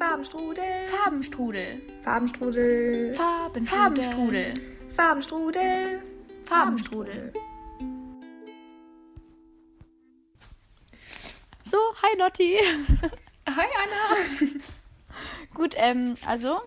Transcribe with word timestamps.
Farbenstrudel. 0.00 0.86
Farbenstrudel. 0.86 1.82
Farbenstrudel. 2.02 3.14
Farben, 3.14 3.66
Farbenstrudel. 3.66 4.54
Farbenstrudel. 4.96 6.02
Farbenstrudel. 6.46 7.32
So, 11.62 11.76
hi 12.02 12.18
Lotti. 12.18 12.56
Hi 13.46 13.66
Anna. 13.82 14.50
Gut, 15.54 15.74
ähm, 15.76 16.16
also, 16.24 16.60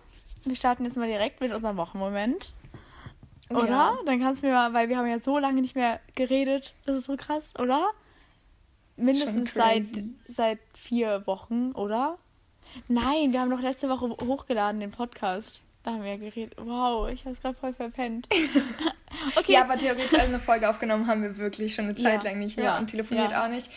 wir 0.44 0.54
starten 0.54 0.84
jetzt 0.84 0.96
mal 0.96 1.08
direkt 1.08 1.40
mit 1.40 1.52
unserem 1.52 1.76
Wochenmoment. 1.76 2.52
Oder? 3.50 3.68
ja. 3.68 3.98
Dann 4.06 4.20
kannst 4.20 4.42
du 4.42 4.46
mir 4.46 4.52
mal, 4.52 4.74
weil 4.74 4.88
wir 4.88 4.98
haben 4.98 5.08
ja 5.08 5.18
so 5.18 5.38
lange 5.38 5.60
nicht 5.60 5.74
mehr 5.74 5.98
geredet. 6.14 6.72
Das 6.86 6.96
ist 6.96 7.06
so 7.06 7.16
krass, 7.16 7.42
oder? 7.58 7.90
Mindestens 8.96 9.54
seit, 9.54 9.86
seit 10.28 10.60
vier 10.74 11.26
Wochen, 11.26 11.72
oder? 11.72 12.18
Nein, 12.88 13.32
wir 13.32 13.40
haben 13.40 13.50
doch 13.50 13.60
letzte 13.60 13.88
Woche 13.88 14.08
hochgeladen 14.08 14.80
den 14.80 14.90
Podcast. 14.90 15.60
Da 15.82 15.92
haben 15.92 16.02
wir 16.02 16.12
ja 16.12 16.16
geredet. 16.16 16.54
Wow, 16.56 17.10
ich 17.10 17.20
habe 17.20 17.32
es 17.32 17.42
gerade 17.42 17.56
voll 17.58 17.74
verpennt. 17.74 18.26
okay, 19.36 19.52
Ja, 19.52 19.62
aber 19.62 19.76
theoretisch 19.76 20.14
also 20.14 20.26
eine 20.26 20.38
Folge 20.38 20.68
aufgenommen 20.68 21.06
haben 21.06 21.22
wir 21.22 21.36
wirklich 21.36 21.74
schon 21.74 21.84
eine 21.84 21.94
Zeit 21.94 22.24
Ja, 22.24 22.30
lang 22.30 22.38
nicht 22.38 22.56
mehr 22.56 22.66
ja, 22.66 22.78
und 22.78 22.88
telefoniert 22.88 23.32
ja. 23.32 23.44
auch 23.44 23.48
nicht. 23.48 23.70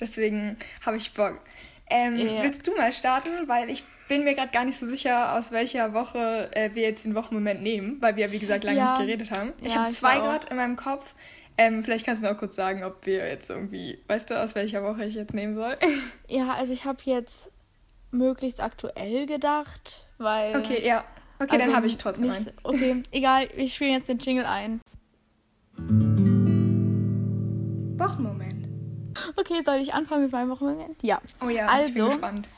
Deswegen 0.00 0.56
habe 0.84 0.96
ich 0.96 1.14
Bock. 1.14 1.40
Ähm. 1.88 2.16
Willst 2.40 2.66
du 2.66 2.74
mal 2.74 2.92
starten? 2.92 3.46
Weil 3.46 3.70
ich 3.70 3.84
bin 4.08 4.24
mir 4.24 4.34
gerade 4.34 4.50
gar 4.50 4.64
nicht 4.64 4.76
so 4.76 4.86
sicher, 4.86 5.38
aus 5.38 5.52
welcher 5.52 5.94
Woche 5.94 6.50
äh, 6.52 6.70
wir 6.74 6.82
jetzt 6.82 7.04
den 7.04 7.14
Wochenmoment 7.14 7.62
nehmen, 7.62 7.98
weil 8.00 8.16
wir, 8.16 8.32
wie 8.32 8.40
gesagt, 8.40 8.64
lange 8.64 8.82
nicht 8.82 8.98
geredet 8.98 9.30
haben. 9.30 9.52
Ich 9.62 9.76
habe 9.76 9.92
zwei 9.92 10.16
gerade 10.16 10.48
in 10.48 10.56
meinem 10.56 10.76
Kopf. 10.76 11.14
Ähm, 11.58 11.84
vielleicht 11.84 12.06
kannst 12.06 12.22
du 12.22 12.26
mir 12.26 12.34
auch 12.34 12.38
kurz 12.38 12.56
sagen, 12.56 12.82
ob 12.82 13.06
wir 13.06 13.28
jetzt 13.28 13.50
irgendwie, 13.50 13.98
weißt 14.08 14.30
du, 14.30 14.42
aus 14.42 14.54
welcher 14.54 14.82
Woche 14.82 15.04
ich 15.04 15.14
jetzt 15.14 15.34
nehmen 15.34 15.54
soll. 15.54 15.76
ja, 16.28 16.54
also 16.54 16.72
ich 16.72 16.84
habe 16.84 16.98
jetzt 17.04 17.51
möglichst 18.12 18.60
aktuell 18.60 19.26
gedacht, 19.26 20.06
weil. 20.18 20.56
Okay, 20.56 20.86
ja. 20.86 21.04
Okay, 21.38 21.52
dann 21.58 21.62
also 21.62 21.76
habe 21.76 21.86
ich 21.86 21.98
trotzdem 21.98 22.28
nicht- 22.28 22.38
einen. 22.48 22.56
Okay, 22.62 23.02
egal, 23.10 23.48
wir 23.56 23.66
spielen 23.68 23.92
jetzt 23.94 24.08
den 24.08 24.18
Jingle 24.18 24.46
ein. 24.46 24.80
Wochenmoment. 27.98 28.68
Okay, 29.36 29.62
soll 29.64 29.76
ich 29.76 29.94
anfangen 29.94 30.22
mit 30.24 30.32
meinem 30.32 30.50
Wochenmoment? 30.50 30.96
Ja. 31.02 31.20
Oh 31.44 31.48
ja, 31.48 31.80
ich 31.82 31.92
bin 31.94 32.02
Also, 32.02 32.10
gespannt. 32.12 32.48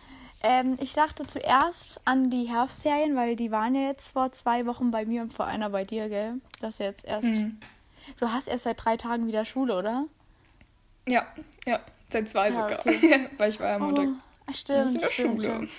Ähm, 0.43 0.77
ich 0.81 0.93
dachte 0.93 1.27
zuerst 1.27 2.01
an 2.05 2.29
die 2.31 2.45
Herbstferien, 2.45 3.17
weil 3.17 3.35
die 3.37 3.51
waren 3.51 3.75
ja 3.75 3.89
jetzt 3.89 4.09
vor 4.13 4.31
zwei 4.33 4.67
Wochen 4.67 4.91
bei 4.91 5.07
mir 5.07 5.23
und 5.23 5.33
vor 5.33 5.47
einer 5.47 5.71
bei 5.71 5.85
dir, 5.85 6.09
gell? 6.11 6.35
Das 6.61 6.75
ist 6.75 6.79
jetzt 6.81 7.05
erst. 7.05 7.25
Hm. 7.25 7.59
Du 8.21 8.29
hast 8.31 8.49
erst 8.49 8.65
seit 8.65 8.85
drei 8.85 8.99
Tagen 8.99 9.27
wieder 9.27 9.47
Schule, 9.47 9.79
oder? 9.79 10.05
Ja, 11.09 11.27
ja, 11.67 11.81
seit 12.13 12.29
zwei 12.29 12.49
Ja, 12.49 12.53
sogar. 12.53 12.81
okay. 12.81 13.29
weil 13.39 13.49
ich 13.49 13.59
war 13.61 13.69
ja 13.69 13.77
am 13.77 13.83
Montag 13.83 14.09
Oh, 14.09 14.13
stimmt. 14.53 14.95
in 14.95 15.01
der 15.01 15.11
stimmt, 15.11 15.43
Schule. 15.43 15.55
stimmt. 15.55 15.71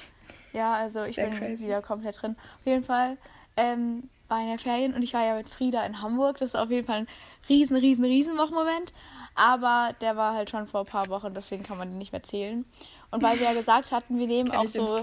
Ja, 0.54 0.74
also 0.76 1.04
ich 1.04 1.16
Sehr 1.16 1.30
bin 1.30 1.40
crazy. 1.40 1.66
wieder 1.66 1.82
komplett 1.82 2.22
drin. 2.22 2.36
Auf 2.60 2.66
jeden 2.66 2.84
Fall 2.84 3.18
ähm, 3.58 4.10
war 4.30 4.40
in 4.40 4.48
der 4.48 4.60
Ferien 4.60 4.94
und 4.94 5.04
ich 5.04 5.14
war 5.14 5.26
ja 5.26 5.36
mit 5.36 5.50
Frieda 5.50 5.86
in 5.86 6.02
Hamburg. 6.02 6.38
Das 6.38 6.50
ist 6.50 6.56
auf 6.56 6.70
jeden 6.72 6.88
Fall 6.88 7.00
ein 7.00 7.08
riesen, 7.50 7.76
riesen, 7.76 8.06
riesen 8.06 8.38
Wochenmoment. 8.38 8.94
Aber 9.36 9.94
der 10.00 10.16
war 10.16 10.34
halt 10.34 10.50
schon 10.50 10.66
vor 10.66 10.82
ein 10.82 10.86
paar 10.86 11.10
Wochen, 11.10 11.34
deswegen 11.34 11.64
kann 11.64 11.78
man 11.78 11.90
den 11.90 11.98
nicht 11.98 12.14
mehr 12.14 12.24
zählen. 12.24 12.64
Und 13.12 13.22
weil 13.22 13.38
wir 13.40 13.48
ja 13.48 13.54
gesagt 13.54 13.92
hatten, 13.92 14.18
wir 14.18 14.28
nehmen 14.28 14.52
auch 14.52 14.68
so 14.68 14.98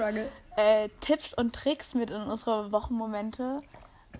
äh, 0.57 0.89
Tipps 1.01 1.35
und 1.35 1.55
Tricks 1.55 1.95
mit 1.95 2.11
in 2.11 2.23
unsere 2.23 2.73
Wochenmomente. 2.73 3.61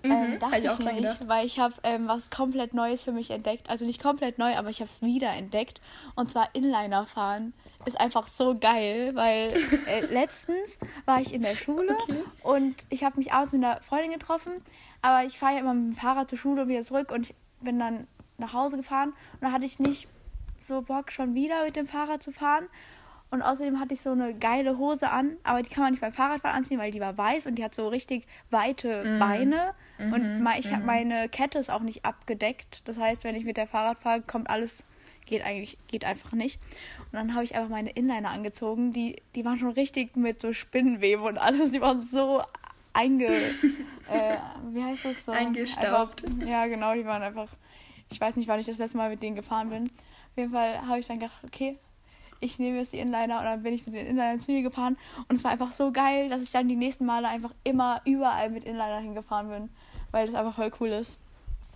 Mhm, 0.03 0.11
ähm, 0.11 0.31
hab 0.33 0.39
dachte 0.39 0.57
ich 0.57 0.65
ich, 0.65 0.79
nicht, 0.79 0.95
gedacht. 0.97 1.27
weil 1.27 1.45
ich 1.45 1.59
habe 1.59 1.73
ähm, 1.83 2.07
was 2.07 2.29
komplett 2.29 2.73
Neues 2.73 3.03
für 3.03 3.11
mich 3.11 3.31
entdeckt. 3.31 3.69
Also 3.69 3.85
nicht 3.85 4.01
komplett 4.01 4.37
neu, 4.37 4.55
aber 4.55 4.69
ich 4.69 4.81
habe 4.81 4.89
es 4.89 5.01
wieder 5.01 5.29
entdeckt. 5.31 5.81
Und 6.15 6.29
zwar 6.29 6.49
Inliner 6.53 7.05
fahren. 7.05 7.53
Ist 7.85 7.99
einfach 7.99 8.27
so 8.27 8.57
geil, 8.57 9.11
weil 9.15 9.53
äh, 9.87 10.05
letztens 10.11 10.77
war 11.05 11.21
ich 11.21 11.33
in 11.33 11.41
der 11.41 11.55
Schule 11.55 11.95
Okay. 12.03 12.23
und 12.43 12.75
ich 12.89 13.03
habe 13.03 13.17
mich 13.17 13.31
abends 13.33 13.53
mit 13.53 13.63
einer 13.63 13.81
Freundin 13.81 14.11
getroffen. 14.11 14.53
Aber 15.01 15.25
ich 15.25 15.37
fahre 15.37 15.53
ja 15.53 15.59
immer 15.59 15.73
mit 15.73 15.95
dem 15.95 15.99
Fahrrad 15.99 16.29
zur 16.29 16.37
Schule 16.37 16.63
und 16.63 16.67
wieder 16.69 16.83
zurück 16.83 17.11
und 17.11 17.29
ich 17.29 17.35
bin 17.61 17.79
dann 17.79 18.07
nach 18.37 18.53
Hause 18.53 18.77
gefahren. 18.77 19.09
Und 19.33 19.41
da 19.41 19.51
hatte 19.51 19.65
ich 19.65 19.79
nicht 19.79 20.07
so 20.67 20.81
Bock, 20.81 21.11
schon 21.11 21.33
wieder 21.33 21.63
mit 21.65 21.75
dem 21.75 21.87
Fahrrad 21.87 22.23
zu 22.23 22.31
fahren. 22.31 22.67
Und 23.33 23.41
außerdem 23.41 23.79
hatte 23.79 23.95
ich 23.95 24.01
so 24.01 24.11
eine 24.11 24.35
geile 24.35 24.77
Hose 24.77 25.09
an, 25.09 25.37
aber 25.43 25.63
die 25.63 25.69
kann 25.69 25.81
man 25.83 25.91
nicht 25.91 26.01
beim 26.01 26.13
Fahrradfahren 26.13 26.55
anziehen, 26.55 26.77
weil 26.77 26.91
die 26.91 26.99
war 26.99 27.17
weiß 27.17 27.47
und 27.47 27.55
die 27.55 27.63
hat 27.63 27.73
so 27.73 27.87
richtig 27.87 28.27
weite 28.51 29.17
Beine. 29.19 29.73
Und 29.97 30.43
mei- 30.43 30.59
ich 30.59 30.71
hab, 30.71 30.85
meine 30.85 31.29
Kette 31.29 31.57
ist 31.57 31.71
auch 31.71 31.81
nicht 31.81 32.05
abgedeckt. 32.05 32.81
Das 32.85 32.99
heißt, 32.99 33.23
wenn 33.23 33.35
ich 33.35 33.43
mit 33.43 33.57
der 33.57 33.65
Fahrrad 33.65 33.97
fahre, 33.97 34.21
kommt 34.21 34.51
alles, 34.51 34.83
geht 35.25 35.43
eigentlich, 35.43 35.79
geht 35.87 36.05
einfach 36.05 36.33
nicht. 36.33 36.61
Und 36.99 37.13
dann 37.13 37.33
habe 37.33 37.43
ich 37.43 37.55
einfach 37.55 37.69
meine 37.69 37.89
Inliner 37.89 38.29
angezogen. 38.29 38.93
Die, 38.93 39.15
die 39.33 39.43
waren 39.45 39.57
schon 39.57 39.71
richtig 39.71 40.15
mit 40.15 40.39
so 40.39 40.53
Spinnenwebe 40.53 41.23
und 41.23 41.39
alles. 41.39 41.71
Die 41.71 41.81
waren 41.81 42.05
so 42.05 42.43
einge... 42.93 43.25
äh, 44.11 44.37
wie 44.73 44.83
heißt 44.83 45.05
das 45.05 45.25
so? 45.25 45.31
Eingestaubt. 45.31 46.23
Einfach, 46.23 46.47
ja, 46.47 46.67
genau, 46.67 46.93
die 46.93 47.05
waren 47.05 47.23
einfach... 47.23 47.47
Ich 48.11 48.21
weiß 48.21 48.35
nicht, 48.35 48.47
wann 48.47 48.59
ich 48.59 48.67
das 48.67 48.77
letzte 48.77 48.97
Mal 48.97 49.09
mit 49.09 49.23
denen 49.23 49.35
gefahren 49.35 49.69
bin. 49.71 49.85
Auf 49.85 50.37
jeden 50.37 50.51
Fall 50.51 50.85
habe 50.87 50.99
ich 50.99 51.07
dann 51.07 51.17
gedacht, 51.19 51.41
okay, 51.43 51.79
ich 52.43 52.59
nehme 52.59 52.79
jetzt 52.79 52.93
die 52.93 52.99
Inliner 52.99 53.39
und 53.39 53.45
dann 53.45 53.63
bin 53.63 53.73
ich 53.73 53.85
mit 53.85 53.95
den 53.95 54.05
Inlinern 54.07 54.39
zu 54.41 54.51
mir 54.51 54.61
gefahren. 54.61 54.97
Und 55.27 55.35
es 55.37 55.43
war 55.43 55.51
einfach 55.51 55.71
so 55.71 55.91
geil, 55.91 56.29
dass 56.29 56.41
ich 56.43 56.51
dann 56.51 56.67
die 56.67 56.75
nächsten 56.75 57.05
Male 57.05 57.27
einfach 57.27 57.51
immer 57.63 58.01
überall 58.05 58.49
mit 58.49 58.63
Inliner 58.65 58.99
hingefahren 58.99 59.49
bin, 59.49 59.69
weil 60.11 60.27
das 60.27 60.35
einfach 60.35 60.55
voll 60.55 60.71
cool 60.79 60.89
ist. 60.89 61.17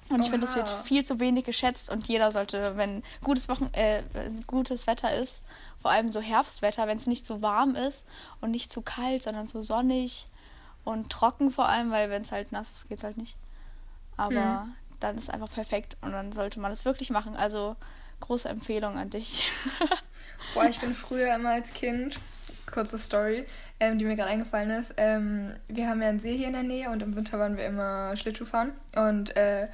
Und 0.10 0.22
ich 0.22 0.30
finde, 0.30 0.46
das 0.48 0.56
wird 0.56 0.70
viel 0.70 1.04
zu 1.04 1.20
wenig 1.20 1.44
geschätzt 1.44 1.90
und 1.90 2.08
jeder 2.08 2.32
sollte, 2.32 2.78
wenn 2.78 3.04
gutes 3.26 3.50
Wochen 3.50 3.70
äh, 3.74 4.04
gutes 4.48 4.88
Wetter 4.88 5.14
ist, 5.14 5.44
vor 5.82 5.92
allem 5.92 6.14
so 6.14 6.22
Herbstwetter, 6.22 6.88
wenn 6.88 6.98
es 6.98 7.08
nicht 7.08 7.26
zu 7.26 7.42
warm 7.42 7.76
ist 7.76 8.06
und 8.40 8.52
nicht 8.52 8.72
zu 8.72 8.82
kalt, 8.82 9.24
sondern 9.24 9.48
so 9.48 9.62
sonnig 9.62 10.28
und 10.86 11.10
trocken 11.10 11.52
vor 11.52 11.68
allem, 11.68 11.92
weil 11.92 12.10
wenn 12.10 12.22
es 12.22 12.32
halt 12.32 12.54
nass 12.54 12.72
ist, 12.72 12.88
geht 12.88 13.00
es 13.00 13.04
halt 13.04 13.18
nicht. 13.18 13.36
Aber 14.16 14.62
Hm. 14.62 14.76
dann 15.02 15.18
ist 15.18 15.24
es 15.24 15.30
einfach 15.30 15.52
perfekt 15.52 15.98
und 16.00 16.14
dann 16.14 16.32
sollte 16.32 16.62
man 16.62 16.72
das 16.72 16.86
wirklich 16.86 17.10
machen. 17.10 17.36
Also 17.36 17.76
große 18.22 18.48
Empfehlung 18.48 18.98
an 18.98 19.10
dich. 19.10 19.44
Boah, 20.54 20.66
ich 20.66 20.80
bin 20.80 20.94
früher 20.94 21.34
immer 21.36 21.52
als 21.52 21.74
Kind, 21.74 22.20
kurze 22.72 22.98
Story, 22.98 23.46
ähm, 23.80 23.98
die 23.98 24.06
mir 24.06 24.16
gerade 24.16 24.30
eingefallen 24.30 24.70
ist. 24.72 24.94
Ähm, 24.98 25.54
wir 25.68 25.88
haben 25.90 26.02
ja 26.02 26.10
einen 26.10 26.20
See 26.20 26.36
hier 26.38 26.48
in 26.48 26.54
der 26.54 26.64
Nähe 26.64 26.90
und 26.90 27.02
im 27.04 27.16
Winter 27.16 27.40
waren 27.40 27.58
wir 27.58 27.66
immer 27.66 28.16
Schlittschuh 28.18 28.46
fahren. 28.46 28.72
Und 28.96 29.36
äh, 29.36 29.68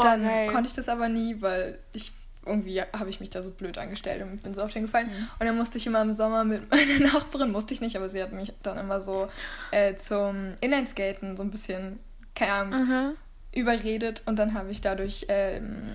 Oh, 0.00 0.04
dann 0.04 0.22
geil. 0.22 0.46
konnte 0.52 0.68
ich 0.68 0.74
das 0.76 0.88
aber 0.88 1.08
nie, 1.08 1.40
weil 1.42 1.76
ich 1.92 2.12
irgendwie 2.46 2.80
habe 2.80 3.10
ich 3.10 3.18
mich 3.20 3.30
da 3.30 3.42
so 3.42 3.50
blöd 3.50 3.76
angestellt 3.78 4.22
und 4.22 4.42
bin 4.44 4.54
so 4.54 4.62
oft 4.62 4.72
hingefallen. 4.72 5.08
Mhm. 5.08 5.28
Und 5.40 5.46
dann 5.46 5.56
musste 5.56 5.76
ich 5.76 5.86
immer 5.88 6.00
im 6.02 6.12
Sommer 6.14 6.44
mit 6.44 6.70
meiner 6.70 7.12
Nachbarin, 7.12 7.50
musste 7.50 7.74
ich 7.74 7.80
nicht, 7.80 7.96
aber 7.96 8.08
sie 8.08 8.22
hat 8.22 8.32
mich 8.32 8.52
dann 8.62 8.78
immer 8.78 9.00
so 9.00 9.28
äh, 9.72 9.96
zum 9.96 10.54
Inlineskaten 10.60 11.36
so 11.36 11.42
ein 11.42 11.50
bisschen, 11.50 11.98
keine 12.34 12.52
Ahnung, 12.52 12.80
Mhm. 12.86 13.12
überredet 13.52 14.22
und 14.26 14.38
dann 14.38 14.54
habe 14.54 14.70
ich 14.70 14.80
dadurch 14.80 15.26
ähm, 15.28 15.90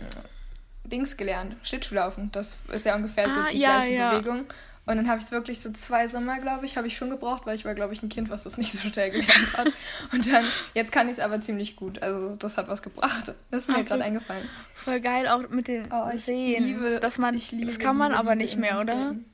Dings 0.94 1.18
gelernt, 1.18 1.56
Schlittschuhlaufen. 1.64 2.32
Das 2.32 2.58
ist 2.72 2.86
ja 2.86 2.96
ungefähr 2.96 3.34
so 3.34 3.40
Ah, 3.40 3.48
die 3.52 3.58
ja, 3.60 3.78
gleiche 3.80 3.94
ja. 3.96 4.12
Bewegung. 4.20 4.46
Und 4.86 4.98
dann 4.98 5.08
habe 5.08 5.18
ich 5.20 5.24
es 5.24 5.32
wirklich 5.32 5.60
so 5.62 5.72
zwei 5.72 6.10
Sommer, 6.10 6.40
glaube 6.40 6.66
ich, 6.66 6.76
habe 6.76 6.88
ich 6.88 6.98
schon 6.98 7.10
gebraucht, 7.10 7.46
weil 7.46 7.56
ich 7.56 7.64
war, 7.64 7.74
glaube 7.74 7.94
ich, 7.94 8.04
ein 8.04 8.10
Kind, 8.10 8.30
was 8.30 8.44
das 8.44 8.58
nicht 8.58 8.72
so 8.74 8.90
schnell 8.90 9.12
gelernt 9.12 9.58
hat. 9.58 9.68
Und 10.12 10.30
dann, 10.32 10.44
jetzt 10.74 10.92
kann 10.92 11.08
ich 11.08 11.14
es 11.14 11.20
aber 11.20 11.40
ziemlich 11.40 11.78
gut. 11.78 12.04
Also 12.04 12.36
das 12.36 12.58
hat 12.58 12.68
was 12.68 12.82
gebracht. 12.82 13.34
Das 13.50 13.62
ist 13.62 13.68
mir 13.70 13.76
Okay. 13.76 13.86
gerade 13.86 14.04
eingefallen. 14.04 14.48
Voll 14.76 15.00
geil 15.00 15.30
auch 15.30 15.48
mit 15.50 15.70
den 15.70 15.88
Oh, 15.92 16.10
ich 16.14 16.24
Seen. 16.26 16.64
liebe- 16.64 17.00
dass 17.00 17.18
man, 17.18 17.40
das 17.66 17.80
kann 17.80 17.96
man 17.96 18.14
aber 18.14 18.36
nicht 18.36 18.58
mehr, 18.58 18.74
oder? 18.82 18.92
Inlineskaten. 18.94 19.33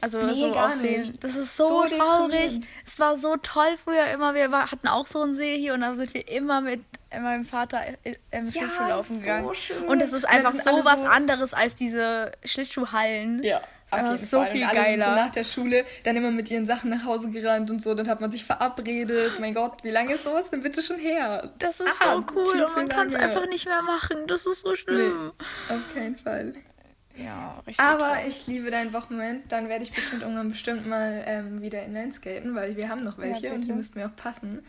Also 0.00 0.20
Nee, 0.22 0.34
so 0.34 0.50
gar 0.52 0.76
nicht. 0.76 1.22
Das 1.24 1.34
ist 1.34 1.56
so, 1.56 1.68
So 1.68 1.96
traurig. 1.96 2.60
Es 2.86 2.98
war 2.98 3.18
so 3.18 3.36
toll 3.38 3.76
früher 3.82 4.06
immer. 4.14 4.34
Wir 4.34 4.50
hatten 4.50 4.86
auch 4.88 5.06
so 5.06 5.22
einen 5.22 5.34
See 5.34 5.58
hier 5.58 5.74
und 5.74 5.80
da 5.80 5.94
sind 5.94 6.14
wir 6.14 6.28
immer 6.28 6.60
mit 6.60 6.80
äh, 7.10 7.18
meinem 7.20 7.44
Vater 7.44 7.80
im 8.04 8.14
Ja, 8.32 8.42
Schlittschuhlaufen 8.50 9.16
so 9.16 9.20
gegangen. 9.22 9.54
schön. 9.54 9.84
Und 9.84 10.00
es 10.00 10.12
ist 10.12 10.24
einfach 10.28 10.54
so 10.54 10.84
was 10.84 11.00
so- 11.00 11.06
anderes 11.06 11.52
als 11.54 11.74
diese 11.74 12.30
Schlittschuhhallen. 12.44 13.42
Ja, 13.42 13.60
auf 13.90 14.02
jeden 14.02 14.18
so 14.26 14.36
Fall. 14.38 14.46
viel 14.48 14.62
und 14.62 14.68
alle 14.68 14.80
sind 14.84 15.00
so 15.00 15.06
geiler. 15.06 15.14
nach 15.16 15.30
der 15.30 15.44
Schule 15.44 15.84
dann 16.04 16.14
immer 16.16 16.30
mit 16.30 16.50
ihren 16.50 16.66
Sachen 16.66 16.90
nach 16.90 17.04
Hause 17.06 17.30
gerannt 17.30 17.70
und 17.70 17.82
so. 17.82 17.94
Dann 17.94 18.06
hat 18.08 18.20
man 18.20 18.30
sich 18.30 18.44
verabredet. 18.44 19.40
Mein 19.40 19.54
Gott, 19.54 19.82
wie 19.82 19.90
lange 19.90 20.12
ist 20.14 20.24
sowas 20.24 20.50
denn 20.50 20.62
bitte 20.62 20.82
schon 20.82 20.98
her? 20.98 21.50
Das 21.58 21.80
ist 21.80 21.88
Ah, 22.00 22.16
so 22.16 22.24
cool 22.36 22.62
und 22.62 22.76
man 22.76 22.88
kann 22.88 23.08
es 23.08 23.14
einfach 23.14 23.46
nicht 23.48 23.64
mehr 23.66 23.80
machen. 23.82 24.26
Das 24.26 24.44
ist 24.46 24.60
so 24.60 24.76
schlimm. 24.76 25.32
Auf 25.70 25.94
keinen 25.94 26.16
Fall. 26.16 26.54
Ja, 27.18 27.58
richtig. 27.66 27.80
Aber 27.84 28.12
traurig. 28.14 28.26
ich 28.28 28.46
liebe 28.46 28.70
deinen 28.70 28.92
Wochenmoment. 28.92 29.50
Dann 29.50 29.68
werde 29.68 29.82
ich 29.84 29.92
bestimmt 29.92 30.22
irgendwann 30.22 30.50
bestimmt 30.50 30.86
mal 30.86 31.22
ähm, 31.26 31.62
wieder 31.62 31.82
inline 31.84 32.12
skaten, 32.12 32.54
weil 32.54 32.76
wir 32.76 32.88
haben 32.88 33.02
noch 33.02 33.18
welche 33.18 33.46
Ja, 33.48 33.52
und 33.54 33.62
die 33.62 33.72
müssten 33.72 33.98
mir 33.98 34.06
auch 34.06 34.16
passen. 34.16 34.64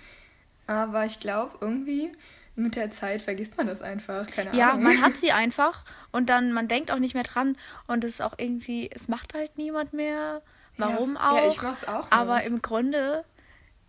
Aber 0.67 1.05
ich 1.05 1.19
glaube, 1.19 1.57
irgendwie 1.61 2.11
mit 2.55 2.75
der 2.75 2.91
Zeit 2.91 3.21
vergisst 3.21 3.57
man 3.57 3.67
das 3.67 3.81
einfach. 3.81 4.27
Keine 4.27 4.55
Ja, 4.55 4.71
Ahnung. 4.71 4.83
man 4.83 5.01
hat 5.01 5.17
sie 5.17 5.31
einfach 5.31 5.85
und 6.11 6.29
dann 6.29 6.51
man 6.51 6.67
denkt 6.67 6.91
auch 6.91 6.99
nicht 6.99 7.13
mehr 7.13 7.23
dran 7.23 7.57
und 7.87 8.03
es 8.03 8.15
ist 8.15 8.21
auch 8.21 8.33
irgendwie, 8.37 8.89
es 8.91 9.07
macht 9.07 9.33
halt 9.33 9.57
niemand 9.57 9.93
mehr. 9.93 10.41
Warum 10.77 11.15
ja, 11.15 11.31
auch? 11.31 11.37
Ja, 11.37 11.47
ich 11.49 11.61
mach's 11.61 11.85
auch. 11.85 12.11
Aber 12.11 12.37
nicht. 12.37 12.47
im 12.47 12.61
Grunde 12.61 13.23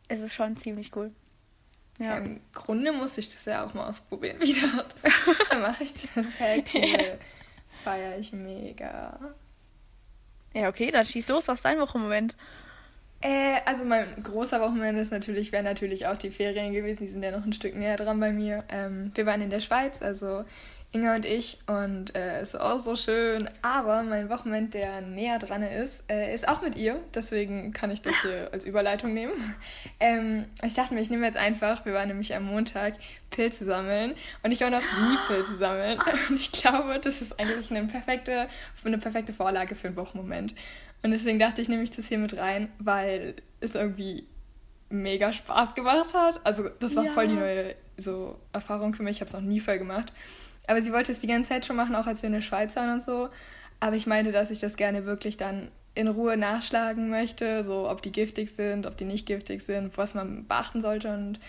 ist 0.08 0.20
es 0.20 0.34
schon 0.34 0.56
ziemlich 0.56 0.94
cool. 0.96 1.12
Ja. 1.98 2.16
Im 2.16 2.40
Grunde 2.54 2.92
muss 2.92 3.18
ich 3.18 3.28
das 3.32 3.44
ja 3.44 3.64
auch 3.64 3.74
mal 3.74 3.86
ausprobieren 3.88 4.40
wieder. 4.40 4.86
Dann 5.50 5.60
mache 5.62 5.84
ich 5.84 5.92
das. 5.92 6.08
Hey, 6.38 6.64
cool. 6.74 7.18
Feier 7.84 8.18
ich 8.18 8.32
mega. 8.32 9.18
Ja, 10.54 10.68
okay, 10.68 10.90
dann 10.90 11.04
schieß 11.04 11.28
los, 11.28 11.48
was 11.48 11.58
ist 11.58 11.64
dein 11.64 11.78
Wochenmoment? 11.78 12.34
Äh, 13.22 13.60
also 13.66 13.84
mein 13.84 14.22
großer 14.22 14.60
Wochenende 14.60 15.00
ist 15.00 15.12
natürlich, 15.12 15.52
wären 15.52 15.64
natürlich 15.64 16.06
auch 16.06 16.16
die 16.16 16.30
Ferien 16.30 16.72
gewesen. 16.72 17.04
Die 17.04 17.08
sind 17.10 17.22
ja 17.22 17.30
noch 17.30 17.44
ein 17.44 17.52
Stück 17.52 17.76
näher 17.76 17.96
dran 17.96 18.18
bei 18.18 18.32
mir. 18.32 18.64
Ähm, 18.70 19.12
wir 19.14 19.26
waren 19.26 19.42
in 19.42 19.50
der 19.50 19.60
Schweiz, 19.60 20.00
also 20.00 20.44
Inga 20.92 21.14
und 21.14 21.24
ich. 21.24 21.58
Und 21.66 22.16
äh, 22.16 22.42
ist 22.42 22.58
auch 22.58 22.80
so 22.80 22.96
schön. 22.96 23.48
Aber 23.62 24.02
mein 24.02 24.28
Wochenende, 24.28 24.70
der 24.70 25.00
näher 25.00 25.38
dran 25.38 25.62
ist, 25.62 26.10
äh, 26.10 26.34
ist 26.34 26.48
auch 26.48 26.62
mit 26.62 26.76
ihr. 26.76 27.00
Deswegen 27.14 27.72
kann 27.72 27.90
ich 27.90 28.02
das 28.02 28.20
hier 28.22 28.48
als 28.52 28.64
Überleitung 28.64 29.14
nehmen. 29.14 29.32
Ähm, 30.00 30.46
ich 30.64 30.74
dachte 30.74 30.94
mir, 30.94 31.00
ich 31.00 31.10
nehme 31.10 31.26
jetzt 31.26 31.38
einfach, 31.38 31.84
wir 31.84 31.94
waren 31.94 32.08
nämlich 32.08 32.34
am 32.34 32.44
Montag 32.44 32.94
Pilze 33.30 33.64
sammeln. 33.64 34.14
Und 34.42 34.50
ich 34.50 34.60
war 34.60 34.70
noch 34.70 34.82
nie 34.82 35.16
Pilze 35.28 35.56
sammeln. 35.56 36.00
Und 36.28 36.36
ich 36.36 36.50
glaube, 36.50 36.98
das 36.98 37.22
ist 37.22 37.38
eigentlich 37.38 37.70
eine 37.70 37.86
perfekte, 37.86 38.48
eine 38.84 38.98
perfekte 38.98 39.32
Vorlage 39.32 39.76
für 39.76 39.88
einen 39.88 39.96
Wochenmoment. 39.96 40.54
Und 41.02 41.12
deswegen 41.12 41.38
dachte 41.38 41.62
ich, 41.62 41.68
nehme 41.68 41.84
ich 41.84 41.90
das 41.90 42.08
hier 42.08 42.18
mit 42.18 42.36
rein, 42.36 42.68
weil 42.78 43.36
es 43.60 43.74
irgendwie 43.74 44.26
mega 44.90 45.32
Spaß 45.32 45.74
gemacht 45.76 46.14
hat. 46.14 46.40
Also 46.44 46.68
das 46.80 46.96
war 46.96 47.04
ja. 47.04 47.10
voll 47.12 47.28
die 47.28 47.34
neue 47.34 47.76
so 47.96 48.36
Erfahrung 48.52 48.92
für 48.92 49.02
mich. 49.02 49.16
Ich 49.16 49.20
habe 49.20 49.28
es 49.28 49.34
noch 49.34 49.40
nie 49.40 49.60
voll 49.60 49.78
gemacht. 49.78 50.12
Aber 50.70 50.80
sie 50.80 50.92
wollte 50.92 51.10
es 51.10 51.18
die 51.18 51.26
ganze 51.26 51.48
Zeit 51.48 51.66
schon 51.66 51.74
machen, 51.74 51.96
auch 51.96 52.06
als 52.06 52.22
wir 52.22 52.28
in 52.28 52.32
der 52.32 52.42
Schweiz 52.42 52.76
waren 52.76 52.92
und 52.92 53.02
so. 53.02 53.28
Aber 53.80 53.96
ich 53.96 54.06
meinte, 54.06 54.30
dass 54.30 54.52
ich 54.52 54.60
das 54.60 54.76
gerne 54.76 55.04
wirklich 55.04 55.36
dann 55.36 55.66
in 55.96 56.06
Ruhe 56.06 56.36
nachschlagen 56.36 57.10
möchte, 57.10 57.64
so 57.64 57.90
ob 57.90 58.02
die 58.02 58.12
giftig 58.12 58.52
sind, 58.52 58.86
ob 58.86 58.96
die 58.96 59.04
nicht 59.04 59.26
giftig 59.26 59.64
sind, 59.64 59.98
was 59.98 60.14
man 60.14 60.46
beachten 60.46 60.80
sollte 60.80 61.12
und 61.12 61.40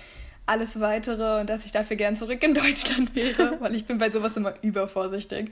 alles 0.47 0.79
weitere 0.79 1.39
und 1.39 1.51
dass 1.51 1.67
ich 1.67 1.71
dafür 1.71 1.97
gern 1.97 2.15
zurück 2.15 2.41
in 2.41 2.55
Deutschland 2.55 3.15
wäre, 3.15 3.57
weil 3.59 3.75
ich 3.75 3.85
bin 3.85 3.99
bei 3.99 4.09
sowas 4.09 4.35
immer 4.37 4.55
übervorsichtig. 4.63 5.51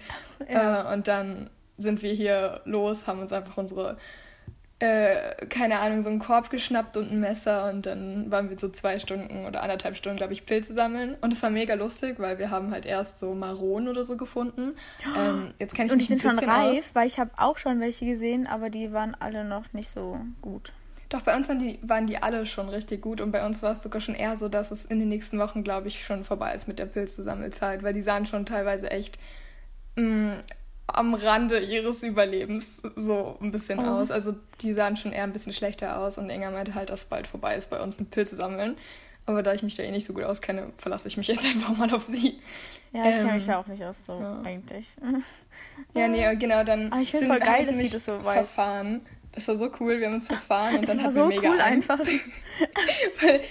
Ja. 0.52 0.90
Äh, 0.90 0.94
und 0.96 1.08
dann 1.08 1.52
sind 1.78 2.02
wir 2.02 2.14
hier 2.14 2.62
los, 2.66 3.06
haben 3.06 3.20
uns 3.20 3.32
einfach 3.32 3.56
unsere, 3.56 3.98
äh, 4.80 5.46
keine 5.48 5.80
Ahnung, 5.80 6.04
so 6.04 6.10
einen 6.10 6.20
Korb 6.20 6.50
geschnappt 6.50 6.96
und 6.96 7.12
ein 7.12 7.20
Messer 7.20 7.70
und 7.70 7.86
dann 7.86 8.32
waren 8.32 8.50
wir 8.50 8.58
so 8.58 8.70
zwei 8.70 8.98
Stunden 8.98 9.46
oder 9.46 9.62
anderthalb 9.62 9.98
Stunden, 9.98 10.18
glaube 10.18 10.32
ich, 10.32 10.46
Pilze 10.46 10.74
sammeln. 10.74 11.18
Und 11.20 11.34
es 11.34 11.44
war 11.44 11.50
mega 11.50 11.74
lustig, 11.74 12.16
weil 12.20 12.40
wir 12.40 12.50
haben 12.50 12.72
halt 12.72 12.86
erst 12.86 13.20
so 13.20 13.34
Maronen 13.34 13.90
oder 13.90 14.06
so 14.06 14.16
gefunden. 14.16 14.76
Ähm, 15.18 15.54
jetzt 15.60 15.76
kann 15.76 15.88
ich 15.88 15.92
und 15.92 16.00
die 16.00 16.06
sind 16.06 16.22
schon 16.22 16.40
reif, 16.40 16.80
aus. 16.80 16.90
weil 16.94 17.08
ich 17.08 17.20
habe 17.20 17.32
auch 17.36 17.58
schon 17.58 17.82
welche 17.82 18.06
gesehen, 18.06 18.48
aber 18.48 18.70
die 18.70 18.94
waren 18.94 19.16
alle 19.20 19.44
noch 19.44 19.74
nicht 19.74 19.90
so 19.90 20.20
gut. 20.42 20.72
Doch, 21.10 21.22
bei 21.24 21.36
uns 21.36 21.50
waren 21.50 21.60
die, 21.60 21.80
waren 21.82 22.08
die 22.08 22.22
alle 22.22 22.46
schon 22.46 22.70
richtig 22.70 23.02
gut 23.02 23.20
und 23.20 23.32
bei 23.32 23.46
uns 23.46 23.62
war 23.64 23.72
es 23.72 23.82
sogar 23.82 24.00
schon 24.00 24.16
eher 24.16 24.38
so, 24.38 24.48
dass 24.48 24.72
es 24.72 24.86
in 24.86 25.00
den 25.00 25.10
nächsten 25.10 25.40
Wochen, 25.40 25.64
glaube 25.64 25.88
ich, 25.88 26.06
schon 26.06 26.24
vorbei 26.24 26.54
ist 26.54 26.68
mit 26.68 26.80
der 26.80 26.86
Pilzesammelzeit, 26.86 27.84
weil 27.84 27.94
die 27.94 28.04
sahen 28.04 28.28
schon 28.28 28.46
teilweise 28.46 28.92
echt 28.92 29.18
mh, 29.96 30.06
mm, 30.06 30.34
am 30.96 31.14
Rande 31.14 31.60
ihres 31.60 32.04
Überlebens 32.04 32.82
so 32.96 33.38
ein 33.42 33.52
bisschen 33.52 33.80
oh. 33.80 33.84
aus. 33.84 34.12
Also 34.12 34.36
die 34.62 34.74
sahen 34.74 34.98
schon 34.98 35.12
eher 35.12 35.24
ein 35.24 35.34
bisschen 35.34 35.54
schlechter 35.54 36.00
aus 36.00 36.18
und 36.18 36.30
Inga 36.30 36.52
meinte 36.52 36.76
halt, 36.76 36.90
dass 36.90 37.02
es 37.02 37.06
bald 37.06 37.28
vorbei 37.28 37.56
ist 37.56 37.70
bei 37.70 37.82
uns 37.82 38.00
mit 38.00 38.12
Pilze 38.12 38.36
sammeln. 38.36 38.78
Aber 39.26 39.44
da 39.44 39.54
ich 39.54 39.62
mich 39.62 39.76
da 39.76 39.84
eh 39.84 39.92
nicht 39.92 40.08
so 40.08 40.14
gut 40.14 40.24
auskenne, 40.24 40.74
verlasse 40.78 41.08
ich 41.08 41.18
mich 41.18 41.28
jetzt 41.28 41.46
einfach 41.46 41.76
mal 41.78 41.94
auf 41.94 42.04
sie. 42.04 42.40
Ja, 42.92 43.02
ich 43.02 43.16
ähm, 43.16 43.22
kenne 43.22 43.34
mich 43.34 43.46
ja 43.46 43.60
auch 43.62 43.68
nicht 43.68 43.84
aus, 43.84 43.96
so 44.06 44.20
ja. 44.20 44.42
eigentlich. 44.44 44.88
Ja, 45.94 46.08
nee, 46.08 46.36
genau, 46.40 46.64
dann 46.64 46.92
Aber 46.92 47.02
ich 47.02 47.12
finde 47.12 47.28
voll 47.28 47.40
geil, 47.40 47.66
dass 47.66 47.78
sie 47.78 47.90
das 47.90 48.06
so 48.06 48.14
weiß. 48.24 48.34
verfahren. 48.34 49.02
Das 49.40 49.48
war 49.48 49.56
so 49.56 49.72
cool, 49.80 50.00
wir 50.00 50.08
haben 50.08 50.16
uns 50.16 50.28
verfahren 50.28 50.76
und 50.76 50.84
es 50.84 50.90
dann 50.90 51.02
hatten 51.02 51.16
so 51.16 51.22
wir 51.22 51.38
mega 51.38 51.50
cool 51.50 51.62
Angst. 51.62 51.90
einfach. 51.90 52.06
weil 53.22 53.42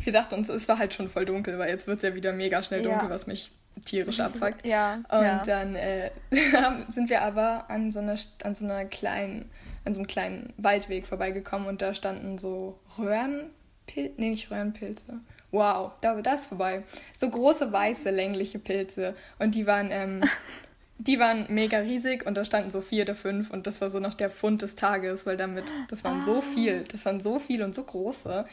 wir 0.00 0.12
dachten 0.12 0.36
uns, 0.36 0.48
es 0.48 0.66
war 0.68 0.78
halt 0.78 0.94
schon 0.94 1.10
voll 1.10 1.26
dunkel, 1.26 1.58
weil 1.58 1.68
jetzt 1.68 1.86
wird 1.86 1.98
es 1.98 2.02
ja 2.02 2.14
wieder 2.14 2.32
mega 2.32 2.62
schnell 2.62 2.82
dunkel, 2.82 3.04
ja. 3.04 3.10
was 3.10 3.26
mich 3.26 3.50
tierisch 3.84 4.20
abfuckt. 4.20 4.64
Ja. 4.64 5.02
Und 5.10 5.22
ja. 5.22 5.42
dann 5.44 5.76
äh, 5.76 6.10
sind 6.88 7.10
wir 7.10 7.20
aber 7.20 7.68
an 7.68 7.92
so 7.92 8.00
einer 8.00 8.16
an 8.42 8.54
so 8.54 8.64
einer 8.64 8.86
kleinen, 8.86 9.50
an 9.84 9.92
so 9.92 10.00
einem 10.00 10.06
kleinen 10.06 10.54
Waldweg 10.56 11.06
vorbeigekommen 11.06 11.68
und 11.68 11.82
da 11.82 11.94
standen 11.94 12.38
so 12.38 12.78
Röhrenpilze, 12.98 14.14
nee, 14.16 14.30
nicht 14.30 14.50
Röhrenpilze. 14.50 15.20
Wow, 15.50 15.92
da 16.00 16.14
war 16.14 16.22
das 16.22 16.46
vorbei. 16.46 16.84
So 17.16 17.28
große, 17.28 17.70
weiße, 17.70 18.10
längliche 18.10 18.58
Pilze. 18.58 19.14
Und 19.38 19.54
die 19.54 19.66
waren, 19.66 19.90
ähm, 19.90 20.22
die 20.98 21.18
waren 21.18 21.46
mega 21.48 21.78
riesig 21.78 22.24
und 22.24 22.34
da 22.34 22.44
standen 22.44 22.70
so 22.70 22.80
vier 22.80 23.02
oder 23.02 23.14
fünf 23.14 23.50
und 23.50 23.66
das 23.66 23.80
war 23.80 23.90
so 23.90 23.98
noch 23.98 24.14
der 24.14 24.30
Fund 24.30 24.62
des 24.62 24.76
Tages, 24.76 25.26
weil 25.26 25.36
damit, 25.36 25.64
das 25.88 26.04
waren 26.04 26.20
ah. 26.20 26.24
so 26.24 26.40
viel, 26.40 26.84
das 26.84 27.04
waren 27.04 27.20
so 27.20 27.38
viel 27.38 27.62
und 27.62 27.74
so 27.74 27.82
große. 27.82 28.46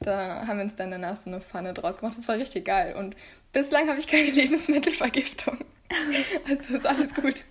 Da 0.00 0.46
haben 0.46 0.58
wir 0.58 0.64
uns 0.64 0.76
dann 0.76 0.90
danach 0.90 1.16
so 1.16 1.30
eine 1.30 1.40
Pfanne 1.40 1.72
draus 1.72 1.98
gemacht. 1.98 2.18
Das 2.18 2.28
war 2.28 2.36
richtig 2.36 2.66
geil. 2.66 2.94
Und 2.96 3.16
bislang 3.52 3.88
habe 3.88 3.98
ich 3.98 4.06
keine 4.06 4.30
Lebensmittelvergiftung. 4.30 5.58
also 6.48 6.76
ist 6.76 6.86
alles 6.86 7.14
gut. 7.14 7.44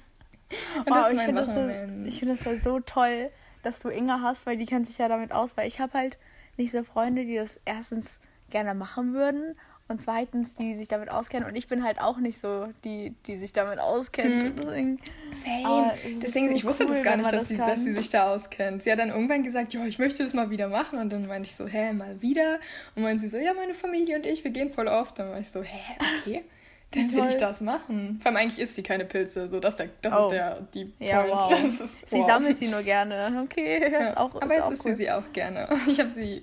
Und 0.85 0.91
oh, 0.91 1.11
ich 1.11 1.21
finde 1.21 1.41
das, 1.41 2.17
find 2.19 2.39
das 2.39 2.63
so 2.63 2.79
toll, 2.81 3.31
dass 3.63 3.79
du 3.79 3.89
Inga 3.89 4.21
hast, 4.21 4.45
weil 4.45 4.57
die 4.57 4.67
kennt 4.67 4.85
sich 4.85 4.99
ja 4.99 5.07
damit 5.07 5.31
aus. 5.31 5.57
Weil 5.57 5.67
ich 5.67 5.79
habe 5.79 5.93
halt 5.93 6.19
nicht 6.55 6.71
so 6.71 6.83
Freunde, 6.83 7.25
die 7.25 7.35
das 7.35 7.59
erstens 7.65 8.19
gerne 8.51 8.75
machen 8.75 9.13
würden 9.13 9.55
und 9.87 10.01
zweitens, 10.01 10.55
die 10.55 10.75
sich 10.75 10.87
damit 10.87 11.11
auskennen. 11.11 11.47
Und 11.47 11.55
ich 11.55 11.67
bin 11.67 11.83
halt 11.83 12.01
auch 12.01 12.17
nicht 12.17 12.39
so 12.39 12.67
die, 12.83 13.13
die 13.27 13.37
sich 13.37 13.53
damit 13.53 13.77
auskennt. 13.77 14.55
Mhm. 14.55 14.55
Deswegen, 14.57 14.99
Same. 15.31 15.93
Deswegen, 16.23 16.47
so 16.47 16.53
ich 16.55 16.65
wusste 16.65 16.85
cool, 16.85 16.89
das 16.89 17.03
gar 17.03 17.17
nicht, 17.17 17.31
dass, 17.31 17.41
das 17.41 17.47
sie, 17.49 17.57
dass 17.57 17.83
sie 17.83 17.93
sich 17.93 18.09
da 18.09 18.33
auskennt. 18.33 18.81
Sie 18.81 18.91
hat 18.91 18.97
dann 18.97 19.09
irgendwann 19.09 19.43
gesagt, 19.43 19.73
ja, 19.73 19.85
ich 19.85 19.99
möchte 19.99 20.23
das 20.23 20.33
mal 20.33 20.49
wieder 20.49 20.69
machen. 20.69 20.97
Und 20.97 21.11
dann 21.11 21.27
meinte 21.27 21.47
ich 21.47 21.55
so, 21.55 21.67
hä, 21.67 21.93
mal 21.93 22.19
wieder? 22.21 22.59
Und 22.95 23.03
meinte 23.03 23.21
sie 23.21 23.29
so, 23.29 23.37
ja, 23.37 23.53
meine 23.53 23.75
Familie 23.75 24.15
und 24.15 24.25
ich, 24.25 24.43
wir 24.43 24.51
gehen 24.51 24.73
voll 24.73 24.87
oft. 24.87 25.19
Dann 25.19 25.29
war 25.29 25.39
ich 25.39 25.49
so, 25.49 25.61
hä, 25.61 25.97
okay. 26.21 26.43
Dann 26.91 27.11
will 27.13 27.25
ich 27.29 27.37
das 27.37 27.61
machen. 27.61 28.19
Vor 28.21 28.31
allem 28.31 28.37
eigentlich 28.37 28.59
isst 28.59 28.75
sie 28.75 28.83
keine 28.83 29.05
Pilze, 29.05 29.49
so 29.49 29.59
dass 29.59 29.75
der, 29.75 29.89
das 30.01 30.13
oh. 30.13 30.25
ist 30.25 30.31
der 30.31 30.61
die 30.73 30.93
ja, 30.99 31.21
Point. 31.21 31.33
Wow. 31.33 31.63
Ist, 31.81 31.81
wow. 31.81 32.09
Sie 32.09 32.23
sammelt 32.23 32.57
sie 32.57 32.67
nur 32.67 32.83
gerne. 32.83 33.43
Okay, 33.43 33.81
ja. 33.91 34.09
ist 34.09 34.17
auch, 34.17 34.33
Aber 34.35 34.45
ist 34.45 34.51
jetzt 34.51 34.71
isst 34.71 34.85
cool. 34.85 34.91
sie 34.91 34.97
sie 35.03 35.11
auch 35.11 35.33
gerne. 35.33 35.67
Ich 35.87 35.99
habe 35.99 36.09
sie 36.09 36.41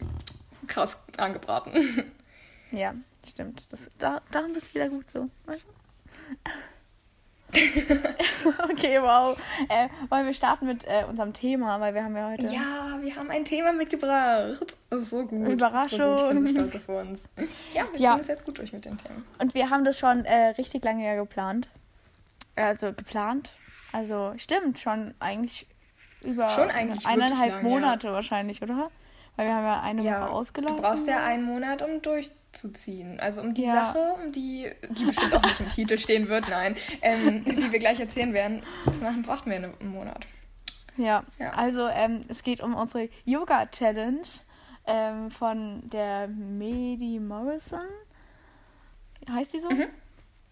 krass 0.67 0.99
angebraten. 1.17 1.73
Ja, 2.73 2.95
Stimmt. 3.27 3.73
Das, 3.73 3.91
da, 3.99 4.21
darum 4.31 4.53
bist 4.53 4.71
du 4.71 4.75
wieder 4.75 4.89
gut 4.89 5.09
so. 5.09 5.29
okay, 8.71 9.01
wow. 9.01 9.39
Äh, 9.69 9.89
wollen 10.09 10.27
wir 10.27 10.35
starten 10.35 10.67
mit 10.67 10.85
äh, 10.85 11.05
unserem 11.09 11.33
Thema, 11.33 11.79
weil 11.81 11.95
wir 11.95 12.03
haben 12.03 12.17
ja 12.17 12.31
heute. 12.31 12.47
Ja, 12.47 12.99
wir 13.01 13.15
haben 13.15 13.31
ein 13.31 13.45
Thema 13.45 13.73
mitgebracht. 13.73 14.77
Das 14.91 15.03
ist 15.03 15.11
so 15.11 15.25
gut. 15.25 15.49
Überraschung. 15.49 16.19
So 16.19 16.25
gut. 16.25 16.37
Ich 16.37 16.43
bin 16.43 16.47
so 16.47 16.69
stolz 16.69 16.75
auf 16.75 16.89
uns. 16.89 17.25
Ja, 17.75 17.85
wir 17.93 18.01
ja. 18.01 18.13
ziehen 18.13 18.21
es 18.21 18.27
jetzt 18.27 18.45
gut 18.45 18.59
durch 18.59 18.73
mit 18.73 18.85
den 18.85 18.99
Themen. 18.99 19.25
Und 19.39 19.55
wir 19.55 19.71
haben 19.71 19.85
das 19.85 19.99
schon 19.99 20.25
äh, 20.25 20.49
richtig 20.49 20.85
lange 20.85 21.05
ja 21.05 21.15
geplant. 21.15 21.69
Also 22.57 22.93
geplant. 22.93 23.53
Also 23.93 24.33
stimmt, 24.37 24.79
schon 24.79 25.15
eigentlich 25.21 25.67
über 26.25 26.49
schon 26.51 26.71
eigentlich 26.71 27.07
eineinhalb 27.07 27.53
lang, 27.53 27.63
Monate 27.63 28.09
ja. 28.09 28.13
wahrscheinlich, 28.15 28.63
oder? 28.63 28.91
Weil 29.37 29.47
wir 29.47 29.55
haben 29.55 29.65
ja 29.65 29.81
eine 29.81 30.03
ja, 30.03 30.21
Woche 30.23 30.31
ausgelassen. 30.31 30.77
Du 30.77 30.83
brauchst 30.83 31.07
ja 31.07 31.25
einen 31.25 31.45
Monat, 31.45 31.83
um 31.83 32.03
durchzuziehen. 32.03 33.19
Also 33.19 33.41
um 33.41 33.55
die 33.55 33.65
ja. 33.65 33.75
Sache, 33.75 34.17
um 34.23 34.33
die, 34.33 34.71
die 34.91 35.05
bestimmt 35.05 35.35
auch 35.35 35.43
nicht 35.43 35.61
im 35.61 35.69
Titel 35.69 35.99
stehen 35.99 36.29
wird, 36.29 36.49
nein, 36.49 36.77
ähm, 37.01 37.45
die 37.45 37.73
wir 37.73 37.79
gleich 37.79 37.99
erzählen 37.99 38.35
werden, 38.35 38.63
zu 38.91 39.03
machen, 39.03 39.23
brauchten 39.23 39.51
wir 39.51 39.57
einen 39.57 39.93
Monat. 39.93 40.27
Ja, 40.97 41.25
ja. 41.39 41.51
also 41.51 41.89
ähm, 41.89 42.21
es 42.29 42.43
geht 42.43 42.61
um 42.61 42.75
unsere 42.75 43.09
Yoga-Challenge 43.25 44.27
ähm, 44.87 45.31
von 45.31 45.89
der 45.89 46.29
Medi 46.29 47.19
Morrison. 47.19 47.81
Heißt 49.31 49.55
die 49.55 49.61
so? 49.61 49.71
Mhm. 49.71 49.87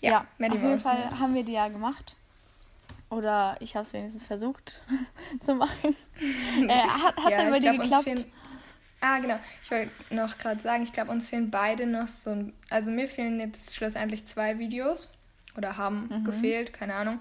Ja, 0.00 0.10
ja 0.10 0.26
Maddie 0.38 0.56
auf 0.56 0.62
jeden 0.62 0.80
Fall 0.80 1.18
haben 1.18 1.34
wir 1.34 1.44
die 1.44 1.52
ja 1.52 1.68
gemacht. 1.68 2.16
Oder 3.10 3.56
ich 3.60 3.74
habe 3.74 3.84
es 3.84 3.92
wenigstens 3.92 4.24
versucht 4.24 4.80
zu 5.44 5.54
machen. 5.54 5.96
äh, 6.68 6.72
hat 6.72 7.14
es 7.18 7.30
ja, 7.30 7.38
denn 7.38 7.50
bei 7.50 7.58
dir 7.58 7.76
geklappt? 7.76 8.26
Ah, 9.00 9.18
genau. 9.18 9.38
Ich 9.62 9.70
wollte 9.70 9.90
noch 10.10 10.36
gerade 10.38 10.60
sagen, 10.60 10.82
ich 10.82 10.92
glaube, 10.92 11.10
uns 11.10 11.28
fehlen 11.28 11.50
beide 11.50 11.86
noch 11.86 12.08
so 12.08 12.30
ein. 12.30 12.52
Also 12.68 12.90
mir 12.90 13.08
fehlen 13.08 13.40
jetzt 13.40 13.74
schlussendlich 13.74 14.26
zwei 14.26 14.58
Videos. 14.58 15.08
Oder 15.56 15.76
haben 15.76 16.08
mhm. 16.10 16.24
gefehlt, 16.24 16.72
keine 16.72 16.94
Ahnung. 16.94 17.20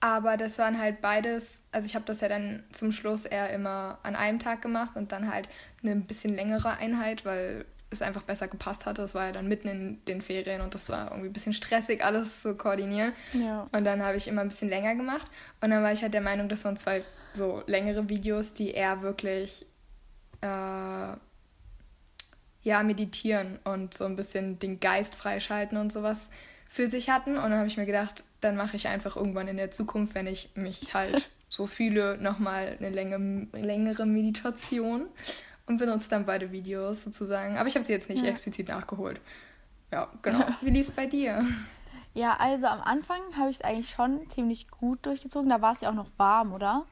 Aber 0.00 0.36
das 0.36 0.58
waren 0.58 0.78
halt 0.78 1.00
beides. 1.00 1.60
Also 1.72 1.86
ich 1.86 1.94
habe 1.94 2.04
das 2.04 2.20
ja 2.20 2.28
dann 2.28 2.64
zum 2.72 2.92
Schluss 2.92 3.24
eher 3.24 3.50
immer 3.50 3.98
an 4.02 4.16
einem 4.16 4.38
Tag 4.38 4.62
gemacht 4.62 4.96
und 4.96 5.12
dann 5.12 5.32
halt 5.32 5.48
eine 5.82 5.96
bisschen 5.96 6.34
längere 6.34 6.78
Einheit, 6.78 7.24
weil 7.24 7.64
es 7.90 8.02
einfach 8.02 8.22
besser 8.22 8.48
gepasst 8.48 8.86
hatte. 8.86 9.02
Es 9.02 9.14
war 9.14 9.26
ja 9.26 9.32
dann 9.32 9.48
mitten 9.48 9.68
in 9.68 10.04
den 10.06 10.22
Ferien 10.22 10.60
und 10.60 10.74
das 10.74 10.88
war 10.88 11.10
irgendwie 11.10 11.28
ein 11.28 11.32
bisschen 11.32 11.52
stressig, 11.52 12.04
alles 12.04 12.42
zu 12.42 12.54
koordinieren. 12.54 13.12
Ja. 13.32 13.64
Und 13.72 13.84
dann 13.84 14.02
habe 14.02 14.16
ich 14.16 14.28
immer 14.28 14.42
ein 14.42 14.48
bisschen 14.48 14.68
länger 14.68 14.94
gemacht. 14.94 15.30
Und 15.60 15.70
dann 15.70 15.82
war 15.82 15.92
ich 15.92 16.02
halt 16.02 16.14
der 16.14 16.20
Meinung, 16.20 16.48
das 16.48 16.64
waren 16.64 16.76
zwei 16.76 17.02
so 17.32 17.62
längere 17.66 18.08
Videos, 18.08 18.54
die 18.54 18.70
eher 18.70 19.02
wirklich 19.02 19.66
äh, 20.40 21.16
ja, 22.62 22.82
meditieren 22.82 23.58
und 23.64 23.94
so 23.94 24.04
ein 24.04 24.16
bisschen 24.16 24.58
den 24.58 24.80
Geist 24.80 25.14
freischalten 25.14 25.78
und 25.78 25.92
sowas 25.92 26.30
für 26.68 26.86
sich 26.86 27.10
hatten. 27.10 27.36
Und 27.36 27.50
dann 27.50 27.54
habe 27.54 27.66
ich 27.66 27.76
mir 27.76 27.86
gedacht, 27.86 28.22
dann 28.40 28.56
mache 28.56 28.76
ich 28.76 28.88
einfach 28.88 29.16
irgendwann 29.16 29.48
in 29.48 29.56
der 29.56 29.70
Zukunft, 29.70 30.14
wenn 30.14 30.26
ich 30.26 30.50
mich 30.54 30.94
halt 30.94 31.30
so 31.48 31.66
fühle, 31.66 32.18
nochmal 32.18 32.76
eine 32.78 32.90
Länge, 32.90 33.48
längere 33.52 34.06
Meditation 34.06 35.06
und 35.66 35.78
benutze 35.78 36.10
dann 36.10 36.26
beide 36.26 36.52
Videos 36.52 37.02
sozusagen. 37.02 37.56
Aber 37.56 37.66
ich 37.66 37.74
habe 37.74 37.84
sie 37.84 37.92
jetzt 37.92 38.08
nicht 38.08 38.22
ja. 38.22 38.30
explizit 38.30 38.68
nachgeholt. 38.68 39.20
Ja, 39.90 40.08
genau. 40.22 40.46
Wie 40.60 40.70
lief 40.70 40.88
es 40.88 40.94
bei 40.94 41.06
dir? 41.06 41.44
Ja, 42.12 42.36
also 42.38 42.66
am 42.66 42.80
Anfang 42.80 43.20
habe 43.36 43.50
ich 43.50 43.56
es 43.56 43.62
eigentlich 43.62 43.90
schon 43.90 44.28
ziemlich 44.30 44.68
gut 44.68 45.04
durchgezogen. 45.06 45.48
Da 45.48 45.62
war 45.62 45.72
es 45.72 45.80
ja 45.80 45.90
auch 45.90 45.94
noch 45.94 46.10
warm, 46.16 46.52
oder? 46.52 46.84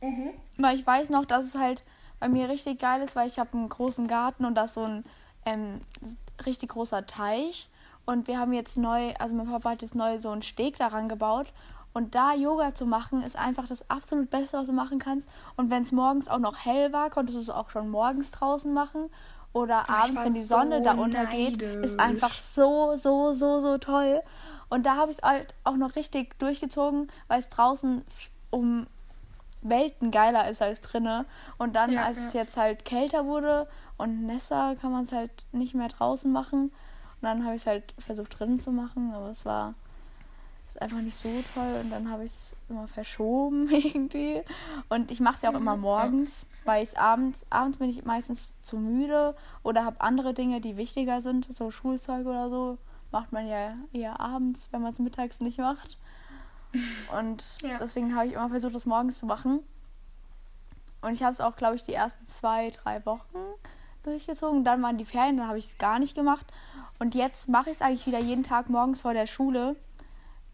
Mhm. 0.00 0.30
Weil 0.56 0.76
ich 0.76 0.86
weiß 0.86 1.10
noch, 1.10 1.26
dass 1.26 1.46
es 1.46 1.54
halt 1.56 1.84
bei 2.20 2.28
mir 2.28 2.48
richtig 2.48 2.78
geil 2.78 3.02
ist, 3.02 3.16
weil 3.16 3.26
ich 3.26 3.38
habe 3.38 3.54
einen 3.54 3.68
großen 3.68 4.06
Garten 4.06 4.44
und 4.44 4.54
da 4.54 4.64
ist 4.64 4.74
so 4.74 4.84
ein 4.84 5.04
ähm, 5.46 5.80
richtig 6.44 6.70
großer 6.70 7.06
Teich. 7.06 7.68
Und 8.06 8.28
wir 8.28 8.38
haben 8.38 8.52
jetzt 8.52 8.76
neu, 8.76 9.14
also 9.18 9.34
mein 9.34 9.48
Papa 9.48 9.70
hat 9.70 9.82
jetzt 9.82 9.94
neu 9.94 10.18
so 10.18 10.30
einen 10.30 10.42
Steg 10.42 10.76
daran 10.76 11.08
gebaut. 11.08 11.52
Und 11.92 12.14
da 12.14 12.34
Yoga 12.34 12.74
zu 12.74 12.86
machen, 12.86 13.22
ist 13.22 13.36
einfach 13.36 13.66
das 13.66 13.88
absolut 13.90 14.30
Beste, 14.30 14.58
was 14.58 14.66
du 14.66 14.72
machen 14.72 14.98
kannst. 14.98 15.28
Und 15.56 15.70
wenn 15.70 15.82
es 15.82 15.90
morgens 15.90 16.28
auch 16.28 16.38
noch 16.38 16.56
hell 16.58 16.92
war, 16.92 17.10
konntest 17.10 17.36
du 17.36 17.40
es 17.40 17.50
auch 17.50 17.70
schon 17.70 17.90
morgens 17.90 18.30
draußen 18.30 18.72
machen. 18.72 19.10
Oder 19.52 19.84
Ach, 19.88 20.04
abends, 20.04 20.22
wenn 20.22 20.34
die 20.34 20.44
Sonne 20.44 20.78
so 20.78 20.84
da 20.84 20.92
untergeht, 20.92 21.62
ist 21.62 21.98
einfach 21.98 22.34
so, 22.34 22.94
so, 22.94 23.32
so, 23.32 23.60
so 23.60 23.78
toll. 23.78 24.22
Und 24.68 24.86
da 24.86 24.94
habe 24.94 25.10
ich 25.10 25.18
es 25.18 25.22
halt 25.22 25.54
auch 25.64 25.76
noch 25.76 25.96
richtig 25.96 26.38
durchgezogen, 26.38 27.10
weil 27.26 27.40
es 27.40 27.48
draußen 27.48 28.04
um 28.50 28.86
Welten 29.62 30.10
geiler 30.10 30.48
ist 30.48 30.62
als 30.62 30.80
drinnen. 30.80 31.26
Und 31.58 31.74
dann, 31.76 31.92
ja, 31.92 32.04
als 32.04 32.18
ja. 32.18 32.26
es 32.26 32.32
jetzt 32.32 32.56
halt 32.56 32.84
kälter 32.84 33.26
wurde 33.26 33.68
und 33.98 34.26
nässer, 34.26 34.76
kann 34.80 34.92
man 34.92 35.04
es 35.04 35.12
halt 35.12 35.30
nicht 35.52 35.74
mehr 35.74 35.88
draußen 35.88 36.30
machen. 36.30 36.64
Und 36.64 37.22
dann 37.22 37.44
habe 37.44 37.54
ich 37.54 37.62
es 37.62 37.66
halt 37.66 37.94
versucht 37.98 38.38
drinnen 38.38 38.58
zu 38.58 38.72
machen, 38.72 39.12
aber 39.14 39.28
es 39.28 39.44
war 39.44 39.74
ist 40.70 40.80
einfach 40.80 41.00
nicht 41.00 41.16
so 41.16 41.28
toll 41.52 41.80
und 41.82 41.90
dann 41.90 42.10
habe 42.10 42.24
ich 42.24 42.30
es 42.30 42.56
immer 42.68 42.86
verschoben 42.86 43.68
irgendwie. 43.70 44.42
Und 44.88 45.10
ich 45.10 45.20
mache 45.20 45.36
es 45.36 45.42
ja 45.42 45.50
auch 45.50 45.54
immer 45.54 45.76
mhm. 45.76 45.82
morgens, 45.82 46.46
weil 46.64 46.82
ich 46.82 46.96
abends, 46.96 47.44
abends 47.50 47.78
bin 47.78 47.90
ich 47.90 48.04
meistens 48.04 48.54
zu 48.62 48.76
müde 48.76 49.34
oder 49.64 49.84
habe 49.84 50.00
andere 50.00 50.32
Dinge, 50.32 50.60
die 50.60 50.76
wichtiger 50.76 51.20
sind, 51.20 51.46
so 51.56 51.70
Schulzeug 51.70 52.26
oder 52.26 52.48
so. 52.50 52.78
Macht 53.10 53.32
man 53.32 53.48
ja 53.48 53.74
eher 53.92 54.20
abends, 54.20 54.68
wenn 54.70 54.82
man 54.82 54.92
es 54.92 55.00
mittags 55.00 55.40
nicht 55.40 55.58
macht. 55.58 55.98
Und 57.18 57.44
ja. 57.62 57.78
deswegen 57.78 58.14
habe 58.14 58.28
ich 58.28 58.34
immer 58.34 58.48
versucht, 58.48 58.74
das 58.74 58.86
morgens 58.86 59.18
zu 59.18 59.26
machen. 59.26 59.60
Und 61.02 61.12
ich 61.12 61.22
habe 61.22 61.32
es 61.32 61.40
auch, 61.40 61.56
glaube 61.56 61.76
ich, 61.76 61.84
die 61.84 61.94
ersten 61.94 62.26
zwei, 62.26 62.70
drei 62.70 63.04
Wochen 63.06 63.38
durchgezogen. 64.02 64.64
Dann 64.64 64.82
waren 64.82 64.98
die 64.98 65.04
Ferien, 65.04 65.36
dann 65.36 65.48
habe 65.48 65.58
ich 65.58 65.66
es 65.66 65.78
gar 65.78 65.98
nicht 65.98 66.14
gemacht. 66.14 66.46
Und 66.98 67.14
jetzt 67.14 67.48
mache 67.48 67.70
ich 67.70 67.76
es 67.76 67.82
eigentlich 67.82 68.06
wieder 68.06 68.20
jeden 68.20 68.44
Tag 68.44 68.68
morgens 68.68 69.02
vor 69.02 69.14
der 69.14 69.26
Schule. 69.26 69.76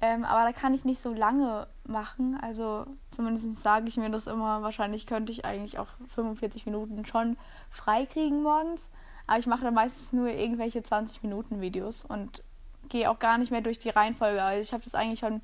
Ähm, 0.00 0.24
aber 0.24 0.44
da 0.44 0.52
kann 0.52 0.74
ich 0.74 0.84
nicht 0.84 1.00
so 1.00 1.12
lange 1.12 1.66
machen. 1.84 2.38
Also 2.40 2.86
zumindest 3.10 3.56
sage 3.60 3.88
ich 3.88 3.96
mir 3.96 4.10
das 4.10 4.26
immer. 4.26 4.62
Wahrscheinlich 4.62 5.06
könnte 5.06 5.32
ich 5.32 5.44
eigentlich 5.44 5.78
auch 5.78 5.88
45 6.14 6.66
Minuten 6.66 7.04
schon 7.04 7.36
freikriegen 7.70 8.42
morgens. 8.42 8.90
Aber 9.26 9.38
ich 9.38 9.46
mache 9.46 9.64
dann 9.64 9.74
meistens 9.74 10.12
nur 10.12 10.28
irgendwelche 10.28 10.82
20 10.82 11.22
Minuten 11.22 11.60
Videos 11.60 12.04
und 12.04 12.42
gehe 12.88 13.10
auch 13.10 13.18
gar 13.18 13.38
nicht 13.38 13.50
mehr 13.50 13.62
durch 13.62 13.78
die 13.78 13.90
Reihenfolge. 13.90 14.42
Also 14.42 14.62
ich 14.62 14.72
habe 14.72 14.84
das 14.84 14.94
eigentlich 14.94 15.18
schon 15.18 15.40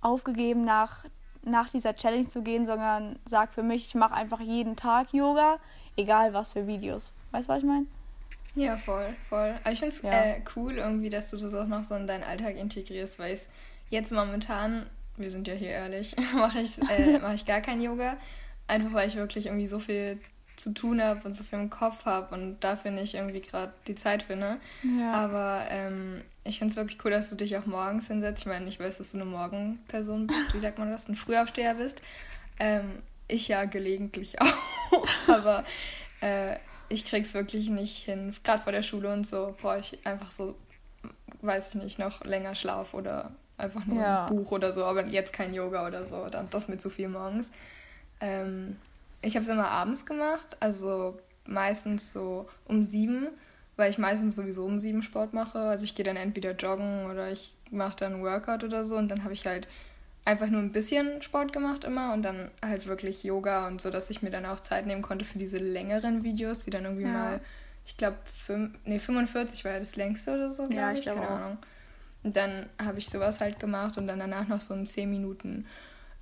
aufgegeben, 0.00 0.64
nach, 0.64 1.04
nach 1.42 1.70
dieser 1.70 1.94
Challenge 1.94 2.28
zu 2.28 2.42
gehen, 2.42 2.66
sondern 2.66 3.18
sage 3.24 3.52
für 3.52 3.62
mich, 3.62 3.88
ich 3.88 3.94
mache 3.94 4.14
einfach 4.14 4.40
jeden 4.40 4.76
Tag 4.76 5.12
Yoga, 5.12 5.58
egal 5.96 6.32
was 6.32 6.52
für 6.52 6.66
Videos. 6.66 7.12
Weißt 7.32 7.48
du, 7.48 7.52
was 7.52 7.58
ich 7.58 7.64
meine? 7.64 7.86
Ja, 8.54 8.78
voll, 8.78 9.14
voll. 9.28 9.54
Aber 9.62 9.72
ich 9.72 9.78
finde 9.78 9.94
es 9.94 10.02
ja. 10.02 10.10
äh, 10.10 10.42
cool 10.56 10.78
irgendwie, 10.78 11.10
dass 11.10 11.30
du 11.30 11.36
das 11.36 11.52
auch 11.54 11.66
noch 11.66 11.84
so 11.84 11.94
in 11.94 12.06
deinen 12.06 12.24
Alltag 12.24 12.56
integrierst, 12.56 13.18
weil 13.18 13.34
ich 13.34 13.42
jetzt 13.90 14.12
momentan, 14.12 14.86
wir 15.16 15.30
sind 15.30 15.46
ja 15.46 15.54
hier 15.54 15.68
ehrlich, 15.68 16.16
mache 16.34 16.60
ich, 16.60 16.78
äh, 16.90 17.18
mach 17.22 17.34
ich 17.34 17.44
gar 17.44 17.60
kein 17.60 17.80
Yoga. 17.82 18.16
Einfach 18.66 18.94
weil 18.94 19.08
ich 19.08 19.16
wirklich 19.16 19.46
irgendwie 19.46 19.66
so 19.66 19.78
viel 19.78 20.18
zu 20.56 20.72
tun 20.72 21.02
habe 21.02 21.20
und 21.24 21.36
so 21.36 21.44
viel 21.44 21.58
im 21.58 21.70
Kopf 21.70 22.04
habe 22.04 22.34
und 22.34 22.60
dafür 22.60 22.90
nicht 22.90 23.14
irgendwie 23.14 23.40
gerade 23.40 23.72
die 23.86 23.94
Zeit 23.94 24.22
finde. 24.22 24.56
Ja. 24.82 25.12
Aber 25.12 25.66
ähm, 25.68 26.22
ich 26.44 26.58
finde 26.58 26.72
es 26.72 26.76
wirklich 26.76 26.98
cool, 27.04 27.10
dass 27.10 27.28
du 27.28 27.36
dich 27.36 27.56
auch 27.56 27.66
morgens 27.66 28.08
hinsetzt. 28.08 28.42
Ich 28.42 28.46
meine, 28.46 28.68
ich 28.68 28.80
weiß, 28.80 28.98
dass 28.98 29.12
du 29.12 29.18
eine 29.18 29.26
Morgenperson 29.26 30.26
bist, 30.26 30.54
wie 30.54 30.60
sagt 30.60 30.78
man 30.78 30.90
das, 30.90 31.08
ein 31.08 31.14
Frühaufsteher 31.14 31.74
bist. 31.74 32.02
Ähm, 32.58 33.02
ich 33.28 33.48
ja 33.48 33.64
gelegentlich 33.64 34.40
auch, 34.40 35.08
aber 35.28 35.64
äh, 36.20 36.56
ich 36.88 37.04
krieg's 37.04 37.34
wirklich 37.34 37.68
nicht 37.68 38.04
hin. 38.04 38.34
Gerade 38.44 38.62
vor 38.62 38.72
der 38.72 38.82
Schule 38.82 39.12
und 39.12 39.26
so 39.26 39.54
brauche 39.60 39.80
ich 39.80 40.06
einfach 40.06 40.30
so, 40.30 40.56
weiß 41.42 41.70
ich 41.70 41.74
nicht, 41.82 41.98
noch 41.98 42.24
länger 42.24 42.54
Schlaf 42.54 42.94
oder 42.94 43.32
einfach 43.58 43.84
nur 43.86 44.00
ja. 44.02 44.26
ein 44.26 44.34
Buch 44.34 44.52
oder 44.52 44.72
so, 44.72 44.84
aber 44.84 45.06
jetzt 45.06 45.32
kein 45.32 45.52
Yoga 45.52 45.86
oder 45.86 46.06
so. 46.06 46.26
Dann 46.28 46.48
das 46.50 46.68
mit 46.68 46.80
zu 46.80 46.90
viel 46.90 47.08
morgens. 47.08 47.50
Ähm, 48.20 48.76
ich 49.26 49.34
habe 49.34 49.44
es 49.44 49.50
immer 49.50 49.68
abends 49.68 50.06
gemacht, 50.06 50.56
also 50.60 51.18
meistens 51.44 52.12
so 52.12 52.48
um 52.64 52.84
sieben, 52.84 53.28
weil 53.76 53.90
ich 53.90 53.98
meistens 53.98 54.36
sowieso 54.36 54.64
um 54.64 54.78
sieben 54.78 55.02
Sport 55.02 55.34
mache. 55.34 55.58
Also 55.58 55.84
ich 55.84 55.94
gehe 55.94 56.04
dann 56.04 56.16
entweder 56.16 56.52
joggen 56.52 57.10
oder 57.10 57.30
ich 57.30 57.52
mache 57.70 57.96
dann 57.96 58.22
Workout 58.22 58.62
oder 58.64 58.86
so 58.86 58.96
und 58.96 59.10
dann 59.10 59.24
habe 59.24 59.34
ich 59.34 59.44
halt 59.46 59.66
einfach 60.24 60.48
nur 60.48 60.60
ein 60.60 60.72
bisschen 60.72 61.22
Sport 61.22 61.52
gemacht 61.52 61.84
immer 61.84 62.12
und 62.12 62.22
dann 62.22 62.50
halt 62.64 62.86
wirklich 62.86 63.24
Yoga 63.24 63.66
und 63.66 63.80
so, 63.80 63.90
dass 63.90 64.10
ich 64.10 64.22
mir 64.22 64.30
dann 64.30 64.46
auch 64.46 64.60
Zeit 64.60 64.86
nehmen 64.86 65.02
konnte 65.02 65.24
für 65.24 65.38
diese 65.38 65.58
längeren 65.58 66.24
Videos, 66.24 66.60
die 66.60 66.70
dann 66.70 66.84
irgendwie 66.84 67.04
ja. 67.04 67.12
mal, 67.12 67.40
ich 67.84 67.96
glaube, 67.96 68.16
nee, 68.84 68.98
45 68.98 69.64
war 69.64 69.72
ja 69.72 69.78
das 69.80 69.96
längste 69.96 70.34
oder 70.34 70.52
so, 70.52 70.68
ja, 70.70 70.92
ich, 70.92 71.00
ich 71.00 71.04
keine 71.06 71.20
auch. 71.20 71.30
Ahnung. 71.30 71.58
Und 72.22 72.36
dann 72.36 72.66
habe 72.82 72.98
ich 72.98 73.08
sowas 73.08 73.40
halt 73.40 73.60
gemacht 73.60 73.98
und 73.98 74.08
dann 74.08 74.18
danach 74.18 74.48
noch 74.48 74.60
so 74.60 74.74
ein 74.74 74.86
10 74.86 75.08
Minuten 75.08 75.66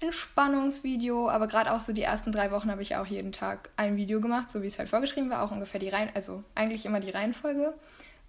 Entspannungsvideo. 0.05 1.29
Aber 1.29 1.47
gerade 1.47 1.73
auch 1.73 1.81
so 1.81 1.93
die 1.93 2.03
ersten 2.03 2.33
drei 2.33 2.51
Wochen 2.51 2.71
habe 2.71 2.83
ich 2.83 2.97
auch 2.97 3.07
jeden 3.07 3.33
Tag 3.33 3.71
ein 3.77 3.97
Video 3.97 4.21
gemacht, 4.21 4.51
so 4.51 4.63
wie 4.63 4.67
es 4.67 4.79
halt 4.79 4.89
vorgeschrieben 4.89 5.31
war, 5.31 5.43
auch 5.43 5.51
ungefähr 5.51 5.81
die 5.81 5.89
Reihen, 5.89 6.11
also 6.15 6.43
eigentlich 6.55 6.87
immer 6.87 7.01
die 7.01 7.11
Reihenfolge. 7.11 7.75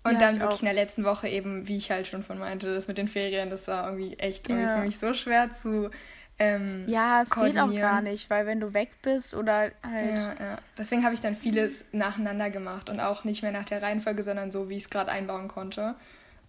Und 0.04 0.14
ja, 0.14 0.20
dann 0.20 0.40
wirklich 0.40 0.58
auch. 0.58 0.62
in 0.62 0.66
der 0.66 0.76
letzten 0.76 1.04
Woche 1.04 1.28
eben, 1.28 1.68
wie 1.68 1.78
ich 1.78 1.90
halt 1.90 2.06
schon 2.08 2.24
von 2.24 2.38
meinte, 2.38 2.74
das 2.74 2.88
mit 2.88 3.00
den 3.00 3.08
Ferien, 3.08 3.50
das 3.50 3.68
war 3.68 3.90
irgendwie 3.90 4.14
echt 4.20 4.48
irgendwie 4.48 4.68
ja. 4.68 4.78
für 4.78 4.86
mich 4.86 5.00
so 5.00 5.14
schwer 5.16 5.50
zu. 5.50 5.90
Ähm, 6.38 6.84
ja, 6.88 7.22
es 7.22 7.30
geht 7.30 7.58
auch 7.58 7.74
gar 7.74 8.02
nicht, 8.02 8.30
weil 8.30 8.46
wenn 8.46 8.60
du 8.60 8.74
weg 8.74 8.92
bist 9.02 9.34
oder 9.34 9.72
halt. 9.82 10.16
Ja, 10.16 10.36
ja. 10.40 10.58
Deswegen 10.78 11.04
habe 11.04 11.14
ich 11.14 11.22
dann 11.22 11.36
vieles 11.36 11.86
nacheinander 11.92 12.50
gemacht 12.50 12.90
und 12.90 13.00
auch 13.00 13.24
nicht 13.24 13.42
mehr 13.42 13.52
nach 13.52 13.64
der 13.64 13.82
Reihenfolge, 13.82 14.22
sondern 14.22 14.52
so, 14.52 14.70
wie 14.70 14.76
ich 14.76 14.84
es 14.84 14.90
gerade 14.90 15.12
einbauen 15.12 15.48
konnte. 15.48 15.96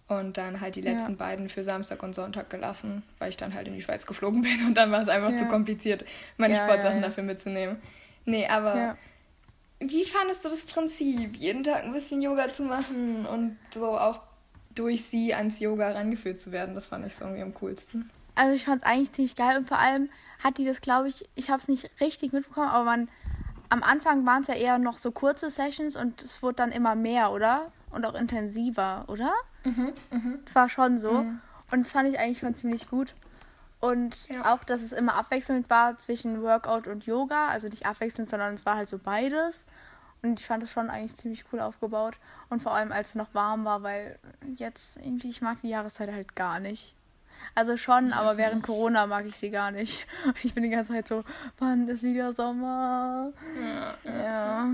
Und 0.07 0.37
dann 0.37 0.61
halt 0.61 0.75
die 0.77 0.81
letzten 0.81 1.11
ja. 1.11 1.17
beiden 1.17 1.49
für 1.49 1.65
Samstag 1.65 2.01
und 2.01 2.15
Sonntag 2.15 2.49
gelassen, 2.49 3.03
weil 3.19 3.29
ich 3.29 3.35
dann 3.37 3.53
halt 3.53 3.67
in 3.67 3.73
die 3.73 3.81
Schweiz 3.81 4.05
geflogen 4.05 4.41
bin 4.43 4.65
und 4.65 4.75
dann 4.75 4.91
war 4.91 5.01
es 5.01 5.09
einfach 5.09 5.35
zu 5.35 5.45
kompliziert, 5.47 6.05
meine 6.37 6.55
Sportsachen 6.55 7.01
dafür 7.01 7.23
mitzunehmen. 7.23 7.77
Nee, 8.25 8.47
aber 8.47 8.97
wie 9.79 10.05
fandest 10.05 10.43
du 10.43 10.49
das 10.49 10.63
Prinzip, 10.63 11.35
jeden 11.35 11.63
Tag 11.63 11.83
ein 11.83 11.93
bisschen 11.93 12.21
Yoga 12.21 12.51
zu 12.51 12.63
machen 12.63 13.25
und 13.25 13.57
so 13.73 13.97
auch 13.97 14.21
durch 14.73 15.03
sie 15.03 15.33
ans 15.33 15.59
Yoga 15.59 15.91
rangeführt 15.91 16.41
zu 16.41 16.51
werden? 16.51 16.73
Das 16.73 16.87
fand 16.87 17.05
ich 17.05 17.15
so 17.15 17.25
irgendwie 17.25 17.43
am 17.43 17.53
coolsten. 17.55 18.09
Also 18.35 18.55
ich 18.55 18.65
fand 18.65 18.81
es 18.81 18.87
eigentlich 18.87 19.11
ziemlich 19.11 19.35
geil 19.35 19.57
und 19.57 19.67
vor 19.67 19.79
allem 19.79 20.09
hat 20.43 20.57
die 20.57 20.65
das, 20.65 20.81
glaube 20.81 21.07
ich, 21.07 21.27
ich 21.35 21.49
habe 21.49 21.59
es 21.59 21.67
nicht 21.67 21.89
richtig 21.99 22.33
mitbekommen, 22.33 22.69
aber 22.69 22.85
man, 22.85 23.09
am 23.69 23.83
Anfang 23.83 24.25
waren 24.25 24.41
es 24.41 24.47
ja 24.47 24.55
eher 24.55 24.77
noch 24.79 24.97
so 24.97 25.11
kurze 25.11 25.49
Sessions 25.49 25.95
und 25.95 26.21
es 26.21 26.41
wurde 26.41 26.55
dann 26.55 26.71
immer 26.71 26.95
mehr, 26.95 27.31
oder? 27.31 27.71
Und 27.91 28.05
auch 28.05 28.15
intensiver, 28.15 29.05
oder? 29.07 29.31
Mhm, 29.67 29.93
mhm. 30.11 30.39
Das 30.45 30.55
war 30.55 30.69
schon 30.69 30.97
so. 30.97 31.11
Mhm. 31.11 31.41
Und 31.71 31.83
das 31.83 31.91
fand 31.91 32.09
ich 32.09 32.19
eigentlich 32.19 32.39
schon 32.39 32.55
ziemlich 32.55 32.89
gut. 32.89 33.13
Und 33.79 34.27
ja. 34.29 34.53
auch, 34.53 34.63
dass 34.63 34.81
es 34.81 34.91
immer 34.91 35.15
abwechselnd 35.15 35.69
war 35.69 35.97
zwischen 35.97 36.41
Workout 36.41 36.87
und 36.87 37.05
Yoga. 37.05 37.49
Also 37.49 37.67
nicht 37.67 37.85
abwechselnd, 37.85 38.29
sondern 38.29 38.53
es 38.53 38.65
war 38.65 38.75
halt 38.75 38.89
so 38.89 38.97
beides. 38.97 39.65
Und 40.23 40.39
ich 40.39 40.47
fand 40.47 40.63
es 40.63 40.71
schon 40.71 40.89
eigentlich 40.89 41.15
ziemlich 41.17 41.45
cool 41.51 41.59
aufgebaut. 41.59 42.17
Und 42.49 42.61
vor 42.61 42.73
allem, 42.73 42.91
als 42.91 43.09
es 43.09 43.15
noch 43.15 43.33
warm 43.33 43.65
war, 43.65 43.83
weil 43.83 44.17
jetzt 44.55 44.97
irgendwie, 44.97 45.29
ich 45.29 45.41
mag 45.41 45.61
die 45.61 45.69
Jahreszeit 45.69 46.11
halt 46.11 46.35
gar 46.35 46.59
nicht. 46.59 46.95
Also 47.53 47.77
schon, 47.77 48.09
ja, 48.09 48.15
aber 48.15 48.37
während 48.37 48.63
Corona 48.63 49.05
mag 49.05 49.25
ich 49.25 49.37
sie 49.37 49.51
gar 49.51 49.71
nicht. 49.71 50.07
Ich 50.43 50.53
bin 50.53 50.63
die 50.63 50.69
ganze 50.69 50.93
Zeit 50.93 51.07
so, 51.07 51.23
wann 51.59 51.87
ist 51.87 52.01
wieder 52.01 52.33
Sommer? 52.33 53.31
Ja. 53.61 54.11
Ja, 54.11 54.69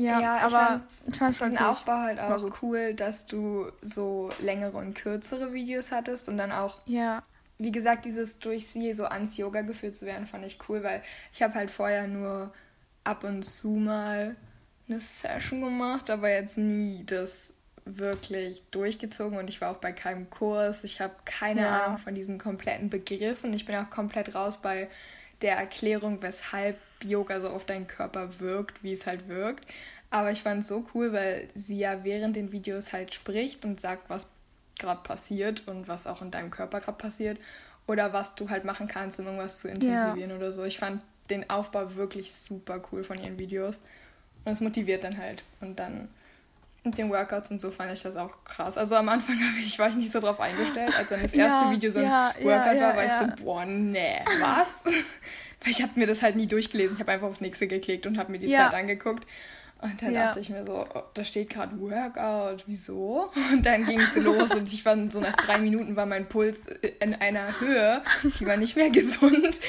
ja, 0.00 0.20
ja 0.20 0.38
aber 0.38 0.80
ich 1.06 1.16
fand 1.16 1.40
diesen 1.40 1.58
Aufbau 1.58 1.98
halt 1.98 2.20
auch 2.20 2.62
cool, 2.62 2.94
dass 2.94 3.26
du 3.26 3.70
so 3.82 4.30
längere 4.40 4.76
und 4.76 4.94
kürzere 4.94 5.52
Videos 5.52 5.90
hattest 5.90 6.28
und 6.28 6.36
dann 6.36 6.52
auch 6.52 6.78
ja 6.86 7.22
wie 7.60 7.72
gesagt, 7.72 8.06
dieses 8.06 8.38
durch 8.38 8.66
sie 8.66 8.94
so 8.94 9.04
ans 9.04 9.36
Yoga 9.36 9.60
geführt 9.60 9.94
zu 9.94 10.06
werden, 10.06 10.26
fand 10.26 10.46
ich 10.46 10.58
cool, 10.68 10.82
weil 10.82 11.02
ich 11.30 11.42
habe 11.42 11.54
halt 11.54 11.70
vorher 11.70 12.06
nur 12.06 12.54
ab 13.04 13.22
und 13.22 13.42
zu 13.42 13.68
mal 13.68 14.34
eine 14.88 15.00
Session 15.00 15.60
gemacht, 15.60 16.08
aber 16.08 16.30
jetzt 16.30 16.56
nie 16.56 17.04
das 17.04 17.52
wirklich 17.84 18.62
durchgezogen 18.70 19.38
und 19.38 19.50
ich 19.50 19.60
war 19.60 19.72
auch 19.72 19.78
bei 19.78 19.92
keinem 19.92 20.30
Kurs. 20.30 20.84
Ich 20.84 21.02
habe 21.02 21.14
keine 21.26 21.62
ja. 21.62 21.84
Ahnung 21.84 21.98
von 21.98 22.14
diesen 22.14 22.38
kompletten 22.38 22.88
Begriffen. 22.88 23.52
Ich 23.52 23.66
bin 23.66 23.76
auch 23.76 23.90
komplett 23.90 24.34
raus 24.34 24.58
bei 24.62 24.88
der 25.42 25.56
Erklärung, 25.56 26.22
weshalb 26.22 26.78
Yoga 27.04 27.40
so 27.40 27.48
auf 27.48 27.64
deinen 27.64 27.86
Körper 27.86 28.40
wirkt, 28.40 28.82
wie 28.82 28.92
es 28.92 29.06
halt 29.06 29.28
wirkt. 29.28 29.66
Aber 30.10 30.30
ich 30.30 30.42
fand 30.42 30.62
es 30.62 30.68
so 30.68 30.84
cool, 30.94 31.12
weil 31.12 31.48
sie 31.54 31.78
ja 31.78 32.04
während 32.04 32.36
den 32.36 32.52
Videos 32.52 32.92
halt 32.92 33.14
spricht 33.14 33.64
und 33.64 33.80
sagt, 33.80 34.10
was 34.10 34.26
gerade 34.78 35.02
passiert 35.02 35.68
und 35.68 35.88
was 35.88 36.06
auch 36.06 36.22
in 36.22 36.30
deinem 36.30 36.50
Körper 36.50 36.80
gerade 36.80 36.98
passiert 36.98 37.38
oder 37.86 38.12
was 38.12 38.34
du 38.34 38.50
halt 38.50 38.64
machen 38.64 38.88
kannst, 38.88 39.20
um 39.20 39.26
irgendwas 39.26 39.60
zu 39.60 39.68
intensivieren 39.68 40.30
ja. 40.30 40.36
oder 40.36 40.52
so. 40.52 40.64
Ich 40.64 40.78
fand 40.78 41.04
den 41.28 41.48
Aufbau 41.48 41.94
wirklich 41.94 42.32
super 42.34 42.82
cool 42.90 43.04
von 43.04 43.18
ihren 43.18 43.38
Videos 43.38 43.80
und 44.44 44.52
es 44.52 44.60
motiviert 44.60 45.04
dann 45.04 45.18
halt 45.18 45.44
und 45.60 45.78
dann 45.78 46.08
mit 46.84 46.98
den 46.98 47.10
Workouts 47.10 47.50
und 47.50 47.60
so 47.60 47.70
fand 47.70 47.92
ich 47.92 48.02
das 48.02 48.16
auch 48.16 48.44
krass. 48.44 48.78
Also 48.78 48.96
am 48.96 49.08
Anfang 49.08 49.36
ich, 49.60 49.78
war 49.78 49.88
ich 49.88 49.96
nicht 49.96 50.12
so 50.12 50.20
drauf 50.20 50.40
eingestellt, 50.40 50.94
als 50.96 51.08
dann 51.08 51.22
das 51.22 51.32
erste 51.32 51.64
ja, 51.66 51.70
Video 51.70 51.90
so 51.90 51.98
ein 51.98 52.06
ja, 52.06 52.34
Workout 52.40 52.76
ja, 52.76 52.88
war, 52.88 52.96
war 52.96 53.04
ich 53.04 53.12
so, 53.12 53.44
boah, 53.44 53.66
nee, 53.66 54.20
was? 54.40 54.84
Weil 55.62 55.72
ich 55.72 55.82
habe 55.82 55.92
mir 55.96 56.06
das 56.06 56.22
halt 56.22 56.36
nie 56.36 56.46
durchgelesen. 56.46 56.94
Ich 56.94 57.00
habe 57.00 57.12
einfach 57.12 57.28
aufs 57.28 57.42
nächste 57.42 57.66
geklickt 57.66 58.06
und 58.06 58.16
habe 58.16 58.32
mir 58.32 58.38
die 58.38 58.50
Zeit 58.50 58.72
angeguckt. 58.72 59.26
Und 59.82 60.02
dann 60.02 60.12
ja. 60.12 60.26
dachte 60.26 60.40
ich 60.40 60.50
mir 60.50 60.64
so, 60.66 60.84
oh, 60.94 61.02
da 61.14 61.24
steht 61.24 61.48
gerade 61.48 61.80
Workout, 61.80 62.64
wieso? 62.66 63.30
Und 63.50 63.64
dann 63.64 63.86
ging 63.86 63.98
es 63.98 64.14
los 64.22 64.50
und 64.50 64.70
ich 64.70 64.84
war 64.84 64.96
so 65.10 65.20
nach 65.20 65.36
drei 65.36 65.58
Minuten 65.58 65.96
war 65.96 66.04
mein 66.04 66.28
Puls 66.28 66.66
in 67.00 67.14
einer 67.14 67.60
Höhe, 67.60 68.02
die 68.38 68.46
war 68.46 68.58
nicht 68.58 68.76
mehr 68.76 68.90
gesund. 68.90 69.30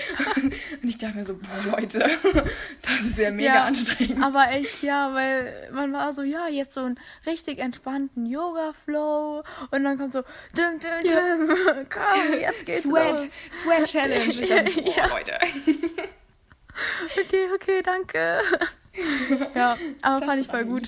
Und 0.81 0.89
ich 0.89 0.97
dachte 0.97 1.17
mir 1.17 1.25
so, 1.25 1.35
boah 1.35 1.77
Leute, 1.77 1.99
das 2.81 3.01
ist 3.01 3.17
ja 3.17 3.31
mega 3.31 3.55
ja, 3.55 3.63
anstrengend. 3.65 4.23
Aber 4.23 4.51
echt, 4.51 4.83
ja, 4.83 5.13
weil 5.13 5.69
man 5.71 5.93
war 5.93 6.13
so, 6.13 6.23
ja, 6.23 6.47
jetzt 6.47 6.73
so 6.73 6.81
einen 6.81 6.99
richtig 7.25 7.59
entspannten 7.59 8.25
Yoga-Flow 8.25 9.43
und 9.71 9.83
dann 9.83 9.97
kommt 9.97 10.13
so, 10.13 10.23
dim, 10.57 10.79
dim, 10.79 10.89
dim, 11.03 11.49
ja. 11.49 11.73
komm, 11.89 12.39
jetzt 12.39 12.65
geht's 12.65 12.83
Sweat, 12.83 13.11
los. 13.11 13.27
Sweat 13.51 13.85
Challenge. 13.85 14.33
Ich 14.33 14.49
dachte, 14.49 14.81
boah, 14.81 14.97
ja. 14.97 15.07
Leute. 15.07 15.39
Okay, 17.17 17.47
okay, 17.53 17.81
danke. 17.83 18.41
ja, 19.55 19.77
aber 20.01 20.19
das 20.19 20.29
fand 20.29 20.41
ich 20.41 20.47
voll 20.47 20.65
gut. 20.65 20.87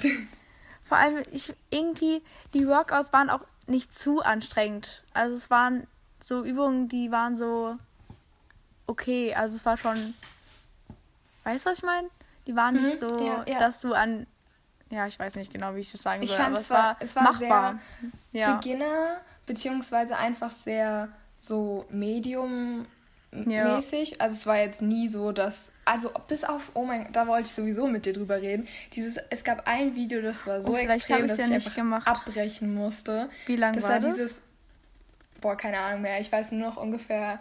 Vor 0.83 0.97
allem, 0.97 1.23
ich 1.31 1.53
irgendwie, 1.69 2.21
die 2.53 2.67
Workouts 2.67 3.13
waren 3.13 3.29
auch 3.29 3.45
nicht 3.67 3.97
zu 3.97 4.21
anstrengend. 4.21 5.03
Also 5.13 5.35
es 5.35 5.49
waren 5.49 5.87
so 6.19 6.43
Übungen, 6.43 6.89
die 6.89 7.11
waren 7.11 7.37
so 7.37 7.77
okay. 8.87 9.33
Also 9.33 9.55
es 9.55 9.65
war 9.65 9.77
schon. 9.77 10.13
Weißt 11.43 11.65
du, 11.65 11.71
was 11.71 11.77
ich 11.79 11.83
meine? 11.83 12.09
Die 12.47 12.55
waren 12.55 12.75
nicht 12.81 13.01
mhm, 13.01 13.09
so, 13.09 13.19
ja, 13.19 13.45
ja. 13.47 13.59
dass 13.59 13.81
du 13.81 13.93
an. 13.93 14.27
Ja, 14.89 15.07
ich 15.07 15.17
weiß 15.17 15.35
nicht 15.35 15.51
genau, 15.51 15.75
wie 15.75 15.79
ich 15.79 15.91
das 15.91 16.03
sagen 16.03 16.21
ich 16.21 16.29
soll, 16.29 16.39
aber 16.39 16.59
es 16.59 16.69
war, 16.69 16.97
es 16.99 17.15
war 17.15 17.23
machbar. 17.23 17.79
Sehr 18.31 18.41
ja. 18.41 18.55
Beginner, 18.55 19.17
beziehungsweise 19.45 20.17
einfach 20.17 20.51
sehr 20.51 21.09
so 21.39 21.85
Medium 21.89 22.85
ja. 23.47 23.75
mäßig. 23.75 24.21
Also 24.21 24.35
es 24.35 24.45
war 24.45 24.57
jetzt 24.57 24.81
nie 24.81 25.07
so, 25.07 25.31
dass. 25.31 25.71
Also 25.85 26.11
bis 26.27 26.43
auf, 26.43 26.71
oh 26.73 26.85
mein 26.85 27.11
da 27.11 27.27
wollte 27.27 27.45
ich 27.47 27.51
sowieso 27.51 27.87
mit 27.87 28.05
dir 28.05 28.13
drüber 28.13 28.41
reden. 28.41 28.67
Dieses, 28.93 29.17
es 29.29 29.43
gab 29.43 29.67
ein 29.67 29.95
Video, 29.95 30.21
das 30.21 30.47
war 30.47 30.61
so 30.61 30.73
oh, 30.73 30.75
extrem, 30.75 31.27
dass 31.27 31.37
ja 31.37 31.45
ich 31.45 31.51
einfach 31.53 31.75
gemacht. 31.75 32.07
abbrechen 32.07 32.73
musste. 32.73 33.29
Wie 33.45 33.55
lange 33.55 33.81
war, 33.83 33.89
war 33.89 33.99
das? 33.99 34.15
Dieses, 34.15 34.41
boah, 35.41 35.57
keine 35.57 35.79
Ahnung 35.79 36.01
mehr. 36.01 36.19
Ich 36.19 36.31
weiß 36.31 36.51
nur 36.51 36.69
noch 36.69 36.77
ungefähr 36.77 37.39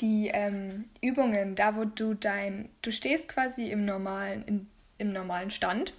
die 0.00 0.30
ähm, 0.32 0.86
Übungen, 1.00 1.54
da 1.54 1.76
wo 1.76 1.84
du 1.84 2.14
dein, 2.14 2.68
du 2.82 2.90
stehst 2.90 3.28
quasi 3.28 3.70
im 3.70 3.84
normalen, 3.84 4.44
in, 4.44 4.66
im 4.98 5.10
normalen 5.10 5.50
Stand 5.50 5.94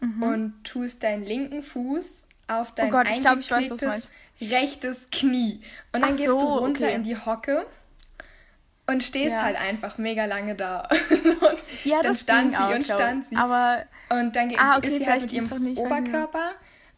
mhm. 0.00 0.22
und 0.22 0.64
tust 0.64 1.02
deinen 1.02 1.24
linken 1.24 1.62
Fuß 1.62 2.26
auf 2.46 2.72
dein 2.74 2.88
oh 2.88 2.90
Gott, 2.90 3.08
ich 3.08 3.20
glaub, 3.20 3.38
ich 3.38 3.50
weiß, 3.50 4.10
rechtes 4.40 5.08
Knie. 5.10 5.62
Und 5.92 6.02
dann 6.02 6.12
Ach 6.12 6.16
gehst 6.16 6.28
so, 6.28 6.38
du 6.38 6.46
runter 6.46 6.84
okay. 6.84 6.94
in 6.94 7.02
die 7.02 7.16
Hocke 7.16 7.66
und 8.88 9.04
stehst 9.04 9.32
ja. 9.32 9.42
halt 9.42 9.56
einfach 9.56 9.98
mega 9.98 10.24
lange 10.24 10.54
da. 10.54 10.88
und 10.90 11.84
ja, 11.84 12.00
dann 12.02 12.14
stand 12.14 12.54
sie 12.54 12.58
auch, 12.58 12.74
und 12.74 12.84
stand 12.84 13.26
sie. 13.26 13.36
Aber 13.36 13.84
und 14.08 14.34
dann 14.34 14.52
ah, 14.56 14.78
okay, 14.78 14.88
ist 14.88 14.98
sie 14.98 15.06
halt 15.06 15.22
mit 15.22 15.32
ihrem 15.32 15.76
Oberkörper 15.76 16.52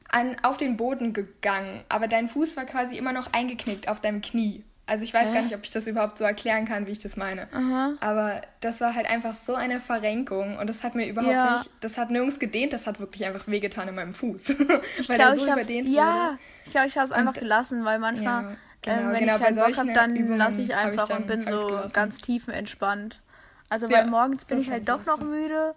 an, 0.09 0.37
auf 0.43 0.57
den 0.57 0.77
Boden 0.77 1.13
gegangen. 1.13 1.83
Aber 1.89 2.07
dein 2.09 2.29
Fuß 2.29 2.57
war 2.57 2.65
quasi 2.65 2.97
immer 2.97 3.13
noch 3.13 3.33
eingeknickt 3.33 3.89
auf 3.89 4.01
deinem 4.01 4.23
Knie. 4.23 4.65
Also 4.87 5.05
ich 5.05 5.15
weiß 5.15 5.29
Hä? 5.29 5.35
gar 5.35 5.43
nicht, 5.43 5.55
ob 5.55 5.63
ich 5.63 5.71
das 5.71 5.87
überhaupt 5.87 6.17
so 6.17 6.25
erklären 6.25 6.65
kann, 6.65 6.87
wie 6.87 6.91
ich 6.91 6.99
das 6.99 7.17
meine. 7.17 7.47
Aha. 7.53 7.93
Aber 8.01 8.41
das 8.61 8.81
war 8.81 8.95
halt 8.95 9.09
einfach 9.09 9.35
so 9.35 9.55
eine 9.55 9.79
Verrenkung 9.79 10.59
und 10.59 10.69
das 10.69 10.83
hat 10.83 10.97
mir 10.97 11.09
überhaupt 11.09 11.33
ja. 11.33 11.59
nicht, 11.59 11.71
das 11.81 11.97
hat 11.97 12.11
nirgends 12.11 12.41
gedehnt, 12.41 12.73
das 12.73 12.89
hat 12.89 12.99
wirklich 12.99 13.25
einfach 13.25 13.47
wehgetan 13.47 13.87
in 13.87 13.95
meinem 13.95 14.15
Fuß. 14.15 14.49
weil 15.07 15.17
glaub, 15.17 15.39
so 15.39 15.47
überdehnt 15.47 15.89
Ja, 15.89 16.39
ich 16.65 16.73
glaube, 16.73 16.89
ich 16.89 16.99
habe 16.99 17.07
es 17.07 17.13
einfach 17.13 17.35
gelassen, 17.35 17.85
weil 17.85 18.01
manchmal 18.01 18.43
ja. 18.43 18.57
Genau, 18.83 18.97
ähm, 18.97 19.13
wenn 19.13 19.21
genau, 19.21 19.37
ich 19.37 19.43
keinen 19.43 19.57
Bock 19.57 19.77
habe, 19.77 19.93
dann 19.93 20.39
lasse 20.39 20.63
ich 20.63 20.75
einfach 20.75 21.09
ich 21.09 21.17
und 21.17 21.27
bin 21.27 21.43
so 21.43 21.67
gelassen. 21.67 21.93
ganz 21.93 22.19
tiefenentspannt. 22.19 23.21
Also 23.69 23.89
weil 23.89 24.05
ja, 24.05 24.07
morgens 24.07 24.45
bin 24.45 24.59
ich 24.59 24.71
halt 24.71 24.89
doch 24.89 25.07
noch 25.07 25.21
müde 25.21 25.75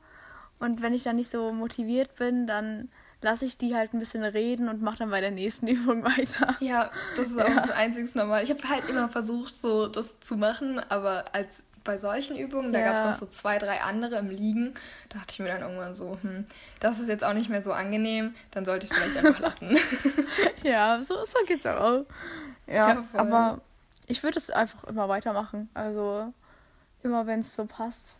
und 0.60 0.82
wenn 0.82 0.94
ich 0.94 1.04
dann 1.04 1.18
nicht 1.18 1.30
so 1.30 1.52
motiviert 1.52 2.16
bin, 2.16 2.48
dann 2.48 2.90
lasse 3.22 3.46
ich 3.46 3.58
die 3.58 3.76
halt 3.76 3.94
ein 3.94 4.00
bisschen 4.00 4.24
reden 4.24 4.68
und 4.68 4.82
mache 4.82 5.00
dann 5.00 5.10
bei 5.10 5.22
der 5.22 5.32
nächsten 5.32 5.68
Übung 5.68 6.04
weiter. 6.04 6.56
Ja, 6.60 6.92
das 7.16 7.30
ist 7.30 7.40
auch 7.40 7.48
ja. 7.48 7.56
das 7.56 7.72
einzige 7.72 8.10
Normal. 8.18 8.44
Ich 8.44 8.50
habe 8.50 8.68
halt 8.70 8.88
immer 8.90 9.10
versucht, 9.10 9.56
so 9.58 9.88
das 9.88 10.20
zu 10.20 10.38
machen, 10.38 10.80
aber 10.90 11.26
als 11.34 11.64
bei 11.84 11.98
solchen 11.98 12.38
Übungen, 12.38 12.72
da 12.72 12.80
ja. 12.80 12.86
gab 12.86 12.96
es 12.96 13.12
noch 13.12 13.28
so 13.28 13.32
zwei, 13.32 13.58
drei 13.58 13.82
andere 13.82 14.18
im 14.18 14.30
Liegen, 14.30 14.74
da 15.10 15.20
dachte 15.20 15.34
ich 15.34 15.40
mir 15.40 15.50
dann 15.50 15.62
irgendwann 15.62 15.96
so, 15.96 16.18
hm, 16.22 16.46
das 16.80 17.00
ist 17.00 17.10
jetzt 17.10 17.24
auch 17.24 17.34
nicht 17.34 17.50
mehr 17.50 17.62
so 17.62 17.74
angenehm, 17.74 18.36
dann 18.52 18.66
sollte 18.66 18.86
ich 18.86 18.92
es 18.92 18.98
vielleicht 18.98 19.18
einfach 19.18 19.40
lassen. 19.42 19.78
ja, 20.64 21.02
so, 21.02 21.16
so 21.26 21.40
geht's 21.46 21.66
auch. 21.66 22.06
Ja, 22.68 22.90
ja 22.90 23.04
aber 23.14 23.62
ich 24.08 24.24
würde 24.24 24.40
es 24.40 24.50
einfach 24.50 24.84
immer 24.86 25.10
weitermachen. 25.10 25.70
Also 25.74 26.34
immer 27.04 27.28
wenn 27.28 27.42
es 27.42 27.54
so 27.54 27.66
passt, 27.66 28.16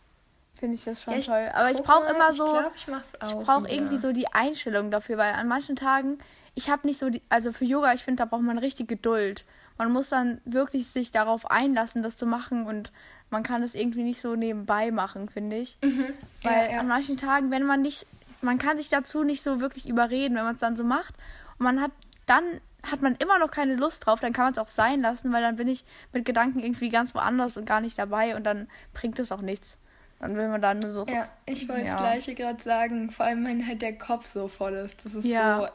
finde 0.54 0.74
ich 0.76 0.84
das 0.84 1.02
schon 1.02 1.14
ja, 1.14 1.18
ich 1.18 1.26
toll. 1.26 1.50
Aber 1.54 1.70
ich 1.70 1.82
brauche 1.82 2.06
immer 2.12 2.32
so, 2.32 2.46
ich, 2.74 2.86
glaub, 2.86 3.02
ich, 3.22 3.28
ich 3.28 3.36
brauche 3.36 3.68
irgendwie 3.68 3.98
so 3.98 4.12
die 4.12 4.28
Einstellung 4.28 4.90
dafür, 4.90 5.18
weil 5.18 5.32
an 5.34 5.48
manchen 5.48 5.76
Tagen, 5.76 6.18
ich 6.54 6.70
habe 6.70 6.86
nicht 6.86 6.98
so 6.98 7.10
die, 7.10 7.22
also 7.28 7.52
für 7.52 7.64
Yoga, 7.64 7.92
ich 7.94 8.04
finde, 8.04 8.22
da 8.22 8.26
braucht 8.26 8.42
man 8.42 8.58
richtig 8.58 8.88
Geduld. 8.88 9.44
Man 9.76 9.90
muss 9.90 10.08
dann 10.08 10.40
wirklich 10.44 10.86
sich 10.86 11.10
darauf 11.10 11.50
einlassen, 11.50 12.02
das 12.02 12.16
zu 12.16 12.26
machen 12.26 12.66
und 12.66 12.92
man 13.30 13.42
kann 13.42 13.62
das 13.62 13.74
irgendwie 13.74 14.02
nicht 14.02 14.20
so 14.20 14.36
nebenbei 14.36 14.90
machen, 14.90 15.28
finde 15.28 15.56
ich. 15.56 15.78
Mhm. 15.82 16.06
Weil 16.42 16.66
ja, 16.66 16.72
ja. 16.72 16.80
an 16.80 16.88
manchen 16.88 17.16
Tagen, 17.16 17.50
wenn 17.50 17.64
man 17.64 17.82
nicht, 17.82 18.06
man 18.40 18.58
kann 18.58 18.76
sich 18.76 18.88
dazu 18.88 19.24
nicht 19.24 19.42
so 19.42 19.60
wirklich 19.60 19.88
überreden, 19.88 20.36
wenn 20.36 20.44
man 20.44 20.54
es 20.54 20.60
dann 20.60 20.76
so 20.76 20.84
macht 20.84 21.14
und 21.58 21.64
man 21.64 21.80
hat 21.80 21.90
dann 22.26 22.60
hat 22.82 23.02
man 23.02 23.16
immer 23.16 23.38
noch 23.38 23.50
keine 23.50 23.76
Lust 23.76 24.06
drauf, 24.06 24.20
dann 24.20 24.32
kann 24.32 24.44
man 24.44 24.52
es 24.52 24.58
auch 24.58 24.68
sein 24.68 25.00
lassen, 25.00 25.32
weil 25.32 25.42
dann 25.42 25.56
bin 25.56 25.68
ich 25.68 25.84
mit 26.12 26.24
Gedanken 26.24 26.60
irgendwie 26.60 26.90
ganz 26.90 27.14
woanders 27.14 27.56
und 27.56 27.64
gar 27.64 27.80
nicht 27.80 27.98
dabei 27.98 28.36
und 28.36 28.44
dann 28.44 28.68
bringt 28.92 29.18
es 29.18 29.32
auch 29.32 29.40
nichts. 29.40 29.78
Dann 30.20 30.36
will 30.36 30.48
man 30.48 30.60
da 30.60 30.74
nur 30.74 30.90
so. 30.90 31.06
Ja, 31.06 31.28
ich 31.46 31.68
wollte 31.68 31.86
ja. 31.86 31.92
das 31.92 32.00
Gleiche 32.00 32.34
gerade 32.34 32.62
sagen, 32.62 33.10
vor 33.10 33.26
allem 33.26 33.44
wenn 33.46 33.66
halt 33.66 33.82
der 33.82 33.96
Kopf 33.98 34.26
so 34.26 34.48
voll 34.48 34.74
ist. 34.74 35.04
Das 35.04 35.14
ist 35.14 35.24
ja. 35.24 35.60
so 35.60 35.68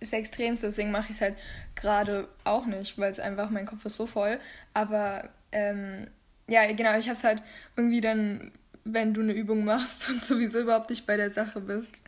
das 0.00 0.12
Extremste, 0.12 0.66
deswegen 0.66 0.90
mache 0.90 1.06
ich 1.10 1.16
es 1.16 1.20
halt 1.20 1.36
gerade 1.74 2.28
auch 2.44 2.66
nicht, 2.66 2.98
weil 2.98 3.10
es 3.10 3.18
einfach, 3.18 3.50
mein 3.50 3.66
Kopf 3.66 3.84
ist 3.84 3.96
so 3.96 4.06
voll. 4.06 4.38
Aber 4.74 5.28
ähm, 5.52 6.08
ja, 6.48 6.70
genau, 6.72 6.96
ich 6.96 7.08
habe 7.08 7.16
es 7.16 7.24
halt 7.24 7.42
irgendwie 7.76 8.00
dann, 8.00 8.52
wenn 8.84 9.14
du 9.14 9.20
eine 9.20 9.32
Übung 9.32 9.64
machst 9.64 10.08
und 10.10 10.22
sowieso 10.22 10.60
überhaupt 10.60 10.90
nicht 10.90 11.06
bei 11.06 11.16
der 11.16 11.30
Sache 11.30 11.60
bist, 11.60 12.00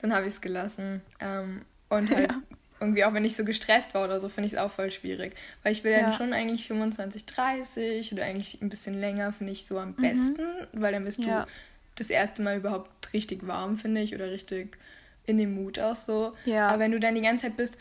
dann 0.00 0.12
habe 0.12 0.26
ich 0.26 0.34
es 0.34 0.40
gelassen. 0.40 1.02
Ähm, 1.20 1.62
und 1.88 2.10
halt 2.10 2.30
ja 2.30 2.42
irgendwie 2.82 3.04
auch 3.04 3.14
wenn 3.14 3.24
ich 3.24 3.36
so 3.36 3.44
gestresst 3.44 3.94
war 3.94 4.04
oder 4.04 4.20
so, 4.20 4.28
finde 4.28 4.48
ich 4.48 4.54
es 4.54 4.58
auch 4.58 4.70
voll 4.70 4.90
schwierig. 4.90 5.34
Weil 5.62 5.72
ich 5.72 5.84
will 5.84 5.92
ja. 5.92 6.00
dann 6.00 6.12
schon 6.12 6.32
eigentlich 6.32 6.66
25, 6.66 7.24
30 7.24 8.12
oder 8.12 8.24
eigentlich 8.24 8.60
ein 8.60 8.68
bisschen 8.68 8.94
länger, 8.94 9.32
finde 9.32 9.52
ich 9.52 9.64
so 9.64 9.78
am 9.78 9.90
mhm. 9.90 10.02
besten, 10.02 10.42
weil 10.72 10.92
dann 10.92 11.04
bist 11.04 11.20
ja. 11.20 11.44
du 11.44 11.50
das 11.94 12.10
erste 12.10 12.42
Mal 12.42 12.58
überhaupt 12.58 13.12
richtig 13.14 13.46
warm, 13.46 13.76
finde 13.76 14.00
ich, 14.02 14.14
oder 14.14 14.30
richtig 14.30 14.76
in 15.24 15.38
dem 15.38 15.54
Mut 15.54 15.78
auch 15.78 15.94
so. 15.94 16.34
Ja. 16.44 16.68
Aber 16.68 16.80
wenn 16.80 16.90
du 16.90 16.98
dann 16.98 17.14
die 17.14 17.22
ganze 17.22 17.46
Zeit 17.46 17.56
bist, 17.56 17.78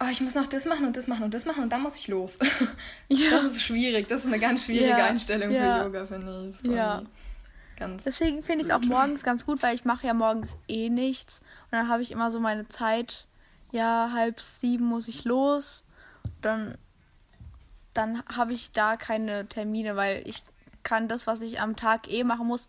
oh, 0.00 0.06
ich 0.10 0.20
muss 0.20 0.34
noch 0.34 0.46
das 0.46 0.64
machen 0.64 0.86
und 0.86 0.96
das 0.96 1.06
machen 1.06 1.24
und 1.24 1.34
das 1.34 1.44
machen 1.44 1.62
und 1.62 1.70
dann 1.70 1.82
muss 1.82 1.96
ich 1.96 2.08
los. 2.08 2.38
ja. 3.08 3.30
Das 3.30 3.44
ist 3.44 3.62
schwierig. 3.62 4.08
Das 4.08 4.22
ist 4.22 4.26
eine 4.26 4.38
ganz 4.38 4.64
schwierige 4.64 4.90
ja. 4.90 5.04
Einstellung 5.06 5.50
für 5.50 5.84
Yoga, 5.84 6.06
finde 6.06 6.48
ich. 6.48 6.56
So 6.58 6.72
ja. 6.72 7.02
Ganz 7.76 8.04
Deswegen 8.04 8.42
finde 8.42 8.64
ich 8.64 8.70
es 8.70 8.74
auch 8.74 8.82
morgens 8.82 9.24
ganz 9.24 9.44
gut, 9.44 9.62
weil 9.62 9.74
ich 9.74 9.84
mache 9.84 10.06
ja 10.06 10.14
morgens 10.14 10.56
eh 10.68 10.88
nichts. 10.88 11.40
Und 11.64 11.72
dann 11.72 11.88
habe 11.88 12.02
ich 12.02 12.12
immer 12.12 12.30
so 12.30 12.38
meine 12.38 12.68
Zeit 12.68 13.26
ja, 13.72 14.10
halb 14.12 14.40
sieben 14.40 14.84
muss 14.84 15.08
ich 15.08 15.24
los. 15.24 15.82
Dann, 16.40 16.78
dann 17.92 18.22
habe 18.26 18.52
ich 18.52 18.70
da 18.70 18.96
keine 18.96 19.48
Termine, 19.48 19.96
weil 19.96 20.22
ich 20.26 20.44
kann 20.84 21.08
das, 21.08 21.26
was 21.26 21.40
ich 21.40 21.60
am 21.60 21.74
Tag 21.74 22.08
eh 22.08 22.22
machen 22.22 22.46
muss, 22.46 22.68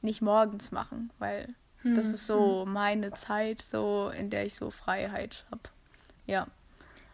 nicht 0.00 0.22
morgens 0.22 0.70
machen, 0.70 1.10
weil 1.18 1.54
hm. 1.82 1.96
das 1.96 2.06
ist 2.06 2.26
so 2.26 2.64
hm. 2.64 2.72
meine 2.72 3.12
Zeit, 3.12 3.60
so 3.60 4.10
in 4.16 4.30
der 4.30 4.46
ich 4.46 4.54
so 4.54 4.70
Freiheit 4.70 5.44
habe. 5.50 5.62
Ja. 6.26 6.46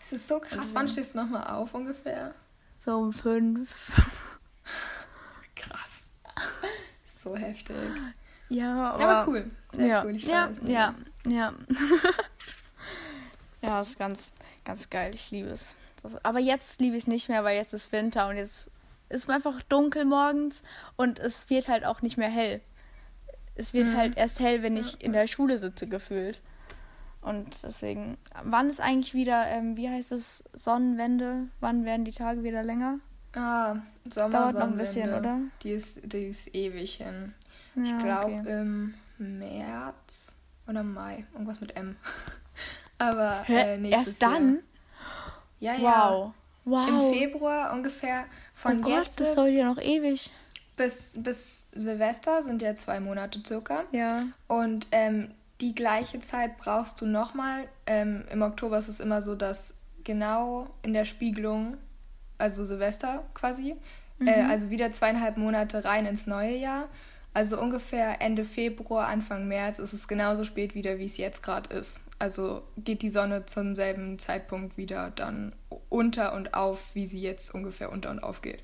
Es 0.01 0.13
ist 0.13 0.29
so 0.29 0.39
krass. 0.39 0.59
Also, 0.59 0.75
Wann 0.75 0.89
stehst 0.89 1.15
du 1.15 1.19
nochmal 1.19 1.47
auf 1.49 1.75
ungefähr? 1.75 2.35
So 2.85 2.97
um 2.97 3.13
fünf. 3.13 3.71
krass. 5.57 6.07
So 7.23 7.37
heftig. 7.37 7.77
Ja, 8.49 8.93
aber, 8.93 9.05
aber 9.05 9.31
cool. 9.31 9.51
Sehr 9.73 9.87
ja, 9.87 10.05
cool. 10.05 10.17
ja, 10.17 10.51
ja, 10.65 10.95
ja. 11.27 11.55
Ja, 13.61 13.81
ist 13.81 13.99
ganz, 13.99 14.33
ganz 14.65 14.89
geil. 14.89 15.15
Ich 15.15 15.31
liebe 15.31 15.49
es. 15.49 15.77
Das, 16.03 16.25
aber 16.25 16.39
jetzt 16.39 16.81
liebe 16.81 16.97
ich 16.97 17.05
es 17.05 17.09
nicht 17.09 17.29
mehr, 17.29 17.45
weil 17.45 17.57
jetzt 17.57 17.75
ist 17.75 17.93
Winter 17.93 18.29
und 18.29 18.37
jetzt 18.37 18.71
ist 19.09 19.25
es 19.25 19.29
einfach 19.29 19.61
dunkel 19.63 20.05
morgens 20.05 20.63
und 20.97 21.19
es 21.19 21.51
wird 21.51 21.69
halt 21.69 21.85
auch 21.85 22.03
nicht 22.03 22.17
mehr 22.17 22.31
hell. 22.31 22.61
Es 23.57 23.75
wird 23.75 23.89
mhm. 23.89 23.97
halt 23.97 24.17
erst 24.17 24.39
hell, 24.39 24.63
wenn 24.63 24.77
ich 24.77 25.03
in 25.03 25.13
der 25.13 25.27
Schule 25.27 25.59
sitze, 25.59 25.89
gefühlt. 25.89 26.41
Und 27.21 27.63
deswegen, 27.63 28.17
wann 28.45 28.71
ist 28.71 28.81
eigentlich 28.81 29.15
wieder, 29.15 29.47
ähm, 29.49 29.77
wie 29.77 29.89
heißt 29.89 30.13
es, 30.13 30.45
Sonnenwende? 30.55 31.49
Wann 31.61 31.85
werden 31.85 32.05
die 32.05 32.13
Tage 32.13 32.43
wieder 32.43 32.63
länger? 32.63 33.01
Ah, 33.35 33.77
Sommer. 34.09 34.31
Dauert 34.31 34.55
noch 34.55 34.63
ein 34.63 34.77
bisschen, 34.77 35.13
oder? 35.13 35.39
Die 35.63 35.73
ist, 35.73 36.01
die 36.05 36.29
ist 36.29 36.55
ewig 36.55 36.95
hin. 36.95 37.35
Ja, 37.77 37.83
ich 37.83 37.99
glaube 37.99 38.35
okay. 38.35 38.61
im 38.61 38.95
März 39.19 40.35
oder 40.67 40.83
Mai. 40.83 41.27
Irgendwas 41.33 41.61
mit 41.61 41.77
M. 41.77 41.97
Aber 42.99 43.45
äh, 43.49 43.77
nächstes 43.79 44.09
Erst 44.09 44.23
dann? 44.23 44.63
Jahr. 45.61 45.77
Ja, 45.77 45.83
ja. 45.83 46.11
Wow. 46.11 46.35
Wow. 46.65 46.89
Im 46.89 47.19
Februar 47.19 47.73
ungefähr 47.73 48.27
von 48.55 48.79
oh 48.79 48.83
Gott, 48.83 49.05
jetzt 49.05 49.21
das 49.21 49.35
dauert 49.35 49.53
ja 49.53 49.65
noch 49.65 49.81
ewig. 49.81 50.31
bis, 50.77 51.15
bis 51.17 51.67
Silvester 51.73 52.43
sind 52.43 52.61
ja 52.61 52.77
zwei 52.77 53.01
Monate 53.01 53.41
circa. 53.47 53.85
Ja. 53.93 54.25
Und 54.49 54.87
ähm, 54.93 55.33
die 55.61 55.75
gleiche 55.75 56.21
Zeit 56.21 56.59
brauchst 56.59 57.01
du 57.01 57.07
nochmal. 57.07 57.69
Ähm, 57.87 58.25
Im 58.31 58.43
Oktober 58.43 58.79
ist 58.79 58.89
es 58.89 59.01
immer 59.01 59.23
so, 59.23 59.35
dass 59.35 59.75
genau 60.05 60.69
in 60.83 60.93
der 60.93 61.05
Spiegelung, 61.05 61.77
also 62.39 62.65
Silvester 62.65 63.25
quasi, 63.35 63.77
äh, 64.25 64.43
also 64.43 64.71
wieder 64.71 64.93
zweieinhalb 64.93 65.37
Monate 65.37 65.85
rein 65.85 66.07
ins 66.07 66.27
neue 66.27 66.57
Jahr. 66.57 66.89
Also 67.35 67.61
ungefähr 67.61 68.21
Ende 68.21 68.45
Februar, 68.45 69.07
Anfang 69.07 69.47
März 69.49 69.79
ist 69.79 69.93
es 69.93 70.09
genauso 70.09 70.45
spät 70.45 70.75
wieder, 70.75 70.99
wie 70.99 71.05
es 71.05 71.19
jetzt 71.19 71.43
gerade 71.43 71.73
ist. 71.75 72.01
Also 72.19 72.63
geht 72.79 73.03
die 73.03 73.11
Sonne 73.11 73.47
zum 73.47 73.75
selben 73.75 74.19
Zeitpunkt 74.19 74.77
wieder 74.77 75.11
dann 75.15 75.53
unter 75.89 76.33
und 76.35 76.55
auf, 76.55 76.95
wie 76.95 77.07
sie 77.07 77.21
jetzt 77.21 77.55
ungefähr 77.55 77.93
unter 77.93 78.11
und 78.11 78.23
auf 78.23 78.43
geht. 78.43 78.63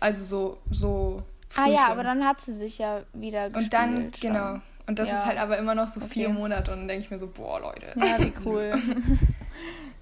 Also 0.00 0.24
so, 0.24 0.58
so 0.70 1.22
Ah 1.54 1.64
früh 1.64 1.74
ja, 1.74 1.82
schon. 1.82 1.90
aber 1.92 2.02
dann 2.02 2.24
hat 2.26 2.40
sie 2.40 2.54
sich 2.54 2.78
ja 2.78 3.02
wieder 3.12 3.50
gespielt. 3.50 3.64
Und 3.64 3.72
dann, 3.72 4.14
schon. 4.14 4.20
genau. 4.20 4.60
Und 4.86 4.98
das 4.98 5.08
Ja. 5.08 5.18
ist 5.20 5.26
halt 5.26 5.38
aber 5.38 5.58
immer 5.58 5.74
noch 5.74 5.88
so 5.88 6.00
vier 6.00 6.28
Okay. 6.28 6.38
Monate 6.38 6.72
und 6.72 6.78
dann 6.80 6.88
denke 6.88 7.04
ich 7.04 7.10
mir 7.10 7.18
so, 7.18 7.28
boah, 7.28 7.60
Leute. 7.60 7.92
Ja, 7.96 8.18
wie 8.18 8.32
cool. 8.44 8.72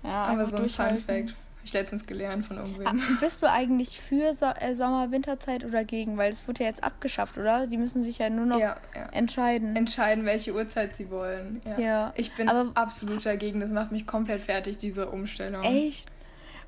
ja, 0.03 0.11
aber 0.27 0.47
so 0.47 0.57
ein 0.57 0.69
Fun. 0.69 0.99
Fact. 0.99 1.11
Habe 1.11 1.66
ich 1.66 1.73
letztens 1.75 2.07
gelernt 2.07 2.47
von 2.47 2.57
Ah, 2.57 2.62
irgendwem. 2.64 3.19
bist 3.21 3.43
du 3.43 3.51
eigentlich 3.51 4.01
für 4.01 4.33
so 4.33 4.47
äh, 4.47 4.75
Sommer, 4.75 5.11
Winterzeit 5.12 5.62
oder 5.62 5.85
gegen? 5.85 6.16
Weil 6.16 6.33
es 6.33 6.49
wurde 6.49 6.62
ja 6.62 6.71
jetzt 6.71 6.83
abgeschafft, 6.83 7.37
oder? 7.37 7.66
Die 7.66 7.77
müssen 7.77 8.03
sich 8.03 8.16
ja 8.16 8.31
nur 8.31 8.47
noch 8.47 8.59
Ja, 8.59 8.79
ja. 8.95 9.09
entscheiden. 9.12 9.77
Entscheiden, 9.77 10.25
welche 10.25 10.55
Uhrzeit 10.55 10.97
sie 10.97 11.11
wollen. 11.11 11.61
Ja. 11.66 11.79
Ja, 11.79 12.12
Ich 12.16 12.33
bin 12.35 12.49
aber- 12.49 12.71
absolut 12.81 13.27
dagegen. 13.27 13.61
Das 13.61 13.71
macht 13.73 13.93
mich 13.93 14.07
komplett 14.07 14.40
fertig, 14.40 14.79
diese 14.79 15.11
Umstellung. 15.11 15.62
Echt? 15.62 16.07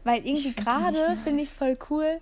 Weil 0.05 0.27
irgendwie 0.27 0.53
gerade 0.53 1.17
finde 1.25 1.43
ich 1.43 1.49
es 1.49 1.55
voll 1.55 1.79
cool, 1.89 2.21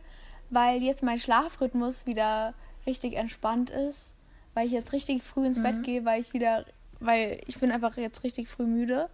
weil 0.51 0.81
jetzt 0.81 1.03
mein 1.03 1.19
Schlafrhythmus 1.19 2.07
wieder 2.07 2.55
richtig 2.87 3.15
entspannt 3.17 3.71
ist, 3.71 4.13
weil 4.55 4.67
ich 4.67 4.73
jetzt 4.73 4.93
richtig 4.93 5.23
früh 5.23 5.47
ins 5.47 5.59
Mhm. 5.59 5.63
Bett 5.63 5.83
gehe, 5.83 6.05
weil 6.05 6.21
ich 6.21 6.33
wieder, 6.33 6.65
weil 6.99 7.41
ich 7.47 7.59
bin 7.59 7.71
einfach 7.73 7.97
jetzt 7.97 8.25
richtig 8.25 8.49
früh 8.49 8.65
müde 8.67 9.09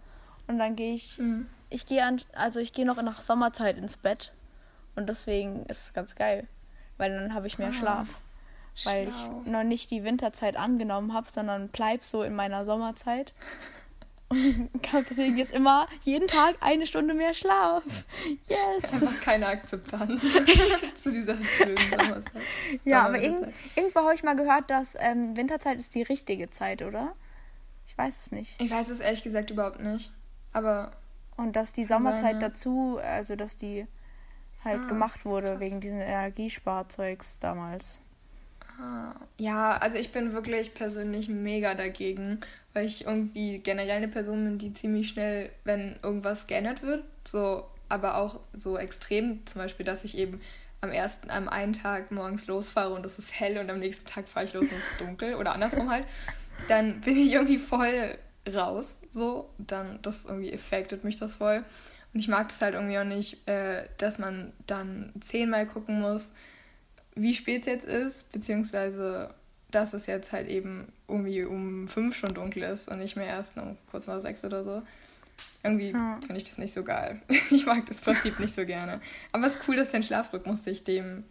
und 0.47 0.57
dann 0.59 0.75
gehe 0.75 0.93
ich, 0.93 1.17
Mhm. 1.19 1.47
ich 1.69 1.85
gehe 1.85 2.03
an, 2.03 2.21
also 2.33 2.59
ich 2.59 2.73
gehe 2.73 2.85
noch 2.85 3.01
nach 3.01 3.21
Sommerzeit 3.21 3.77
ins 3.77 3.97
Bett 3.97 4.33
und 4.95 5.07
deswegen 5.09 5.65
ist 5.67 5.85
es 5.87 5.93
ganz 5.93 6.15
geil, 6.15 6.47
weil 6.97 7.11
dann 7.11 7.33
habe 7.33 7.47
ich 7.47 7.57
mehr 7.59 7.69
Ah, 7.69 7.73
Schlaf, 7.73 8.07
weil 8.83 9.11
schlau. 9.11 9.41
ich 9.45 9.51
noch 9.51 9.63
nicht 9.63 9.91
die 9.91 10.03
Winterzeit 10.03 10.57
angenommen 10.57 11.13
habe, 11.13 11.29
sondern 11.29 11.69
bleib 11.69 12.03
so 12.03 12.23
in 12.23 12.33
meiner 12.35 12.65
Sommerzeit. 12.65 13.33
Und 14.29 14.93
habe 14.93 15.05
deswegen 15.09 15.37
jetzt 15.37 15.53
immer 15.53 15.87
jeden 16.01 16.27
Tag 16.27 16.55
eine 16.59 16.85
Stunde 16.85 17.13
mehr 17.13 17.33
Schlaf. 17.33 17.83
Yes! 18.47 18.93
Einfach 18.93 19.21
keine 19.21 19.47
Akzeptanz 19.47 20.21
zu 20.95 21.11
dieser 21.11 21.35
blöden 21.35 21.89
Sommerzeit. 21.89 22.41
Ja, 22.83 23.03
aber 23.05 23.15
Sommerwinterzeit. 23.15 23.53
irgendwo 23.75 23.99
habe 24.01 24.15
ich 24.15 24.23
mal 24.23 24.35
gehört, 24.35 24.69
dass 24.69 24.97
ähm, 24.99 25.37
Winterzeit 25.37 25.77
ist 25.77 25.95
die 25.95 26.01
richtige 26.03 26.49
Zeit, 26.49 26.81
oder? 26.81 27.13
Ich 27.85 27.97
weiß 27.97 28.17
es 28.19 28.31
nicht. 28.31 28.61
Ich 28.61 28.69
weiß 28.69 28.89
es 28.89 28.99
ehrlich 28.99 29.23
gesagt 29.23 29.49
überhaupt 29.49 29.79
nicht. 29.79 30.11
Aber 30.51 30.91
Und 31.37 31.55
dass 31.55 31.71
die 31.71 31.85
Sommerzeit 31.85 32.33
ja. 32.33 32.49
dazu, 32.49 32.99
also 33.01 33.37
dass 33.37 33.55
die 33.55 33.87
halt 34.65 34.81
Ah, 34.81 34.87
gemacht 34.87 35.23
wurde 35.23 35.59
wegen 35.61 35.79
diesen 35.79 35.99
Energiesparzeugs 35.99 37.39
damals. 37.39 38.01
Ja, 39.37 39.77
also 39.77 39.97
ich 39.97 40.11
bin 40.11 40.33
wirklich 40.33 40.73
persönlich 40.73 41.29
mega 41.29 41.73
dagegen, 41.73 42.39
weil 42.73 42.85
ich 42.85 43.05
irgendwie 43.05 43.59
generell 43.59 43.97
eine 43.97 44.07
Person 44.07 44.43
bin, 44.43 44.57
die 44.57 44.73
ziemlich 44.73 45.09
schnell, 45.09 45.49
wenn 45.63 45.95
irgendwas 46.03 46.47
geändert 46.47 46.81
wird, 46.83 47.03
so, 47.23 47.65
aber 47.89 48.17
auch 48.17 48.39
so 48.53 48.77
extrem, 48.77 49.45
zum 49.45 49.61
Beispiel, 49.61 49.85
dass 49.85 50.03
ich 50.03 50.17
eben 50.17 50.41
am 50.81 50.91
ersten, 50.91 51.31
am 51.31 51.49
einen 51.49 51.73
Tag 51.73 52.11
morgens 52.11 52.47
losfahre 52.47 52.93
und 52.93 53.05
es 53.05 53.17
ist 53.17 53.39
hell 53.39 53.57
und 53.57 53.69
am 53.69 53.79
nächsten 53.79 54.05
Tag 54.05 54.27
fahre 54.27 54.45
ich 54.45 54.53
los 54.53 54.71
und 54.71 54.77
es 54.77 54.91
ist 54.91 55.01
dunkel 55.01 55.35
oder 55.35 55.53
andersrum 55.53 55.89
halt, 55.89 56.05
dann 56.67 57.01
bin 57.01 57.17
ich 57.17 57.33
irgendwie 57.33 57.57
voll 57.57 58.17
raus, 58.53 58.99
so, 59.09 59.49
dann, 59.57 59.99
das 60.01 60.25
irgendwie 60.25 60.53
affectet 60.53 61.03
mich 61.03 61.17
das 61.17 61.35
voll. 61.35 61.63
Und 62.13 62.19
ich 62.19 62.27
mag 62.27 62.49
das 62.49 62.61
halt 62.61 62.73
irgendwie 62.73 62.97
auch 62.97 63.03
nicht, 63.03 63.47
äh, 63.47 63.83
dass 63.97 64.17
man 64.17 64.53
dann 64.65 65.11
zehnmal 65.19 65.65
gucken 65.65 65.99
muss, 65.99 66.33
wie 67.17 67.33
spät 67.33 67.61
es 67.61 67.67
jetzt 67.67 67.85
ist, 67.85 68.31
beziehungsweise 68.31 69.33
dass 69.71 69.93
es 69.93 70.05
jetzt 70.05 70.31
halt 70.31 70.47
eben 70.47 70.91
irgendwie 71.09 71.43
um 71.43 71.87
fünf 71.89 72.15
schon 72.15 72.33
dunkel 72.33 72.63
ist 72.63 72.87
und 72.87 72.99
nicht 72.99 73.17
mehr 73.17 73.27
erst 73.27 73.57
um 73.57 73.77
kurz 73.91 74.07
nach 74.07 74.19
sechs 74.21 74.43
oder 74.45 74.63
so. 74.63 74.81
Irgendwie 75.63 75.89
Ja. 75.91 76.19
finde 76.21 76.37
ich 76.37 76.45
das 76.45 76.57
nicht 76.57 76.73
so 76.73 76.83
geil. 76.83 77.21
Ich 77.51 77.65
mag 77.65 77.85
das 77.85 77.99
Prinzip 78.01 78.39
nicht 78.39 78.55
so 78.55 78.65
gerne. 78.65 79.01
Aber 79.33 79.45
es 79.45 79.55
ist 79.55 79.67
cool, 79.67 79.75
dass 79.75 79.91
dein 79.91 80.03
Schlafrhythmus 80.03 80.63
sich 80.63 80.83
dem 80.85 81.25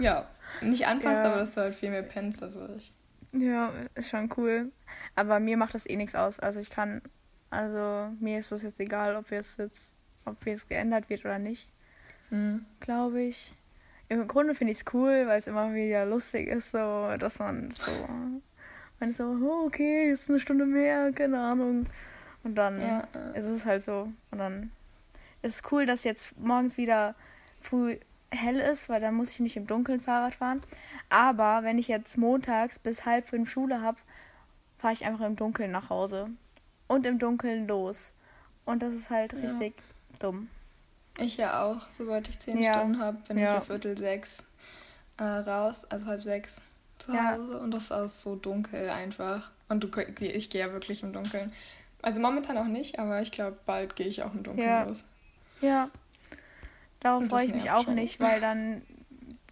ja 0.00 0.28
nicht 0.62 0.86
anpasst, 0.86 1.16
Ja. 1.16 1.24
aber 1.26 1.36
dass 1.38 1.52
du 1.52 1.60
halt 1.60 1.74
viel 1.74 1.90
mehr 1.90 2.02
pennst 2.02 2.42
dadurch. 2.42 2.92
Ja, 3.32 3.72
ist 3.94 4.10
schon 4.10 4.30
cool. 4.36 4.70
Aber 5.16 5.38
mir 5.40 5.56
macht 5.56 5.74
das 5.74 5.88
eh 5.88 5.96
nichts 5.96 6.14
aus. 6.14 6.40
Also 6.40 6.58
ich 6.60 6.70
kann, 6.70 7.02
also 7.50 8.10
mir 8.20 8.38
ist 8.40 8.50
es 8.52 8.62
jetzt 8.62 8.80
egal, 8.80 9.14
ob 9.16 9.30
es 9.32 9.56
jetzt, 9.58 9.94
ob 10.24 10.44
jetzt 10.46 10.68
geändert 10.68 11.08
wird 11.08 11.24
oder 11.24 11.38
nicht, 11.38 11.68
Hm. 12.30 12.64
glaube 12.80 13.22
ich. 13.22 13.52
Im 14.08 14.28
Grunde 14.28 14.54
finde 14.54 14.72
ich 14.72 14.78
es 14.78 14.94
cool, 14.94 15.26
weil 15.26 15.38
es 15.38 15.46
immer 15.46 15.72
wieder 15.74 16.04
lustig 16.04 16.48
ist, 16.48 16.72
so, 16.72 17.14
dass 17.18 17.38
man 17.38 17.70
so, 17.70 17.90
man 19.00 19.10
ist 19.10 19.16
so, 19.16 19.24
oh, 19.24 19.66
okay, 19.66 20.08
jetzt 20.10 20.28
eine 20.28 20.38
Stunde 20.38 20.66
mehr, 20.66 21.12
keine 21.12 21.40
Ahnung. 21.40 21.86
Und 22.42 22.54
dann 22.56 22.80
Ja, 22.80 23.08
ist 23.34 23.46
es 23.46 23.64
halt 23.64 23.82
so. 23.82 24.12
Und 24.30 24.38
dann 24.38 24.70
ist 25.42 25.56
es 25.56 25.72
cool, 25.72 25.86
dass 25.86 26.04
jetzt 26.04 26.38
morgens 26.38 26.76
wieder 26.76 27.14
früh 27.60 27.96
hell 28.30 28.60
ist, 28.60 28.88
weil 28.88 29.00
dann 29.00 29.14
muss 29.14 29.30
ich 29.30 29.40
nicht 29.40 29.56
im 29.56 29.66
Dunkeln 29.66 30.00
Fahrrad 30.00 30.34
fahren. 30.34 30.62
Aber 31.08 31.62
wenn 31.62 31.78
ich 31.78 31.88
jetzt 31.88 32.18
montags 32.18 32.78
bis 32.78 33.06
halb 33.06 33.26
fünf 33.26 33.50
Schule 33.50 33.80
habe, 33.80 33.98
fahre 34.78 34.92
ich 34.92 35.04
einfach 35.06 35.24
im 35.24 35.36
Dunkeln 35.36 35.70
nach 35.70 35.88
Hause. 35.88 36.28
Und 36.88 37.06
im 37.06 37.18
Dunkeln 37.18 37.66
los. 37.66 38.12
Und 38.66 38.82
das 38.82 38.94
ist 38.94 39.08
halt 39.10 39.32
Ja. 39.32 39.40
richtig 39.40 39.74
dumm. 40.18 40.48
Ich 41.18 41.36
ja 41.36 41.62
auch. 41.62 41.86
Sobald 41.96 42.28
ich 42.28 42.38
zehn 42.40 42.60
Ja. 42.60 42.78
Stunden 42.80 43.00
habe, 43.00 43.18
bin 43.28 43.38
ich 43.38 43.44
Ja. 43.44 43.58
um 43.58 43.62
Viertel 43.62 43.96
sechs 43.96 44.42
äh, 45.18 45.22
raus, 45.24 45.84
also 45.90 46.06
halb 46.06 46.22
sechs 46.22 46.60
zu. 46.98 47.12
Hause. 47.12 47.58
Und 47.58 47.70
das 47.70 47.90
ist 47.90 48.22
so 48.22 48.34
dunkel 48.36 48.88
einfach. 48.90 49.50
Und 49.68 49.84
du, 49.84 49.88
ich 50.20 50.50
gehe 50.50 50.60
ja 50.66 50.72
wirklich 50.72 51.02
im 51.02 51.12
Dunkeln. 51.12 51.52
Also 52.02 52.20
momentan 52.20 52.58
auch 52.58 52.64
nicht, 52.66 52.98
aber 52.98 53.20
ich 53.22 53.32
glaube, 53.32 53.56
bald 53.64 53.96
gehe 53.96 54.06
ich 54.06 54.22
auch 54.22 54.34
im 54.34 54.42
Dunkeln 54.42 54.68
Ja. 54.68 54.84
los. 54.84 55.04
Ja. 55.60 55.88
Das 57.00 57.26
freue 57.28 57.46
ich 57.46 57.54
mich 57.54 57.70
auch 57.70 57.84
schon. 57.84 57.94
nicht, 57.94 58.18
weil 58.20 58.40
dann, 58.40 58.82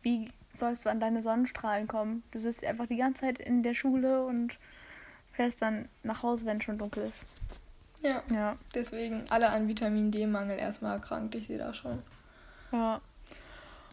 wie 0.02 0.30
sollst 0.54 0.84
du 0.84 0.90
an 0.90 1.00
deine 1.00 1.22
Sonnenstrahlen 1.22 1.86
kommen? 1.86 2.22
Du 2.30 2.38
sitzt 2.38 2.64
einfach 2.64 2.86
die 2.86 2.96
ganze 2.96 3.22
Zeit 3.22 3.38
in 3.38 3.62
der 3.62 3.74
Schule 3.74 4.24
und 4.24 4.58
fährst 5.32 5.62
dann 5.62 5.88
nach 6.02 6.22
Hause, 6.22 6.46
wenn 6.46 6.58
es 6.58 6.64
schon 6.64 6.78
dunkel 6.78 7.04
ist. 7.04 7.24
Ja, 8.02 8.22
Ja, 8.32 8.54
deswegen 8.74 9.24
alle 9.30 9.48
an 9.50 9.68
Vitamin 9.68 10.10
D-Mangel 10.10 10.58
erstmal 10.58 10.94
erkrankt. 10.94 11.34
Ich 11.34 11.46
sehe 11.46 11.58
das 11.58 11.76
schon. 11.76 12.02
ja. 12.72 13.00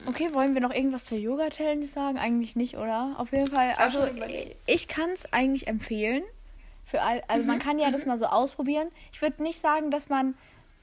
Okay, 0.05 0.33
wollen 0.33 0.53
wir 0.53 0.61
noch 0.61 0.73
irgendwas 0.73 1.03
zur 1.03 1.17
Yoga-Challenge 1.17 1.85
sagen? 1.85 2.17
Eigentlich 2.17 2.55
nicht, 2.55 2.77
oder? 2.77 3.15
Auf 3.17 3.33
jeden 3.33 3.47
Fall, 3.47 3.73
also 3.77 4.07
ich 4.65 4.87
kann 4.87 5.09
es 5.09 5.31
eigentlich 5.33 5.67
empfehlen. 5.67 6.23
Für 6.85 7.01
all, 7.01 7.21
also 7.27 7.45
man 7.45 7.57
Mhm, 7.57 7.61
kann 7.61 7.79
ja 7.79 7.91
das 7.91 8.05
mal 8.05 8.17
so 8.17 8.25
ausprobieren. 8.25 8.87
Ich 9.11 9.21
würde 9.21 9.43
nicht 9.43 9.59
sagen, 9.59 9.91
dass 9.91 10.07
man 10.07 10.35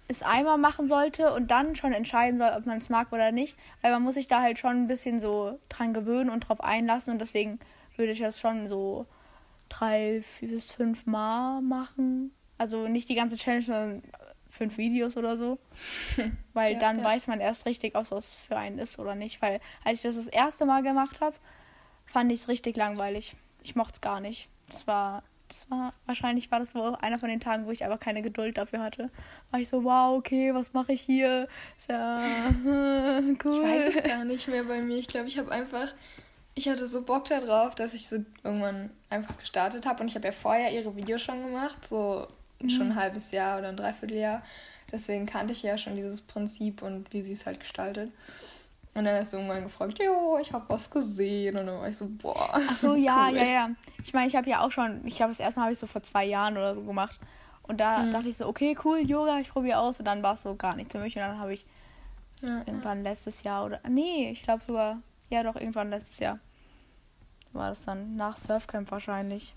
es 0.08 0.22
einmal 0.22 0.58
machen 0.58 0.86
sollte 0.86 1.32
und 1.32 1.50
dann 1.50 1.74
schon 1.74 1.92
entscheiden 1.94 2.36
soll, 2.38 2.50
ob 2.56 2.66
man 2.66 2.76
es 2.76 2.90
mag 2.90 3.10
oder 3.10 3.32
nicht. 3.32 3.56
Weil 3.80 3.90
man 3.92 4.02
muss 4.02 4.14
sich 4.14 4.28
da 4.28 4.42
halt 4.42 4.58
schon 4.58 4.82
ein 4.82 4.86
bisschen 4.86 5.18
so 5.18 5.58
dran 5.70 5.94
gewöhnen 5.94 6.28
und 6.28 6.40
drauf 6.40 6.60
einlassen. 6.62 7.14
Und 7.14 7.18
deswegen 7.20 7.58
würde 7.96 8.12
ich 8.12 8.20
das 8.20 8.38
schon 8.38 8.68
so 8.68 9.06
drei 9.70 10.20
vier 10.22 10.50
bis 10.50 10.70
fünf 10.72 11.06
Mal 11.06 11.62
machen. 11.62 12.32
Also 12.58 12.88
nicht 12.88 13.08
die 13.08 13.14
ganze 13.14 13.36
Challenge, 13.36 13.62
sondern 13.62 14.02
fünf 14.48 14.78
Videos 14.78 15.16
oder 15.16 15.36
so. 15.36 15.58
Weil 16.54 16.74
Ja, 16.74 16.78
dann 16.78 16.98
ja. 16.98 17.04
weiß 17.04 17.26
man 17.26 17.40
erst 17.40 17.66
richtig, 17.66 17.96
ob 17.96 18.10
es 18.10 18.38
für 18.40 18.56
einen 18.56 18.78
ist 18.78 18.98
oder 18.98 19.14
nicht. 19.14 19.42
Weil 19.42 19.60
als 19.84 19.98
ich 19.98 20.02
das 20.02 20.16
das 20.16 20.26
erste 20.28 20.64
Mal 20.66 20.82
gemacht 20.82 21.20
habe, 21.20 21.36
fand 22.06 22.32
ich 22.32 22.40
es 22.40 22.48
richtig 22.48 22.76
langweilig. 22.76 23.36
Ich 23.62 23.76
mochte 23.76 23.94
es 23.94 24.00
gar 24.00 24.20
nicht. 24.20 24.48
Das 24.70 24.86
war, 24.86 25.22
das 25.48 25.70
war, 25.70 25.92
wahrscheinlich 26.06 26.50
war 26.50 26.60
das 26.60 26.70
so 26.70 26.96
einer 27.00 27.18
von 27.18 27.28
den 27.28 27.40
Tagen, 27.40 27.66
wo 27.66 27.70
ich 27.70 27.84
einfach 27.84 28.00
keine 28.00 28.22
Geduld 28.22 28.56
dafür 28.56 28.80
hatte. 28.80 29.10
War 29.50 29.60
ich 29.60 29.68
so, 29.68 29.84
wow, 29.84 30.16
okay, 30.16 30.54
was 30.54 30.72
mache 30.72 30.92
ich 30.92 31.02
hier? 31.02 31.48
Ist 31.78 31.88
ja 31.88 32.16
cool. 32.64 33.36
Ich 33.44 33.62
weiß 33.62 33.96
es 33.96 34.02
gar 34.02 34.24
nicht 34.24 34.48
mehr 34.48 34.64
bei 34.64 34.80
mir. 34.80 34.96
Ich 34.96 35.08
glaube, 35.08 35.28
ich 35.28 35.38
habe 35.38 35.50
einfach. 35.50 35.88
Ich 36.58 36.70
hatte 36.70 36.86
so 36.86 37.02
Bock 37.02 37.26
darauf, 37.26 37.74
dass 37.74 37.92
ich 37.92 38.08
so 38.08 38.16
irgendwann 38.42 38.88
einfach 39.10 39.36
gestartet 39.36 39.84
habe. 39.84 40.00
Und 40.00 40.08
ich 40.08 40.14
habe 40.14 40.26
ja 40.26 40.32
vorher 40.32 40.72
ihre 40.72 40.96
Videos 40.96 41.20
schon 41.20 41.44
gemacht, 41.44 41.86
so 41.86 42.26
schon 42.68 42.92
ein 42.92 42.96
halbes 42.96 43.30
Jahr 43.30 43.58
oder 43.58 43.68
ein 43.68 43.76
Dreivierteljahr. 43.76 44.42
Deswegen 44.90 45.26
kannte 45.26 45.52
ich 45.52 45.62
ja 45.62 45.76
schon 45.78 45.96
dieses 45.96 46.20
Prinzip 46.20 46.82
und 46.82 47.12
wie 47.12 47.22
sie 47.22 47.32
es 47.32 47.46
halt 47.46 47.60
gestaltet. 47.60 48.12
Und 48.94 49.04
dann 49.04 49.18
hast 49.18 49.32
du 49.32 49.36
irgendwann 49.36 49.64
gefragt, 49.64 49.98
jo, 50.02 50.38
ich 50.40 50.52
habe 50.54 50.64
was 50.68 50.88
gesehen. 50.88 51.58
Und 51.58 51.66
dann 51.66 51.80
war 51.80 51.88
ich 51.88 51.98
so, 51.98 52.06
boah. 52.08 52.48
Ach 52.52 52.74
so, 52.74 52.94
ja, 52.94 53.26
cool. 53.30 53.36
ja, 53.36 53.44
ja. 53.44 53.70
Ich 54.02 54.14
meine, 54.14 54.26
ich 54.26 54.36
habe 54.36 54.48
ja 54.48 54.64
auch 54.64 54.70
schon, 54.70 55.06
ich 55.06 55.16
glaube, 55.16 55.32
das 55.32 55.40
erste 55.40 55.60
Mal 55.60 55.64
habe 55.64 55.72
ich 55.74 55.78
so 55.78 55.86
vor 55.86 56.02
zwei 56.02 56.24
Jahren 56.24 56.56
oder 56.56 56.74
so 56.74 56.82
gemacht. 56.82 57.18
Und 57.62 57.78
da 57.78 57.98
mhm. 57.98 58.12
dachte 58.12 58.30
ich 58.30 58.38
so, 58.38 58.46
okay, 58.46 58.76
cool, 58.84 59.00
Yoga, 59.00 59.38
ich 59.38 59.50
probiere 59.50 59.80
aus. 59.80 59.98
Und 59.98 60.06
dann 60.06 60.22
war 60.22 60.34
es 60.34 60.42
so 60.42 60.54
gar 60.54 60.76
nichts 60.76 60.94
für 60.94 61.00
mich. 61.00 61.14
Und 61.16 61.22
dann 61.22 61.38
habe 61.38 61.52
ich 61.52 61.66
ja, 62.40 62.58
irgendwann 62.60 63.04
ja. 63.04 63.10
letztes 63.10 63.42
Jahr 63.42 63.66
oder. 63.66 63.80
Nee, 63.86 64.30
ich 64.30 64.42
glaube 64.42 64.64
sogar. 64.64 65.00
Ja, 65.28 65.42
doch, 65.42 65.56
irgendwann 65.56 65.90
letztes 65.90 66.18
Jahr. 66.20 66.38
War 67.52 67.70
das 67.70 67.84
dann 67.84 68.16
nach 68.16 68.36
Surfcamp 68.38 68.90
wahrscheinlich. 68.90 69.52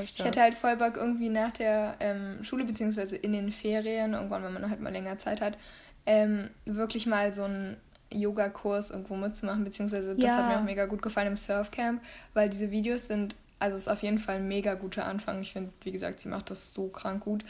Ich, 0.00 0.18
ich 0.18 0.24
hätte 0.24 0.40
halt 0.40 0.54
voll 0.54 0.76
Bock 0.76 0.96
irgendwie 0.96 1.28
nach 1.28 1.50
der 1.50 1.96
ähm, 2.00 2.42
Schule, 2.44 2.64
beziehungsweise 2.64 3.16
in 3.16 3.32
den 3.32 3.52
Ferien, 3.52 4.14
irgendwann, 4.14 4.42
wenn 4.42 4.52
man 4.52 4.70
halt 4.70 4.80
mal 4.80 4.92
länger 4.92 5.18
Zeit 5.18 5.40
hat, 5.40 5.58
ähm, 6.06 6.48
wirklich 6.64 7.06
mal 7.06 7.32
so 7.32 7.44
einen 7.44 7.76
Yoga-Kurs 8.10 8.90
irgendwo 8.90 9.16
mitzumachen, 9.16 9.64
beziehungsweise 9.64 10.14
das 10.14 10.24
ja. 10.24 10.36
hat 10.36 10.48
mir 10.48 10.58
auch 10.58 10.64
mega 10.64 10.86
gut 10.86 11.02
gefallen 11.02 11.28
im 11.28 11.36
Surfcamp, 11.36 12.02
weil 12.34 12.48
diese 12.48 12.70
Videos 12.70 13.06
sind, 13.06 13.34
also 13.58 13.76
es 13.76 13.82
ist 13.82 13.88
auf 13.88 14.02
jeden 14.02 14.18
Fall 14.18 14.36
ein 14.36 14.48
mega 14.48 14.74
guter 14.74 15.06
Anfang. 15.06 15.40
Ich 15.42 15.52
finde, 15.52 15.72
wie 15.82 15.92
gesagt, 15.92 16.20
sie 16.20 16.28
macht 16.28 16.50
das 16.50 16.74
so 16.74 16.88
krank 16.88 17.24
gut. 17.24 17.44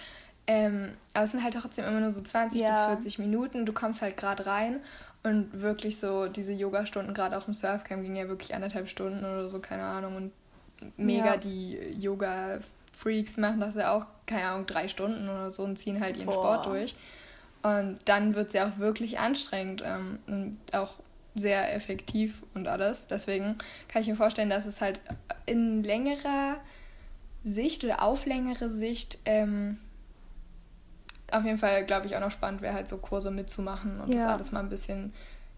Ähm, 0.46 0.90
aber 1.14 1.24
es 1.24 1.30
sind 1.30 1.44
halt 1.44 1.54
trotzdem 1.54 1.84
immer 1.84 2.00
nur 2.00 2.10
so 2.10 2.20
20 2.20 2.60
ja. 2.60 2.68
bis 2.68 3.04
40 3.04 3.18
Minuten. 3.20 3.64
Du 3.64 3.72
kommst 3.72 4.02
halt 4.02 4.16
gerade 4.16 4.46
rein 4.46 4.80
und 5.22 5.62
wirklich 5.62 5.98
so 5.98 6.26
diese 6.26 6.52
Yoga-Stunden, 6.52 7.14
gerade 7.14 7.38
auch 7.38 7.46
im 7.46 7.54
Surfcamp, 7.54 8.02
gingen 8.02 8.16
ja 8.16 8.28
wirklich 8.28 8.54
anderthalb 8.54 8.88
Stunden 8.88 9.24
oder 9.24 9.48
so, 9.48 9.60
keine 9.60 9.84
Ahnung. 9.84 10.16
Und 10.16 10.32
mega 10.96 11.32
ja. 11.32 11.36
die 11.36 11.78
Yoga-Freaks 11.98 13.36
machen 13.36 13.60
das 13.60 13.74
ja 13.74 13.92
auch, 13.92 14.06
keine 14.26 14.48
Ahnung, 14.48 14.66
drei 14.66 14.88
Stunden 14.88 15.28
oder 15.28 15.52
so 15.52 15.62
und 15.62 15.78
ziehen 15.78 16.00
halt 16.00 16.16
ihren 16.16 16.26
Boah. 16.26 16.34
Sport 16.34 16.66
durch. 16.66 16.94
Und 17.62 17.98
dann 18.06 18.34
wird 18.34 18.48
es 18.48 18.54
ja 18.54 18.68
auch 18.68 18.78
wirklich 18.78 19.18
anstrengend 19.18 19.82
ähm, 19.86 20.18
und 20.26 20.58
auch 20.72 20.94
sehr 21.34 21.74
effektiv 21.74 22.42
und 22.54 22.68
alles. 22.68 23.06
Deswegen 23.06 23.56
kann 23.88 24.02
ich 24.02 24.08
mir 24.08 24.16
vorstellen, 24.16 24.50
dass 24.50 24.66
es 24.66 24.80
halt 24.80 25.00
in 25.46 25.82
längerer 25.82 26.56
Sicht 27.44 27.84
oder 27.84 28.02
auf 28.02 28.26
längere 28.26 28.70
Sicht 28.70 29.18
ähm, 29.24 29.78
auf 31.30 31.44
jeden 31.44 31.58
Fall, 31.58 31.84
glaube 31.84 32.06
ich, 32.06 32.16
auch 32.16 32.20
noch 32.20 32.30
spannend 32.30 32.60
wäre, 32.62 32.74
halt 32.74 32.88
so 32.88 32.98
Kurse 32.98 33.30
mitzumachen 33.30 34.00
und 34.00 34.12
ja. 34.12 34.22
das 34.22 34.26
alles 34.26 34.52
mal 34.52 34.60
ein 34.60 34.68
bisschen 34.68 35.12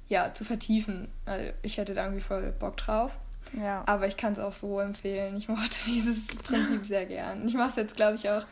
ja, 0.09 0.33
zu 0.33 0.45
vertiefen. 0.45 1.09
Also 1.27 1.51
ich 1.63 1.79
hätte 1.79 1.95
da 1.95 2.05
irgendwie 2.05 2.23
voll 2.23 2.53
Bock 2.53 2.77
drauf. 2.77 3.19
Ja. 3.53 3.83
Aber 3.87 4.07
ich 4.07 4.17
kann 4.17 4.33
es 4.33 4.39
auch 4.39 4.53
so 4.53 4.81
empfehlen. 4.81 5.37
Ich 5.37 5.49
mochte 5.49 5.77
dieses 5.87 6.27
Prinzip 6.27 6.85
sehr 6.85 7.07
gern. 7.07 7.47
Ich 7.47 7.55
mache 7.55 7.71
es 7.71 7.77
jetzt, 7.77 7.97
glaube 7.97 8.17
ich, 8.17 8.29
auch 8.29 8.45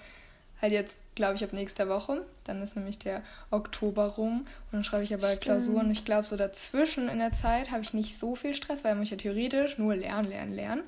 halt 0.61 0.73
jetzt, 0.73 0.97
glaube 1.15 1.35
ich, 1.35 1.45
ab 1.45 1.53
nächster 1.53 1.89
Woche. 1.89 2.25
Dann 2.45 2.63
ist 2.63 2.77
nämlich 2.77 2.99
der 2.99 3.23
Oktober 3.51 4.07
rum 4.07 4.41
und 4.41 4.73
dann 4.73 4.85
schreibe 4.85 5.05
ich 5.05 5.13
aber 5.13 5.37
Klausuren. 5.37 5.91
Ich 5.91 6.05
glaube, 6.05 6.27
so 6.27 6.37
dazwischen 6.37 7.09
in 7.09 7.19
der 7.19 7.33
Zeit 7.33 7.71
habe 7.71 7.83
ich 7.83 7.95
nicht 7.95 8.19
so 8.19 8.37
viel 8.37 8.55
Stress, 8.55 8.85
weil 8.85 9.01
ich 9.03 9.11
ja 9.11 9.17
theoretisch 9.17 9.79
nur 9.79 9.97
lernen, 9.97 10.29
lernen, 10.29 10.53
lernen. 10.55 10.83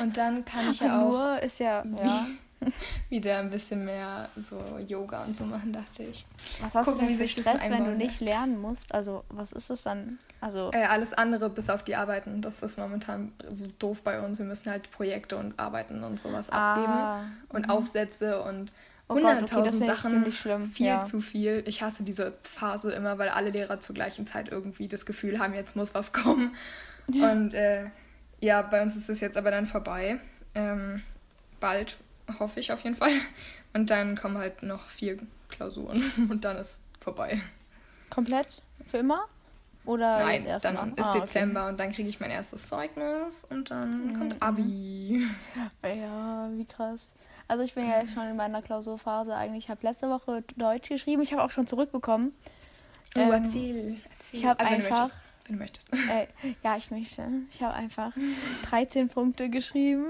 Und 0.00 0.16
dann 0.16 0.44
kann 0.44 0.70
ich 0.72 0.80
ja 0.80 1.00
auch. 1.00 1.10
Nur 1.10 1.42
ist 1.42 1.60
ja, 1.60 1.84
ja. 2.02 2.26
wieder 3.08 3.38
ein 3.38 3.50
bisschen 3.50 3.84
mehr 3.84 4.28
so 4.36 4.58
Yoga 4.86 5.24
und 5.24 5.36
so 5.36 5.44
machen, 5.44 5.72
dachte 5.72 6.02
ich. 6.04 6.24
Was 6.60 6.74
hast 6.74 6.86
Gucken, 6.86 7.00
du 7.00 7.06
denn 7.06 7.16
für 7.18 7.28
Stress, 7.28 7.68
wenn 7.68 7.84
du 7.84 7.92
nicht 7.92 8.20
lernen 8.20 8.60
musst? 8.60 8.94
Also, 8.94 9.24
was 9.28 9.52
ist 9.52 9.70
das 9.70 9.82
dann? 9.82 10.18
Also 10.40 10.70
äh, 10.72 10.84
alles 10.84 11.12
andere 11.12 11.50
bis 11.50 11.70
auf 11.70 11.82
die 11.82 11.96
Arbeiten. 11.96 12.42
Das 12.42 12.62
ist 12.62 12.78
momentan 12.78 13.32
so 13.50 13.68
doof 13.78 14.02
bei 14.02 14.20
uns. 14.20 14.38
Wir 14.38 14.46
müssen 14.46 14.70
halt 14.70 14.90
Projekte 14.90 15.36
und 15.36 15.58
Arbeiten 15.58 16.02
und 16.04 16.20
sowas 16.20 16.50
ah, 16.50 16.74
abgeben 16.74 17.36
und 17.48 17.66
mhm. 17.66 17.70
Aufsätze 17.70 18.42
und 18.42 18.72
oh 19.08 19.14
100.000 19.14 19.76
okay, 19.76 19.86
Sachen. 19.86 20.32
Viel 20.32 20.86
ja. 20.86 21.04
zu 21.04 21.20
viel. 21.20 21.62
Ich 21.66 21.82
hasse 21.82 22.02
diese 22.02 22.34
Phase 22.42 22.92
immer, 22.92 23.18
weil 23.18 23.28
alle 23.28 23.50
Lehrer 23.50 23.80
zur 23.80 23.94
gleichen 23.94 24.26
Zeit 24.26 24.48
irgendwie 24.48 24.88
das 24.88 25.06
Gefühl 25.06 25.38
haben, 25.38 25.54
jetzt 25.54 25.76
muss 25.76 25.94
was 25.94 26.12
kommen. 26.12 26.54
Und 27.08 27.54
äh, 27.54 27.86
ja, 28.40 28.62
bei 28.62 28.82
uns 28.82 28.96
ist 28.96 29.08
es 29.08 29.20
jetzt 29.20 29.36
aber 29.36 29.50
dann 29.50 29.66
vorbei. 29.66 30.18
Ähm, 30.54 31.02
bald 31.60 31.96
hoffe 32.38 32.60
ich 32.60 32.72
auf 32.72 32.82
jeden 32.82 32.96
Fall. 32.96 33.12
Und 33.72 33.90
dann 33.90 34.16
kommen 34.16 34.38
halt 34.38 34.62
noch 34.62 34.88
vier 34.88 35.18
Klausuren 35.48 36.02
und 36.30 36.44
dann 36.44 36.56
ist 36.56 36.80
vorbei. 37.00 37.40
Komplett? 38.10 38.62
Für 38.86 38.98
immer? 38.98 39.26
Oder 39.86 40.24
Nein, 40.24 40.46
dann 40.62 40.74
Mal? 40.74 40.88
ist 40.96 41.04
ah, 41.04 41.18
Dezember 41.18 41.60
okay. 41.62 41.70
und 41.70 41.80
dann 41.80 41.92
kriege 41.92 42.08
ich 42.08 42.18
mein 42.18 42.30
erstes 42.30 42.68
Zeugnis 42.68 43.44
und 43.44 43.70
dann 43.70 44.06
mhm. 44.06 44.18
kommt 44.18 44.42
Abi. 44.42 45.26
Ja, 45.82 46.48
wie 46.52 46.64
krass. 46.64 47.06
Also 47.48 47.64
ich 47.64 47.74
bin 47.74 47.86
ja 47.86 48.00
jetzt 48.00 48.14
schon 48.14 48.26
in 48.26 48.36
meiner 48.36 48.62
Klausurphase 48.62 49.34
eigentlich. 49.34 49.64
Ich 49.64 49.70
habe 49.70 49.86
letzte 49.86 50.08
Woche 50.08 50.42
Deutsch 50.56 50.88
geschrieben. 50.88 51.20
Ich 51.20 51.32
habe 51.32 51.42
auch 51.42 51.50
schon 51.50 51.66
zurückbekommen. 51.66 52.32
Oh, 53.14 53.20
ähm, 53.20 53.32
erzähl, 53.32 53.98
erzähl. 54.18 54.40
Ich 54.40 54.46
habe 54.46 54.60
also, 54.60 54.72
einfach... 54.72 55.10
Wenn 55.46 55.56
du 55.56 55.62
möchtest. 55.62 55.92
Äh, 55.92 56.26
ja, 56.62 56.76
ich 56.78 56.90
möchte. 56.90 57.22
Ich 57.50 57.62
habe 57.62 57.74
einfach 57.74 58.12
13 58.70 59.10
Punkte 59.10 59.50
geschrieben. 59.50 60.06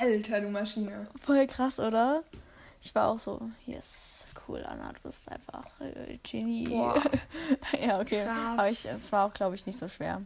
Alter, 0.00 0.40
du 0.40 0.48
Maschine. 0.48 1.06
Voll 1.20 1.46
krass, 1.46 1.78
oder? 1.78 2.22
Ich 2.82 2.94
war 2.94 3.08
auch 3.08 3.18
so, 3.18 3.40
yes, 3.66 4.26
cool, 4.46 4.62
Anna, 4.62 4.92
du 4.92 5.00
bist 5.02 5.30
einfach 5.30 5.64
äh, 5.80 6.18
Genie. 6.22 6.68
Boah. 6.68 7.02
ja, 7.80 7.98
okay. 7.98 8.24
Krass. 8.24 8.58
Aber 8.58 8.70
ich, 8.70 8.84
es 8.84 9.10
war 9.10 9.26
auch, 9.26 9.32
glaube 9.32 9.54
ich, 9.54 9.64
nicht 9.64 9.78
so 9.78 9.88
schwer. 9.88 10.20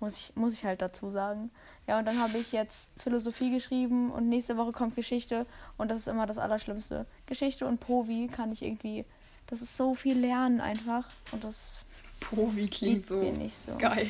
Muss 0.00 0.18
ich, 0.18 0.36
muss 0.36 0.52
ich 0.52 0.64
halt 0.64 0.82
dazu 0.82 1.10
sagen. 1.10 1.50
Ja, 1.86 1.98
und 1.98 2.04
dann 2.06 2.18
habe 2.18 2.36
ich 2.36 2.52
jetzt 2.52 2.90
Philosophie 2.98 3.50
geschrieben 3.50 4.10
und 4.10 4.28
nächste 4.28 4.56
Woche 4.56 4.72
kommt 4.72 4.96
Geschichte 4.96 5.46
und 5.78 5.90
das 5.90 6.00
ist 6.00 6.08
immer 6.08 6.26
das 6.26 6.38
Allerschlimmste. 6.38 7.06
Geschichte 7.26 7.66
und 7.66 7.80
Povi 7.80 8.28
kann 8.28 8.52
ich 8.52 8.62
irgendwie, 8.62 9.04
das 9.46 9.62
ist 9.62 9.76
so 9.76 9.94
viel 9.94 10.18
Lernen 10.18 10.60
einfach 10.60 11.08
und 11.32 11.44
das. 11.44 11.86
Povi 12.20 12.68
klingt 12.68 13.06
so, 13.06 13.22
so, 13.48 13.76
geil. 13.78 14.08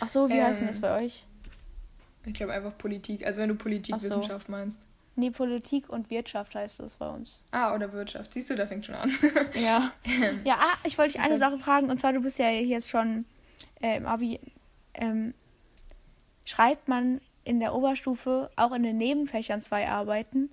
Ach 0.00 0.08
so, 0.08 0.28
wie 0.28 0.34
ähm, 0.34 0.44
heißt 0.44 0.60
denn 0.60 0.68
das 0.68 0.80
bei 0.80 1.04
euch? 1.04 1.24
Ich 2.24 2.34
glaube 2.34 2.52
einfach 2.52 2.76
Politik. 2.76 3.26
Also 3.26 3.42
wenn 3.42 3.48
du 3.48 3.54
Politikwissenschaft 3.54 4.46
so. 4.46 4.52
meinst. 4.52 4.80
Nee, 5.18 5.32
Politik 5.32 5.88
und 5.88 6.10
Wirtschaft 6.10 6.54
heißt 6.54 6.78
das 6.78 6.94
bei 6.94 7.08
uns. 7.08 7.42
Ah, 7.50 7.74
oder 7.74 7.92
Wirtschaft. 7.92 8.32
Siehst 8.32 8.50
du, 8.50 8.54
da 8.54 8.68
fängt 8.68 8.86
schon 8.86 8.94
an. 8.94 9.10
ja. 9.54 9.90
ja, 10.44 10.58
ah, 10.60 10.78
ich 10.84 10.96
wollte 10.96 11.14
dich 11.14 11.20
eine 11.20 11.38
Sache 11.38 11.58
fragen. 11.58 11.90
Und 11.90 12.00
zwar, 12.00 12.12
du 12.12 12.20
bist 12.20 12.38
ja 12.38 12.50
jetzt 12.50 12.88
schon 12.88 13.24
äh, 13.82 13.96
im 13.96 14.06
Abi. 14.06 14.38
Ähm, 14.94 15.34
schreibt 16.44 16.86
man 16.86 17.20
in 17.42 17.58
der 17.58 17.74
Oberstufe 17.74 18.48
auch 18.54 18.70
in 18.72 18.84
den 18.84 18.96
Nebenfächern 18.96 19.60
zwei 19.60 19.88
Arbeiten? 19.88 20.50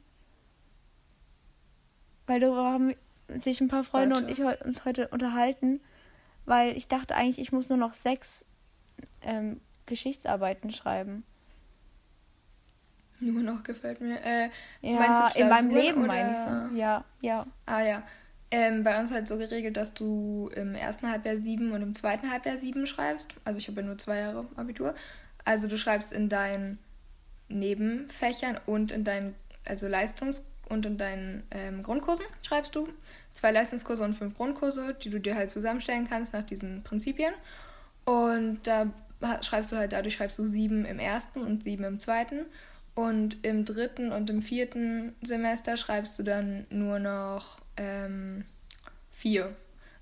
Weil 2.26 2.40
darüber 2.40 2.72
haben 2.72 2.96
sich 3.38 3.62
ein 3.62 3.68
paar 3.68 3.84
Freunde 3.84 4.16
Warte. 4.16 4.26
und 4.26 4.32
ich 4.32 4.66
uns 4.66 4.84
heute 4.84 5.10
unterhalten. 5.10 5.80
Weil 6.46 6.76
ich 6.76 6.88
dachte 6.88 7.16
eigentlich, 7.16 7.38
ich 7.38 7.52
muss 7.52 7.70
nur 7.70 7.78
noch 7.78 7.94
sechs 7.94 8.46
ähm, 9.22 9.62
Geschichtsarbeiten 9.86 10.72
schreiben. 10.72 11.24
Nur 13.20 13.42
noch 13.42 13.64
gefällt 13.64 14.02
mir. 14.02 14.20
Äh, 14.24 14.50
ja, 14.82 15.30
in 15.30 15.50
meinem 15.50 15.70
Leben 15.70 16.06
meine 16.06 16.32
ich 16.32 16.38
so. 16.38 16.78
Ja, 16.78 17.06
ja. 17.22 17.46
Ah 17.66 17.82
ja. 17.82 18.04
Ähm, 18.52 18.84
bei 18.84 19.00
uns 19.00 19.12
halt 19.12 19.28
so 19.28 19.38
geregelt, 19.38 19.76
dass 19.76 19.94
du 19.94 20.50
im 20.56 20.76
ersten 20.76 21.10
Halbjahr 21.10 21.38
sieben 21.38 21.72
und 21.72 21.82
im 21.82 21.94
zweiten 21.94 22.32
Halbjahr 22.32 22.58
sieben 22.58 22.86
schreibst. 22.88 23.34
Also 23.44 23.58
ich 23.58 23.68
habe 23.68 23.82
ja 23.82 23.88
nur 23.88 23.98
zwei 23.98 24.20
Jahre 24.20 24.46
Abitur. 24.56 24.96
Also 25.44 25.68
du 25.68 25.78
schreibst 25.78 26.14
in 26.14 26.30
deinen 26.30 26.80
Nebenfächern 27.48 28.60
und 28.66 28.92
in 28.92 29.04
deinen, 29.04 29.36
also 29.66 29.88
Leistungs- 29.88 30.44
und 30.70 30.86
in 30.86 30.98
deinen 30.98 31.44
ähm, 31.52 31.84
Grundkursen 31.84 32.26
schreibst 32.42 32.76
du 32.76 32.90
zwei 33.34 33.52
Leistungskurse 33.52 34.04
und 34.04 34.14
fünf 34.14 34.36
Grundkurse, 34.36 34.96
die 34.96 35.10
du 35.10 35.20
dir 35.20 35.36
halt 35.36 35.52
zusammenstellen 35.52 36.08
kannst 36.08 36.34
nach 36.34 36.44
diesen 36.44 36.84
Prinzipien. 36.84 37.34
Und 38.06 38.60
da 38.64 38.88
schreibst 39.42 39.72
du 39.72 39.76
halt, 39.76 39.94
dadurch 39.94 40.16
schreibst 40.16 40.40
du 40.40 40.46
sieben 40.46 40.86
im 40.86 41.00
ersten 41.00 41.42
und 41.42 41.64
sieben 41.64 41.84
im 41.84 42.00
zweiten. 42.00 42.46
Und 42.96 43.44
im 43.44 43.66
dritten 43.66 44.14
und 44.14 44.30
im 44.30 44.42
vierten 44.42 45.14
Semester 45.22 45.76
schreibst 45.76 46.18
du 46.18 46.24
dann 46.24 46.66
nur 46.70 47.00
noch 47.00 47.60
ähm, 47.76 48.46
vier. 49.12 49.54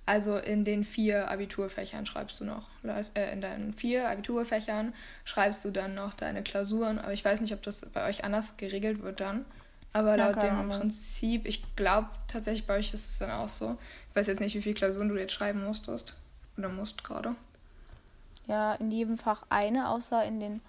Also 0.05 0.37
in 0.37 0.65
den 0.65 0.83
vier 0.83 1.31
Abiturfächern 1.31 2.05
schreibst 2.05 2.39
du 2.39 2.45
noch, 2.45 2.69
äh, 2.83 3.33
in 3.33 3.41
deinen 3.41 3.73
vier 3.73 4.09
Abiturfächern 4.09 4.93
schreibst 5.23 5.63
du 5.65 5.71
dann 5.71 5.95
noch 5.95 6.13
deine 6.13 6.43
Klausuren. 6.43 6.99
Aber 6.99 7.13
ich 7.13 7.23
weiß 7.23 7.41
nicht, 7.41 7.53
ob 7.53 7.63
das 7.63 7.85
bei 7.85 8.07
euch 8.07 8.23
anders 8.23 8.57
geregelt 8.57 9.01
wird 9.01 9.21
dann. 9.21 9.45
Aber 9.93 10.17
ja, 10.17 10.27
laut 10.27 10.43
dem 10.43 10.55
Ahnung. 10.55 10.77
Prinzip, 10.77 11.47
ich 11.47 11.75
glaube 11.75 12.09
tatsächlich 12.27 12.67
bei 12.67 12.77
euch 12.77 12.93
ist 12.93 13.11
es 13.11 13.19
dann 13.19 13.31
auch 13.31 13.49
so. 13.49 13.77
Ich 14.09 14.15
weiß 14.15 14.27
jetzt 14.27 14.39
nicht, 14.39 14.55
wie 14.55 14.61
viele 14.61 14.75
Klausuren 14.75 15.09
du 15.09 15.15
jetzt 15.15 15.33
schreiben 15.33 15.63
musstest. 15.63 16.13
Oder 16.57 16.69
musst 16.69 17.03
gerade. 17.03 17.35
Ja, 18.47 18.75
in 18.75 18.91
jedem 18.91 19.17
Fach 19.17 19.43
eine, 19.49 19.89
außer 19.89 20.23
in 20.25 20.39
den 20.39 20.61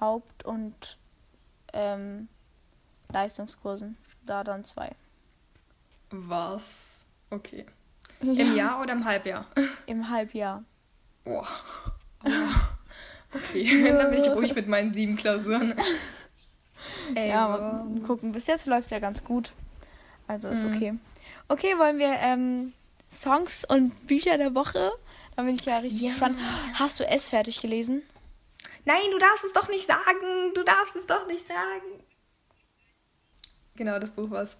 Haupt- 0.00 0.44
und 0.44 0.98
ähm, 1.72 2.28
Leistungskursen. 3.12 3.96
Da 4.24 4.44
dann 4.44 4.64
zwei. 4.64 4.92
Was? 6.10 7.04
Okay. 7.30 7.66
Ja. 8.20 8.32
Im 8.32 8.54
Jahr 8.54 8.80
oder 8.80 8.92
im 8.92 9.04
Halbjahr? 9.04 9.46
Im 9.86 10.08
Halbjahr. 10.08 10.62
Boah. 11.24 11.46
Okay, 13.34 13.92
dann 13.96 14.10
bin 14.10 14.20
ich 14.20 14.28
ruhig 14.28 14.54
mit 14.54 14.68
meinen 14.68 14.92
sieben 14.92 15.16
Klausuren. 15.16 15.74
Ey, 17.14 17.30
ja, 17.30 17.46
aber 17.46 17.86
gucken. 18.06 18.32
Bis 18.32 18.46
jetzt 18.46 18.66
läuft 18.66 18.84
es 18.84 18.90
ja 18.90 18.98
ganz 18.98 19.24
gut. 19.24 19.52
Also 20.26 20.48
ist 20.48 20.64
mhm. 20.64 20.74
okay. 20.74 20.94
Okay, 21.48 21.78
wollen 21.78 21.98
wir 21.98 22.12
ähm, 22.20 22.72
Songs 23.10 23.64
und 23.64 24.06
Bücher 24.06 24.38
der 24.38 24.54
Woche? 24.54 24.92
Da 25.36 25.42
bin 25.42 25.54
ich 25.54 25.64
ja 25.64 25.78
richtig 25.78 26.02
ja. 26.02 26.10
gespannt. 26.10 26.38
Hast 26.74 27.00
du 27.00 27.04
es 27.04 27.30
fertig 27.30 27.60
gelesen? 27.60 28.02
Nein, 28.84 29.10
du 29.10 29.18
darfst 29.18 29.44
es 29.44 29.52
doch 29.52 29.68
nicht 29.68 29.86
sagen. 29.86 30.54
Du 30.54 30.62
darfst 30.62 30.96
es 30.96 31.06
doch 31.06 31.26
nicht 31.26 31.46
sagen. 31.46 32.02
Genau, 33.76 33.98
das 33.98 34.10
Buch, 34.10 34.30
was 34.30 34.58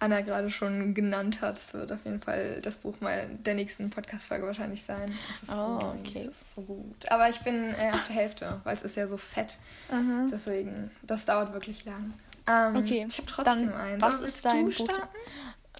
Anna 0.00 0.22
gerade 0.22 0.50
schon 0.50 0.94
genannt 0.94 1.40
hat. 1.42 1.56
Das 1.56 1.74
wird 1.74 1.92
auf 1.92 2.04
jeden 2.04 2.20
Fall 2.20 2.60
das 2.62 2.76
Buch 2.76 3.00
mal 3.00 3.28
der 3.28 3.54
nächsten 3.54 3.90
Podcast-Folge 3.90 4.46
wahrscheinlich 4.46 4.82
sein. 4.82 5.12
Oh, 5.48 5.78
so 5.80 5.94
okay. 5.98 6.24
Das 6.26 6.40
ist 6.40 6.54
so 6.54 6.62
gut. 6.62 7.10
Aber 7.10 7.28
ich 7.28 7.38
bin 7.40 7.74
äh, 7.74 7.90
auf 7.92 8.06
der 8.06 8.16
Hälfte, 8.16 8.60
weil 8.64 8.74
es 8.74 8.82
ist 8.82 8.96
ja 8.96 9.06
so 9.06 9.16
fett. 9.16 9.58
Mhm. 9.92 10.28
Deswegen, 10.32 10.90
das 11.02 11.26
dauert 11.26 11.52
wirklich 11.52 11.84
lang. 11.84 12.14
Ähm, 12.48 12.76
okay, 12.76 13.06
ich 13.06 13.18
habe 13.18 13.26
trotzdem 13.26 13.70
dann, 13.70 13.74
einen. 13.74 14.00
Was 14.00 14.20
ist 14.20 14.44
dein 14.44 14.70
Buch? 14.70 14.80
Okay. 14.80 14.92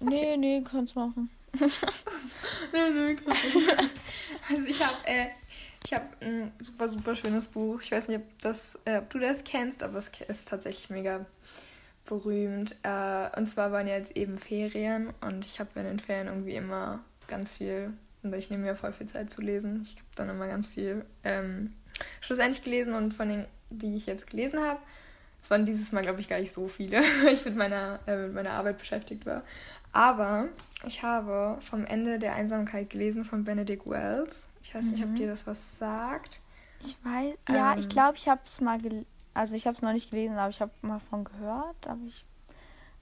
Nee, 0.01 0.37
nee, 0.37 0.63
kannst 0.63 0.95
machen. 0.95 1.29
nee, 1.59 2.89
nee, 2.93 3.15
kannst 3.15 3.43
Also 4.49 4.65
ich 4.67 4.81
habe 4.83 4.95
äh, 5.05 5.27
ich 5.85 5.93
habe 5.93 6.05
ein 6.21 6.51
super, 6.59 6.89
super 6.89 7.15
schönes 7.15 7.47
Buch. 7.47 7.81
Ich 7.81 7.91
weiß 7.91 8.07
nicht, 8.07 8.19
ob, 8.19 8.41
das, 8.41 8.79
äh, 8.85 8.97
ob 8.97 9.09
du 9.09 9.19
das 9.19 9.43
kennst, 9.43 9.83
aber 9.83 9.97
es 9.97 10.11
ist 10.27 10.47
tatsächlich 10.47 10.89
mega 10.89 11.25
berühmt. 12.05 12.75
Äh, 12.83 13.37
und 13.37 13.47
zwar 13.47 13.71
waren 13.71 13.87
jetzt 13.87 14.15
eben 14.15 14.37
Ferien 14.37 15.11
und 15.21 15.45
ich 15.45 15.59
habe 15.59 15.79
in 15.79 15.85
den 15.85 15.99
Ferien 15.99 16.27
irgendwie 16.27 16.55
immer 16.55 16.99
ganz 17.27 17.53
viel, 17.53 17.93
und 18.23 18.33
ich 18.35 18.49
nehme 18.49 18.63
mir 18.63 18.75
voll 18.75 18.93
viel 18.93 19.07
Zeit 19.07 19.31
zu 19.31 19.41
lesen. 19.41 19.81
Ich 19.83 19.95
habe 19.95 20.05
dann 20.15 20.29
immer 20.29 20.47
ganz 20.47 20.67
viel 20.67 21.05
ähm, 21.23 21.73
schlussendlich 22.19 22.63
gelesen 22.63 22.93
und 22.93 23.13
von 23.13 23.29
den, 23.29 23.45
die 23.69 23.95
ich 23.95 24.05
jetzt 24.05 24.29
gelesen 24.29 24.59
habe, 24.59 24.79
es 25.43 25.49
waren 25.49 25.65
dieses 25.65 25.91
Mal, 25.91 26.03
glaube 26.03 26.19
ich, 26.19 26.29
gar 26.29 26.39
nicht 26.39 26.53
so 26.53 26.67
viele, 26.67 26.97
weil 27.23 27.33
ich 27.33 27.45
mit 27.45 27.55
meiner, 27.55 27.99
äh, 28.05 28.15
mit 28.15 28.33
meiner 28.33 28.51
Arbeit 28.51 28.77
beschäftigt 28.77 29.25
war. 29.25 29.43
Aber 29.91 30.47
ich 30.85 31.03
habe 31.03 31.57
vom 31.61 31.85
Ende 31.85 32.19
der 32.19 32.35
Einsamkeit 32.35 32.89
gelesen 32.89 33.25
von 33.25 33.43
Benedict 33.43 33.89
Wells. 33.89 34.45
Ich 34.63 34.73
weiß 34.73 34.91
nicht, 34.91 35.03
ob 35.03 35.09
mhm. 35.09 35.15
dir 35.15 35.27
das 35.27 35.47
was 35.47 35.77
sagt. 35.77 36.39
Ich 36.79 36.97
weiß, 37.03 37.35
ja, 37.49 37.75
ich 37.77 37.85
ähm, 37.85 37.89
glaube, 37.89 38.17
ich 38.17 38.27
habe 38.27 38.41
es 38.45 38.61
mal 38.61 38.79
gelesen. 38.79 39.05
Also 39.33 39.55
ich 39.55 39.65
habe 39.65 39.75
es 39.75 39.81
noch 39.81 39.93
nicht 39.93 40.09
gelesen, 40.09 40.37
aber 40.37 40.49
ich 40.49 40.59
habe 40.59 40.71
mal 40.81 40.99
von 40.99 41.23
gehört, 41.23 41.87
aber 41.87 42.01
ich 42.05 42.25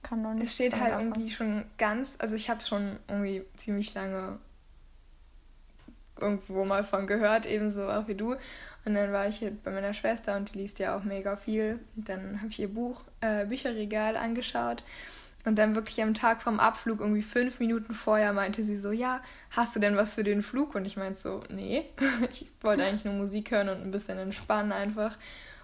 kann 0.02 0.22
noch 0.22 0.34
nicht. 0.34 0.44
Es 0.44 0.54
steht 0.54 0.74
halt 0.74 0.92
davon. 0.92 1.06
irgendwie 1.06 1.30
schon 1.30 1.64
ganz, 1.76 2.16
also 2.18 2.34
ich 2.34 2.48
habe 2.48 2.62
schon 2.62 2.98
irgendwie 3.08 3.44
ziemlich 3.56 3.92
lange 3.94 4.38
irgendwo 6.20 6.64
mal 6.64 6.84
von 6.84 7.06
gehört, 7.06 7.46
ebenso 7.46 7.88
auch 7.88 8.06
wie 8.06 8.14
du. 8.14 8.36
Und 8.84 8.94
dann 8.94 9.12
war 9.12 9.26
ich 9.26 9.36
hier 9.38 9.52
bei 9.64 9.70
meiner 9.70 9.94
Schwester 9.94 10.36
und 10.36 10.52
die 10.54 10.58
liest 10.58 10.78
ja 10.78 10.96
auch 10.96 11.04
mega 11.04 11.36
viel. 11.36 11.80
Und 11.96 12.08
dann 12.08 12.38
habe 12.38 12.50
ich 12.50 12.60
ihr 12.60 12.72
Buch, 12.72 13.02
äh, 13.20 13.44
Bücherregal 13.44 14.16
angeschaut. 14.16 14.82
Und 15.46 15.56
dann 15.56 15.74
wirklich 15.74 16.02
am 16.02 16.12
Tag 16.12 16.42
vom 16.42 16.60
Abflug, 16.60 17.00
irgendwie 17.00 17.22
fünf 17.22 17.60
Minuten 17.60 17.94
vorher, 17.94 18.32
meinte 18.32 18.62
sie 18.62 18.76
so, 18.76 18.92
ja, 18.92 19.22
hast 19.50 19.74
du 19.74 19.80
denn 19.80 19.96
was 19.96 20.14
für 20.14 20.24
den 20.24 20.42
Flug? 20.42 20.74
Und 20.74 20.84
ich 20.84 20.96
meinte 20.96 21.18
so, 21.18 21.42
nee, 21.48 21.86
ich 22.30 22.46
wollte 22.60 22.84
eigentlich 22.84 23.06
nur 23.06 23.14
Musik 23.14 23.50
hören 23.50 23.70
und 23.70 23.82
ein 23.82 23.90
bisschen 23.90 24.18
entspannen 24.18 24.72
einfach 24.72 25.16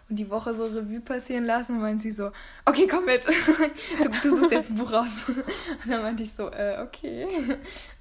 und 0.08 0.16
die 0.16 0.30
Woche 0.30 0.54
so 0.54 0.66
Revue 0.66 1.00
passieren 1.00 1.44
lassen 1.44 1.76
und 1.76 1.82
meint 1.82 2.00
sie 2.00 2.12
so, 2.12 2.30
okay, 2.64 2.86
komm 2.86 3.06
mit, 3.06 3.26
du, 4.02 4.08
du 4.22 4.36
suchst 4.36 4.52
jetzt 4.52 4.70
ein 4.70 4.76
Buch 4.76 4.92
raus. 4.92 5.08
Und 5.28 5.90
dann 5.90 6.02
meinte 6.02 6.22
ich 6.22 6.32
so, 6.32 6.48
äh, 6.48 6.78
okay. 6.80 7.26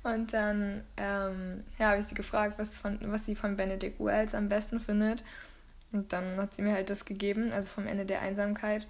Und 0.04 0.32
dann 0.32 0.84
ähm, 0.98 1.64
ja, 1.80 1.90
habe 1.90 2.00
ich 2.00 2.06
sie 2.06 2.16
gefragt, 2.16 2.60
was, 2.60 2.78
von, 2.78 3.00
was 3.02 3.26
sie 3.26 3.36
von 3.36 3.58
Benedict 3.58 4.00
Wells 4.00 4.36
am 4.36 4.50
besten 4.50 4.80
findet. 4.80 5.24
Und 5.92 6.14
dann 6.14 6.38
hat 6.38 6.54
sie 6.54 6.62
mir 6.62 6.74
halt 6.74 6.92
das 6.92 7.06
gegeben, 7.06 7.52
also 7.52 7.72
vom 7.72 7.88
Ende 7.88 8.06
der 8.06 8.22
Einsamkeit. 8.22 8.86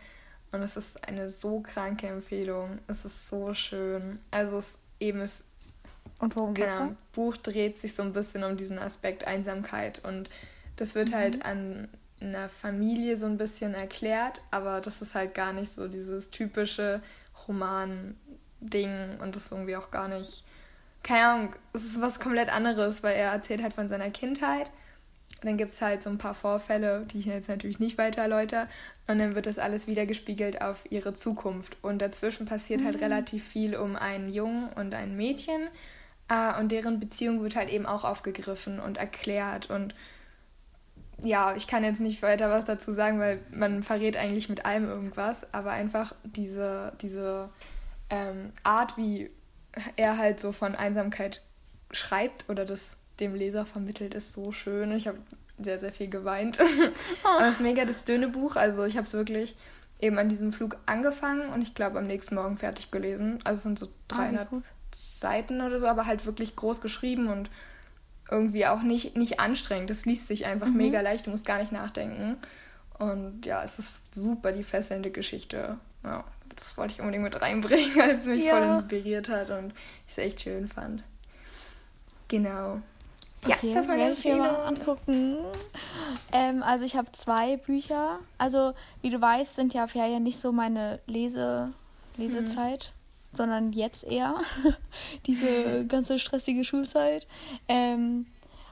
Und 0.56 0.64
es 0.64 0.78
ist 0.78 1.08
eine 1.08 1.30
so 1.30 1.60
kranke 1.60 2.08
Empfehlung. 2.08 2.80
Es 2.88 3.06
ist 3.06 3.30
so 3.30 3.54
schön. 3.54 4.20
Also 4.32 4.58
es 4.58 4.80
eben 5.00 5.22
ist. 5.22 5.46
Und 6.20 6.36
worum 6.36 6.54
geht's? 6.54 6.78
Genau, 6.78 6.96
Buch 7.14 7.38
dreht 7.38 7.78
sich 7.78 7.94
so 7.94 8.02
ein 8.02 8.14
bisschen 8.14 8.44
um 8.44 8.58
diesen 8.58 8.80
Aspekt 8.80 9.28
Einsamkeit. 9.28 10.02
Und 10.04 10.30
das 10.78 10.96
wird 10.96 11.14
halt 11.14 11.38
mhm. 11.38 11.44
halt 11.44 11.46
an 11.46 11.88
einer 12.22 12.50
Familie 12.50 13.18
so 13.18 13.26
ein 13.26 13.38
bisschen 13.38 13.74
erklärt, 13.74 14.42
aber 14.52 14.82
das 14.82 15.02
ist 15.02 15.16
halt 15.16 15.34
gar 15.34 15.54
nicht 15.54 15.72
so 15.72 15.88
dieses 15.88 16.30
typische 16.32 17.02
Roman-Ding 17.48 19.20
und 19.22 19.36
das 19.36 19.46
ist 19.46 19.52
irgendwie 19.52 19.76
auch 19.76 19.92
gar 19.92 20.08
nicht, 20.08 20.46
keine 21.04 21.26
Ahnung, 21.26 21.54
es 21.74 21.86
ist 21.86 22.02
was 22.02 22.20
komplett 22.20 22.50
anderes, 22.50 23.04
weil 23.04 23.16
er 23.16 23.32
erzählt 23.32 23.62
halt 23.62 23.74
von 23.74 23.90
seiner 23.90 24.10
Kindheit. 24.10 24.72
Dann 25.46 25.58
gibt 25.58 25.72
es 25.74 25.82
halt 25.82 26.02
so 26.02 26.10
ein 26.10 26.18
paar 26.18 26.34
Vorfälle, 26.34 27.06
die 27.12 27.20
ich 27.20 27.26
jetzt 27.26 27.50
natürlich 27.50 27.80
nicht 27.80 27.98
weiter 27.98 28.24
erläutere. 28.24 28.68
Und 29.08 29.20
dann 29.20 29.36
wird 29.36 29.46
das 29.46 29.60
alles 29.60 29.88
wieder 29.88 30.06
gespiegelt 30.06 30.62
auf 30.62 30.90
ihre 30.90 31.14
Zukunft. 31.14 31.78
Und 31.82 32.00
dazwischen 32.02 32.46
passiert 32.46 32.84
halt 32.84 32.96
mhm. 32.96 33.02
halt 33.02 33.12
relativ 33.12 33.46
viel 33.46 33.76
um 33.76 33.96
einen 33.96 34.32
Jungen 34.32 34.70
und 34.70 34.94
ein 34.94 35.16
Mädchen. 35.16 35.68
Äh, 36.30 36.60
und 36.60 36.72
deren 36.72 37.00
Beziehung 37.00 37.42
wird 37.44 37.56
halt 37.56 37.70
eben 37.70 37.86
auch 37.86 38.04
aufgegriffen 38.04 38.80
und 38.80 38.98
erklärt. 38.98 39.70
Und 39.70 39.94
ja, 41.24 41.56
ich 41.56 41.68
kann 41.68 41.84
jetzt 41.84 42.00
nicht 42.00 42.22
weiter 42.22 42.50
was 42.50 42.66
dazu 42.66 42.92
sagen, 42.92 43.20
weil 43.20 43.40
man 43.52 43.84
verrät 43.84 44.18
eigentlich 44.18 44.50
mit 44.50 44.66
allem 44.66 44.88
irgendwas, 44.88 45.54
aber 45.54 45.72
einfach 45.72 46.14
diese, 46.24 46.94
diese 47.02 47.50
ähm, 48.10 48.52
Art, 48.64 48.98
wie 48.98 49.30
er 49.96 50.18
halt 50.18 50.40
so 50.40 50.52
von 50.52 50.76
Einsamkeit 50.76 51.42
schreibt 51.92 52.50
oder 52.50 52.66
das 52.66 52.98
dem 53.20 53.36
Leser 53.36 53.66
vermittelt, 53.66 54.14
ist 54.14 54.34
so 54.34 54.52
schön. 54.52 54.92
Ich 54.92 55.08
habe 55.08 55.18
sehr, 55.58 55.80
sehr 55.80 55.92
viel 55.92 56.10
geweint. 56.10 56.60
Oh. 57.24 57.28
aber 57.38 57.48
es 57.48 57.56
ist 57.56 57.62
mega 57.62 57.86
das 57.86 58.06
dünne 58.06 58.28
Buch, 58.28 58.56
also 58.56 58.84
ich 58.84 58.98
habe 58.98 59.08
es 59.08 59.14
wirklich 59.14 59.56
eben 60.00 60.18
an 60.18 60.30
diesem 60.30 60.52
Flug 60.52 60.78
angefangen 60.86 61.50
und 61.50 61.62
ich 61.62 61.74
glaube 61.74 61.98
am 61.98 62.08
nächsten 62.08 62.36
Morgen 62.36 62.58
fertig 62.58 62.92
gelesen. 62.92 63.40
Also 63.44 63.58
es 63.58 63.64
sind 63.64 63.80
so 63.80 63.88
300 64.10 64.48
ah, 64.52 64.62
Seiten 64.94 65.62
oder 65.62 65.80
so, 65.80 65.88
aber 65.88 66.06
halt 66.06 66.26
wirklich 66.26 66.56
groß 66.56 66.82
geschrieben 66.82 67.28
und 67.28 67.50
irgendwie 68.30 68.66
auch 68.66 68.82
nicht, 68.82 69.16
nicht 69.16 69.40
anstrengend. 69.40 69.90
Es 69.90 70.06
liest 70.06 70.28
sich 70.28 70.46
einfach 70.46 70.68
mhm. 70.68 70.78
mega 70.78 71.02
leicht, 71.02 71.28
du 71.28 71.32
musst 71.32 71.46
gar 71.46 71.60
nicht 71.60 71.72
nachdenken. 71.72 72.38
Und 72.98 73.46
ja, 73.46 73.64
es 73.64 73.80
ist 73.80 73.94
super 74.14 74.52
die 74.52 74.64
fesselnde 74.64 75.12
Geschichte. 75.12 75.78
Ja, 76.04 76.24
das 76.56 76.78
wollte 76.78 76.94
ich 76.94 77.00
unbedingt 77.00 77.24
mit 77.24 77.42
reinbringen, 77.42 77.96
weil 77.96 78.12
es 78.12 78.26
mich 78.26 78.44
ja. 78.44 78.52
voll 78.52 78.64
inspiriert 78.64 79.30
hat 79.30 79.50
und 79.50 79.74
ich 80.08 80.14
es 80.14 80.18
echt 80.18 80.42
schön 80.42 80.68
fand. 80.68 81.04
Genau. 82.28 82.82
Okay, 83.46 83.70
ja, 83.70 83.74
das 83.76 83.88
werde 83.88 84.12
ich 84.12 84.26
mir 84.26 84.38
mal 84.38 84.66
angucken. 84.66 85.38
Ähm, 86.32 86.64
also 86.64 86.86
ich 86.86 86.96
habe 86.96 87.12
zwei 87.12 87.58
Bücher. 87.58 88.20
Also 88.38 88.74
wie 89.02 89.10
du 89.10 89.22
weißt, 89.22 89.56
sind 89.56 89.74
ja 89.74 89.88
Ferien 89.88 90.24
nicht 90.24 90.40
so 90.40 90.52
meine 90.52 91.00
Lese 91.06 91.74
Lesezeit. 92.18 92.92
Mhm 92.92 93.06
sondern 93.38 93.74
jetzt 93.74 94.04
eher, 94.04 94.36
diese 95.26 95.86
ganze 95.88 96.20
stressige 96.20 96.64
Schulzeit. 96.64 97.28
Ähm, 97.68 98.28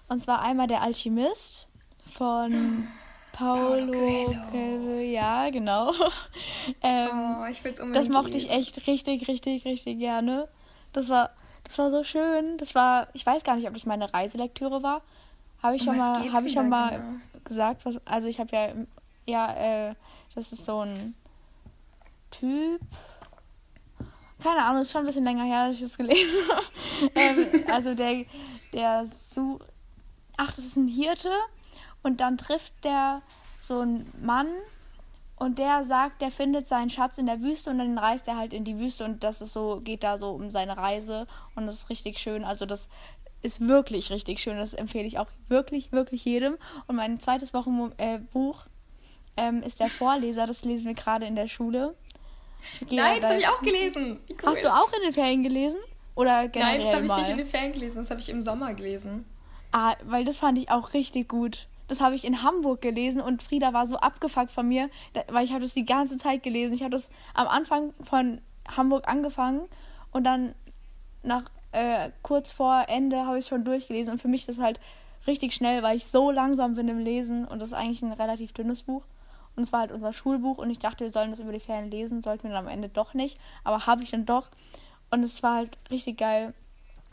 und 0.08 0.22
zwar 0.22 0.42
einmal 0.42 0.68
der 0.68 0.82
Alchemist 0.82 1.68
von 2.14 2.88
Paulo 3.34 3.92
Coelho. 3.92 5.00
Ja, 5.00 5.50
genau. 5.50 5.92
ähm, 6.82 7.38
oh, 7.42 7.46
ich 7.50 7.64
will's 7.64 7.80
unbedingt 7.80 7.96
Das 7.96 8.14
mochte 8.14 8.38
ich 8.38 8.50
echt 8.50 8.88
richtig, 8.88 9.28
richtig, 9.28 9.66
richtig 9.66 10.00
gerne. 10.00 10.48
Das 10.92 11.10
war, 11.10 11.32
das 11.74 11.80
war 11.80 11.90
so 11.90 12.04
schön. 12.04 12.58
Das 12.58 12.76
war, 12.76 13.08
ich 13.14 13.26
weiß 13.26 13.44
gar 13.44 13.56
nicht, 13.56 13.68
ob 13.68 13.74
das 13.74 13.88
meine 13.88 14.14
Reiselektüre 14.14 14.84
war. 14.84 15.02
Habe 15.64 15.76
ich 15.76 15.84
schon 15.84 15.98
mal, 15.98 16.32
habe 16.32 16.46
ich 16.46 16.54
schon 16.54 16.70
mal 16.70 16.92
genau? 16.92 17.44
gesagt, 17.44 17.86
was, 17.86 18.00
also 18.06 18.28
ich 18.28 18.40
habe 18.40 18.56
ja, 18.56 18.74
ja, 19.26 19.90
äh, 19.90 19.96
das 20.36 20.52
ist 20.52 20.66
so 20.66 20.82
ein 20.82 21.16
Typ, 22.30 22.82
keine 24.42 24.64
Ahnung, 24.64 24.82
ist 24.82 24.92
schon 24.92 25.02
ein 25.02 25.08
bisschen 25.08 25.24
länger 25.24 25.46
her, 25.46 25.68
dass 25.68 25.78
ich 25.78 25.82
das 25.82 25.98
gelesen 25.98 26.48
habe. 26.52 27.12
ähm, 27.16 27.64
also 27.72 27.96
der, 27.96 28.26
der 28.72 29.08
so, 29.08 29.60
ach, 30.38 30.54
das 30.54 30.66
ist 30.66 30.76
ein 30.76 30.88
Hirte 30.88 31.32
und 32.04 32.20
dann 32.20 32.38
trifft 32.38 32.74
der 32.84 33.24
so 33.60 33.80
einen 33.80 34.12
Mann 34.22 34.48
und 35.44 35.60
der 35.60 35.84
sagt, 35.84 36.22
der 36.22 36.32
findet 36.32 36.68
seinen 36.68 36.90
Schatz 36.90 37.18
in 37.18 37.26
der 37.26 37.42
Wüste 37.42 37.70
und 37.70 37.80
dann 37.80 37.98
reist 37.98 38.28
er 38.30 38.38
halt 38.38 38.54
in 38.54 38.64
die 38.64 38.80
Wüste 38.80 39.04
und 39.04 39.24
das 39.24 39.42
ist 39.42 39.52
so, 39.52 39.82
geht 39.84 40.04
da 40.04 40.18
so 40.18 40.30
um 40.32 40.52
seine 40.52 40.78
Reise 40.78 41.28
und 41.56 41.66
das 41.66 41.76
ist 41.76 41.90
richtig 41.90 42.18
schön. 42.18 42.46
Also 42.46 42.66
das 42.66 42.88
ist 43.42 43.68
wirklich 43.68 44.10
richtig 44.10 44.40
schön. 44.40 44.58
Das 44.58 44.74
empfehle 44.74 45.06
ich 45.06 45.20
auch 45.20 45.28
wirklich, 45.50 45.92
wirklich 45.92 46.24
jedem. 46.24 46.58
Und 46.88 46.96
mein 46.96 47.20
zweites 47.20 47.54
Wochenbuch 47.54 47.92
äh, 47.98 48.20
ähm, 49.36 49.62
ist 49.64 49.82
der 49.82 49.90
Vorleser. 49.90 50.48
Das 50.48 50.64
lesen 50.64 50.88
wir 50.88 50.94
gerade 50.94 51.26
in 51.26 51.36
der 51.36 51.50
Schule. 51.50 51.94
Nein, 52.90 53.20
das 53.20 53.32
habe 53.32 53.40
ich 53.40 53.48
auch 53.50 53.62
gelesen. 53.62 54.20
Cool. 54.30 54.38
Hast 54.46 54.64
du 54.64 54.74
auch 54.74 54.94
in 54.94 55.02
den 55.02 55.14
Ferien 55.14 55.44
gelesen? 55.44 55.80
Oder 56.16 56.48
generell 56.48 56.78
Nein, 56.78 56.82
das 56.86 56.96
habe 56.96 57.06
ich 57.06 57.12
nicht 57.12 57.30
in 57.30 57.38
den 57.38 57.48
Ferien 57.48 57.74
gelesen, 57.74 57.98
das 57.98 58.10
habe 58.10 58.22
ich 58.22 58.30
im 58.30 58.42
Sommer 58.44 58.74
gelesen. 58.76 59.26
Ah, 59.74 59.96
weil 60.04 60.24
das 60.24 60.40
fand 60.40 60.58
ich 60.58 60.70
auch 60.70 60.94
richtig 60.94 61.28
gut. 61.28 61.68
Das 61.94 62.02
habe 62.02 62.16
ich 62.16 62.26
in 62.26 62.42
Hamburg 62.42 62.82
gelesen 62.82 63.22
und 63.22 63.44
Frieda 63.44 63.72
war 63.72 63.86
so 63.86 63.98
abgefuckt 63.98 64.50
von 64.50 64.68
mir, 64.68 64.89
weil 65.28 65.46
ich 65.46 65.52
habe 65.52 65.62
das 65.62 65.76
die 65.76 65.86
ganze 65.86 66.18
Zeit 66.18 66.41
gelesen. 66.41 66.74
Ich 66.74 66.82
habe 66.82 66.89
das 66.89 67.08
am 67.36 67.48
Anfang 67.48 67.94
von 68.02 68.41
Hamburg 68.68 69.08
angefangen 69.08 69.62
und 70.12 70.24
dann 70.24 70.56
nach 71.22 71.44
äh, 71.72 72.10
kurz 72.24 72.52
vor 72.52 72.86
Ende 72.88 73.28
habe 73.28 73.38
ich 73.38 73.46
schon 73.46 73.64
durchgelesen 73.64 74.12
und 74.12 74.20
für 74.20 74.28
mich 74.28 74.48
das 74.48 74.58
halt 74.58 74.80
richtig 75.28 75.54
schnell, 75.54 75.84
weil 75.84 75.96
ich 75.96 76.08
so 76.08 76.32
langsam 76.32 76.74
bin 76.74 76.88
im 76.88 76.98
Lesen 76.98 77.46
und 77.46 77.60
das 77.60 77.70
ist 77.70 77.76
eigentlich 77.76 78.02
ein 78.02 78.12
relativ 78.12 78.54
dünnes 78.54 78.82
Buch. 78.82 79.04
Und 79.56 79.62
es 79.62 79.72
war 79.72 79.82
halt 79.82 79.91
unser 79.91 80.14
Schulbuch 80.14 80.58
und 80.58 80.72
ich 80.72 80.80
dachte, 80.80 81.04
wir 81.04 81.14
sollen 81.14 81.30
das 81.30 81.41
über 81.41 81.52
die 81.52 81.60
Ferien 81.60 81.91
lesen, 81.91 82.24
sollten 82.24 82.46
wir 82.46 82.56
dann 82.56 82.66
am 82.66 82.72
Ende 82.72 82.89
doch 82.89 83.14
nicht. 83.14 83.39
Aber 83.64 83.86
habe 83.86 84.02
ich 84.02 84.10
dann 84.10 84.26
doch. 84.26 84.50
Und 85.12 85.24
es 85.24 85.44
war 85.44 85.58
halt 85.58 85.78
richtig 85.91 86.18
geil. 86.18 86.56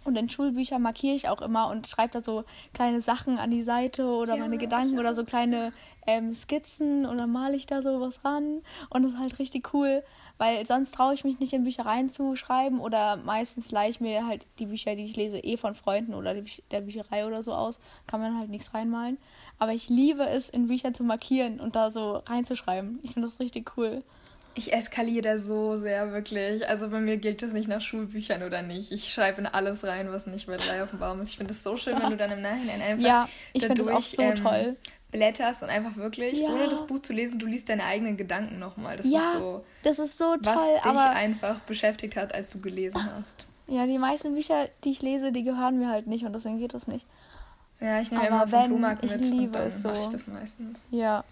Und 0.04 0.16
in 0.16 0.28
Schulbüchern 0.28 0.82
markiere 0.82 1.14
ich 1.14 1.28
auch 1.28 1.42
immer 1.42 1.68
und 1.68 1.86
schreibe 1.86 2.12
da 2.12 2.20
so 2.20 2.44
kleine 2.72 3.00
Sachen 3.00 3.38
an 3.38 3.50
die 3.50 3.62
Seite 3.62 4.06
oder 4.06 4.36
Ja, 4.36 4.40
meine 4.40 4.58
Gedanken 4.58 4.94
ja. 4.94 5.00
oder 5.00 5.14
so 5.14 5.24
kleine 5.24 5.72
ähm, 6.06 6.32
Skizzen 6.32 7.06
und 7.06 7.18
dann 7.18 7.30
male 7.30 7.56
ich 7.56 7.66
da 7.66 7.82
so 7.82 8.00
was 8.00 8.24
ran. 8.24 8.62
Und 8.88 9.02
das 9.02 9.12
ist 9.12 9.18
halt 9.18 9.38
richtig 9.38 9.74
cool, 9.74 10.02
weil 10.38 10.64
sonst 10.66 10.94
traue 10.94 11.14
ich 11.14 11.24
mich 11.24 11.38
nicht 11.38 11.52
in 11.52 11.64
Büchereien 11.64 12.08
zu 12.08 12.34
schreiben 12.36 12.80
oder 12.80 13.16
meistens 13.16 13.70
leihe 13.70 13.90
ich 13.90 14.00
mir 14.00 14.26
halt 14.26 14.46
die 14.58 14.66
Bücher, 14.66 14.96
die 14.96 15.04
ich 15.04 15.16
lese, 15.16 15.38
eh 15.38 15.56
von 15.56 15.74
Freunden 15.74 16.14
oder 16.14 16.34
der 16.70 16.80
Bücherei 16.80 17.26
oder 17.26 17.42
so 17.42 17.52
aus. 17.52 17.78
Kann 18.06 18.20
man 18.20 18.38
halt 18.38 18.50
nichts 18.50 18.72
reinmalen. 18.72 19.18
Aber 19.58 19.72
ich 19.72 19.88
liebe 19.88 20.26
es, 20.26 20.48
in 20.48 20.68
Büchern 20.68 20.94
zu 20.94 21.04
markieren 21.04 21.60
und 21.60 21.76
da 21.76 21.90
so 21.90 22.22
reinzuschreiben. 22.26 23.00
Ich 23.02 23.12
finde 23.12 23.28
das 23.28 23.40
richtig 23.40 23.76
cool. 23.76 24.02
Ich 24.60 24.72
eskaliere 24.74 25.22
da 25.22 25.38
so 25.38 25.76
sehr, 25.76 26.12
wirklich. 26.12 26.68
Also 26.68 26.88
bei 26.90 27.00
mir 27.00 27.16
gilt 27.16 27.40
das 27.42 27.52
nicht 27.54 27.68
nach 27.68 27.80
Schulbüchern 27.80 28.42
oder 28.42 28.60
nicht. 28.62 28.92
Ich 28.92 29.10
schreibe 29.12 29.40
in 29.40 29.46
alles 29.46 29.82
rein, 29.84 30.12
was 30.12 30.26
nicht 30.26 30.46
bei 30.46 30.56
drei 30.58 30.82
auf 30.82 30.90
dem 30.90 30.98
Baum 30.98 31.20
ist. 31.22 31.30
Ich 31.30 31.36
finde 31.38 31.52
es 31.54 31.62
so 31.62 31.76
schön, 31.78 31.98
wenn 32.00 32.10
du 32.10 32.16
dann 32.18 32.30
im 32.30 32.42
Nachhinein 32.42 32.82
einfach 32.82 33.04
Ja, 33.06 33.28
ich 33.54 33.64
finde 33.64 33.82
das 33.82 33.86
auch 33.88 33.92
dadurch, 33.92 34.10
so 34.10 34.22
ähm, 34.22 34.34
toll. 34.34 34.76
blätterst 35.10 35.62
und 35.62 35.70
einfach 35.70 35.96
wirklich, 35.96 36.38
Ja. 36.40 36.50
ohne 36.50 36.68
das 36.68 36.86
Buch 36.86 37.00
zu 37.00 37.12
lesen, 37.14 37.38
du 37.38 37.46
liest 37.46 37.68
deine 37.70 37.84
eigenen 37.84 38.16
Gedanken 38.18 38.58
nochmal. 38.58 38.96
Das 38.98 39.06
Ja, 39.10 39.32
ist 39.32 39.38
so, 39.38 39.64
das 39.82 39.98
ist 39.98 40.18
so 40.18 40.36
was 40.40 40.54
toll. 40.56 40.74
dich 40.76 40.84
aber 40.84 41.10
einfach 41.10 41.58
beschäftigt 41.60 42.16
hat, 42.16 42.34
als 42.34 42.50
du 42.50 42.60
gelesen 42.60 43.02
hast. 43.16 43.46
ja, 43.66 43.86
die 43.86 43.98
meisten 43.98 44.34
Bücher, 44.34 44.68
die 44.84 44.90
ich 44.90 45.00
lese, 45.00 45.32
die 45.32 45.42
gehören 45.42 45.78
mir 45.78 45.88
halt 45.88 46.06
nicht 46.06 46.24
und 46.26 46.32
deswegen 46.34 46.58
geht 46.58 46.74
das 46.74 46.86
nicht. 46.86 47.06
Ja, 47.80 47.98
ich 48.00 48.10
nehme 48.10 48.26
immer 48.26 48.46
vom 48.46 48.66
Flohmarkt 48.66 49.02
ich 49.04 49.10
mit 49.10 49.20
liebe 49.22 49.46
und 49.46 49.54
dann 49.54 49.70
so. 49.70 49.88
mache 49.88 50.00
ich 50.02 50.08
das 50.08 50.26
meistens. 50.26 50.78
Ja. 50.90 51.24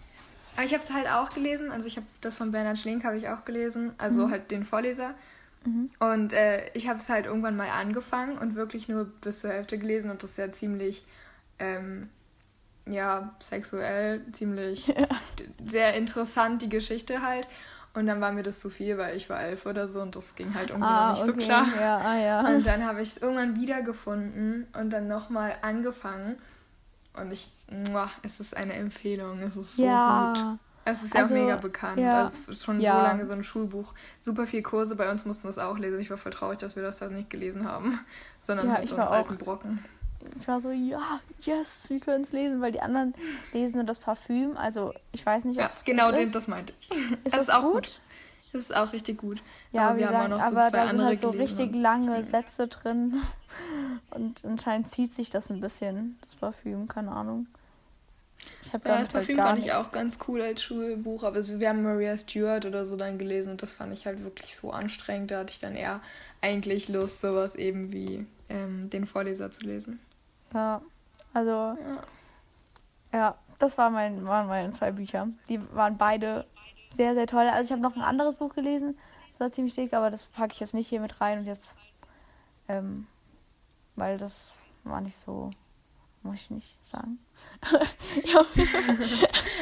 Aber 0.55 0.65
ich 0.65 0.73
habe 0.73 0.83
es 0.83 0.91
halt 0.91 1.07
auch 1.07 1.29
gelesen. 1.33 1.71
Also 1.71 1.87
ich 1.87 1.95
habe 1.97 2.07
das 2.21 2.37
von 2.37 2.51
Bernhard 2.51 2.77
Schlink 2.79 3.03
habe 3.05 3.17
ich 3.17 3.29
auch 3.29 3.45
gelesen. 3.45 3.93
Also 3.97 4.27
Mhm. 4.27 4.31
halt 4.31 4.51
den 4.51 4.63
Vorleser. 4.65 5.13
Und 5.99 6.31
äh, 6.33 6.69
ich 6.73 6.87
habe 6.87 6.99
es 6.99 7.09
halt 7.09 7.25
irgendwann 7.25 7.55
mal 7.57 7.69
angefangen 7.69 8.37
und 8.37 8.55
wirklich 8.55 8.87
nur 8.87 9.05
bis 9.05 9.41
zur 9.41 9.51
Hälfte 9.51 9.77
gelesen. 9.77 10.09
Und 10.09 10.23
das 10.23 10.31
ist 10.31 10.37
ja 10.37 10.51
ziemlich, 10.51 11.05
ähm, 11.59 12.09
ja, 12.85 13.35
sexuell, 13.41 14.21
ziemlich 14.31 14.85
d- 14.85 15.49
sehr 15.65 15.93
interessant, 15.95 16.61
die 16.61 16.69
Geschichte 16.69 17.21
halt. 17.21 17.47
Und 17.93 18.07
dann 18.07 18.21
war 18.21 18.31
mir 18.31 18.43
das 18.43 18.59
zu 18.61 18.69
viel, 18.69 18.97
weil 18.97 19.17
ich 19.17 19.29
war 19.29 19.41
elf 19.41 19.65
oder 19.65 19.87
so 19.87 20.01
und 20.01 20.15
das 20.15 20.35
ging 20.35 20.53
halt 20.53 20.69
irgendwie 20.69 20.93
noch 20.93 20.99
Ah, 20.99 21.09
nicht 21.11 21.21
okay. 21.21 21.31
so 21.31 21.33
klar. 21.45 21.67
Ja, 21.75 21.97
ah, 21.97 22.17
ja. 22.17 22.39
Und 22.55 22.65
dann 22.65 22.85
habe 22.85 23.01
ich 23.01 23.09
es 23.09 23.17
irgendwann 23.17 23.55
wiedergefunden 23.59 24.67
und 24.73 24.91
dann 24.91 25.07
nochmal 25.07 25.55
angefangen. 25.61 26.37
Und 27.13 27.31
ich, 27.31 27.47
muah, 27.91 28.09
es 28.23 28.39
ist 28.39 28.55
eine 28.55 28.73
Empfehlung, 28.73 29.39
es 29.39 29.55
ist 29.57 29.75
so 29.77 29.83
gut. 29.83 29.91
ja. 29.91 30.57
Es 30.85 31.03
ist 31.03 31.13
ja 31.13 31.21
Also, 31.21 31.35
auch 31.35 31.39
mega 31.39 31.57
bekannt. 31.57 31.99
ja. 31.99 32.23
Also 32.23 32.39
es 32.43 32.47
ist 32.47 32.63
schon 32.63 32.79
Ja. 32.79 32.95
so 32.95 33.01
lange 33.03 33.25
so 33.25 33.33
ein 33.33 33.43
Schulbuch. 33.43 33.93
Super 34.21 34.47
viel 34.47 34.63
Kurse. 34.63 34.95
Bei 34.95 35.11
uns 35.11 35.23
mussten 35.25 35.43
wir 35.43 35.49
es 35.49 35.59
auch 35.59 35.77
lesen. 35.77 35.99
Ich 35.99 36.09
war 36.09 36.17
voll 36.17 36.31
traurig, 36.31 36.57
dass 36.59 36.75
wir 36.75 36.81
das 36.83 36.97
da 36.97 37.07
nicht 37.09 37.29
gelesen 37.29 37.67
haben. 37.67 37.99
Sondern 38.41 38.67
Ja, 38.69 38.73
halt 38.75 38.87
so 38.89 38.95
einen 38.95 39.07
alten 39.07 39.37
Brocken. 39.37 39.83
Ich 40.39 40.47
war 40.47 40.59
so, 40.61 40.71
ja, 40.71 41.19
yes, 41.41 41.85
wir 41.89 41.99
können 41.99 42.23
es 42.23 42.31
lesen, 42.31 42.59
weil 42.61 42.71
die 42.71 42.81
anderen 42.81 43.13
lesen 43.53 43.77
nur 43.77 43.85
das 43.85 43.99
Parfüm. 43.99 44.57
Also, 44.57 44.93
ich 45.11 45.23
weiß 45.25 45.45
nicht, 45.45 45.57
ob 45.57 45.65
Ja, 45.65 45.69
es 45.71 45.83
genau 45.83 46.07
gut 46.07 46.17
den, 46.17 46.23
ist. 46.23 46.35
das 46.35 46.47
meinte 46.47 46.73
ich. 46.79 46.89
Ist 47.23 47.35
das 47.35 47.47
ist 47.49 47.53
auch 47.53 47.61
gut? 47.61 47.73
gut. 47.73 48.01
Das 48.51 48.61
ist 48.63 48.75
auch 48.75 48.91
richtig 48.93 49.19
gut. 49.19 49.43
Ja, 49.71 49.89
aber 49.89 49.97
wir 49.99 50.07
haben 50.07 50.13
gesagt, 50.31 50.33
auch 50.33 50.37
noch 50.53 50.63
so 50.63 50.69
zwei 50.71 50.81
andere 50.81 51.07
halt 51.07 51.19
so 51.19 51.29
richtig 51.29 51.75
lange 51.75 52.23
Sätze 52.23 52.67
drin. 52.67 53.21
Und 54.11 54.43
anscheinend 54.45 54.89
zieht 54.89 55.13
sich 55.13 55.29
das 55.29 55.49
ein 55.49 55.59
bisschen, 55.61 56.17
das 56.21 56.35
Parfüm, 56.35 56.87
keine 56.87 57.11
Ahnung. 57.11 57.47
Ich 58.61 58.73
habe 58.73 58.87
Ja, 58.87 58.97
das 58.99 59.07
halt 59.07 59.11
Parfüm 59.13 59.37
gar 59.37 59.47
fand 59.47 59.63
ich 59.65 59.73
auch 59.73 59.91
ganz 59.91 60.17
cool 60.27 60.41
als 60.41 60.63
Schulbuch, 60.63 61.23
aber 61.23 61.45
wir 61.45 61.69
haben 61.69 61.83
Maria 61.83 62.17
Stewart 62.17 62.65
oder 62.65 62.85
so 62.85 62.95
dann 62.95 63.17
gelesen 63.17 63.51
und 63.51 63.61
das 63.61 63.73
fand 63.73 63.91
ich 63.91 64.05
halt 64.05 64.23
wirklich 64.23 64.55
so 64.55 64.71
anstrengend. 64.71 65.31
Da 65.31 65.39
hatte 65.39 65.51
ich 65.51 65.59
dann 65.59 65.75
eher 65.75 65.99
eigentlich 66.41 66.87
Lust, 66.87 67.19
sowas 67.21 67.55
eben 67.55 67.91
wie 67.91 68.25
ähm, 68.47 68.89
den 68.89 69.05
Vorleser 69.05 69.51
zu 69.51 69.65
lesen. 69.65 69.99
Ja, 70.53 70.81
also, 71.33 71.49
Ja. 71.51 72.03
ja, 73.13 73.35
das 73.59 73.77
war 73.77 73.89
mein, 73.89 74.25
waren 74.25 74.47
meine 74.47 74.71
zwei 74.71 74.91
Bücher. 74.91 75.27
Die 75.49 75.59
waren 75.75 75.97
beide 75.97 76.45
sehr, 76.95 77.13
sehr 77.13 77.27
toll. 77.27 77.47
Also 77.49 77.65
ich 77.65 77.71
habe 77.71 77.81
noch 77.81 77.95
ein 77.95 78.01
anderes 78.01 78.35
Buch 78.35 78.55
gelesen, 78.55 78.97
das 79.31 79.39
war 79.41 79.51
ziemlich 79.51 79.75
dick, 79.75 79.93
aber 79.93 80.09
das 80.09 80.25
packe 80.27 80.53
ich 80.53 80.59
jetzt 80.59 80.73
nicht 80.73 80.87
hier 80.87 81.01
mit 81.01 81.19
rein 81.21 81.39
und 81.39 81.45
jetzt, 81.45 81.75
ähm, 82.67 83.05
weil 83.99 84.17
das 84.17 84.57
war 84.83 85.01
nicht 85.01 85.15
so, 85.15 85.51
muss 86.23 86.35
ich 86.35 86.49
nicht 86.51 86.85
sagen. 86.85 87.19
ja, 88.25 88.39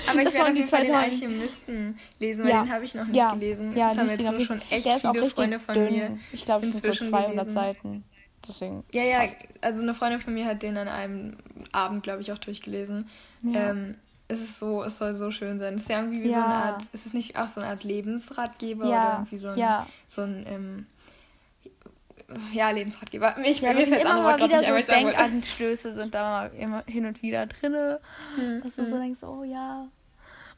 Aber 0.09 0.21
ich 0.21 0.33
werde 0.33 0.49
auf 0.49 0.55
jeden 0.55 0.67
Fall 0.67 0.85
den. 0.85 0.95
Alchemisten 0.95 1.99
lesen, 2.19 2.43
weil 2.45 2.51
Ja. 2.51 2.63
den 2.63 2.71
habe 2.71 2.85
ich 2.85 2.95
noch 2.95 3.05
nicht 3.05 3.15
Ja. 3.15 3.33
gelesen. 3.33 3.75
ja, 3.75 3.89
das 3.89 3.97
haben 3.97 4.09
jetzt 4.09 4.21
nur 4.21 4.39
schon 4.41 4.61
echt 4.69 4.85
Der 4.85 4.99
viele 4.99 5.29
Freunde 5.29 5.59
von 5.59 5.75
dünn. 5.75 5.93
mir. 5.93 6.19
Ich 6.31 6.45
glaube, 6.45 6.65
es 6.65 6.71
sind 6.71 6.83
so 6.83 6.89
inzwischen 6.89 7.09
200 7.09 7.31
gelesen. 7.35 7.51
Seiten. 7.51 8.03
Deswegen. 8.47 8.83
Ja, 8.93 9.03
ja, 9.03 9.19
passt. 9.19 9.37
also 9.61 9.81
eine 9.81 9.93
Freundin 9.93 10.19
von 10.19 10.33
mir 10.33 10.45
hat 10.45 10.63
den 10.63 10.77
an 10.77 10.87
einem 10.87 11.37
Abend, 11.71 12.03
glaube 12.03 12.21
ich, 12.21 12.31
auch 12.31 12.37
durchgelesen. 12.37 13.09
Ja. 13.43 13.71
Ähm, 13.71 13.95
es 14.29 14.41
ist 14.41 14.59
so, 14.59 14.83
es 14.83 14.97
soll 14.97 15.15
so 15.15 15.31
schön 15.31 15.59
sein. 15.59 15.75
Es 15.75 15.81
ist 15.83 15.89
ja 15.89 15.99
irgendwie 16.01 16.23
wie 16.23 16.29
so 16.29 16.33
Ja. 16.35 16.45
eine 16.45 16.53
Art, 16.55 16.83
es 16.93 17.05
ist 17.05 17.13
nicht 17.13 17.37
auch 17.37 17.47
so 17.47 17.61
eine 17.61 17.69
Art 17.69 17.83
Lebensratgeber 17.83 18.85
oder 18.85 18.91
ja, 18.93 19.13
irgendwie 19.17 19.37
so 19.37 19.49
ein, 19.49 19.57
ja. 19.57 19.87
so 20.05 20.21
ein 20.21 20.45
ähm, 20.47 20.85
ja, 22.51 22.71
Lebensratgeber. 22.71 23.37
Ich, 23.43 23.61
Ja, 23.61 23.73
mir 23.73 23.87
fällt 23.87 24.03
immer 24.03 24.21
mal 24.21 24.37
wieder 24.37 24.59
nicht, 24.59 24.85
so. 24.85 24.91
Denkanstöße 24.91 25.93
sind 25.93 26.13
da 26.13 26.29
mal 26.29 26.51
immer 26.57 26.83
hin 26.85 27.05
und 27.05 27.21
wieder 27.21 27.45
drinne. 27.45 27.99
Hm, 28.35 28.61
Dass 28.61 28.75
du 28.75 28.85
so 28.85 28.91
hm. 28.91 29.01
denkst, 29.01 29.23
oh 29.23 29.43
ja, 29.43 29.87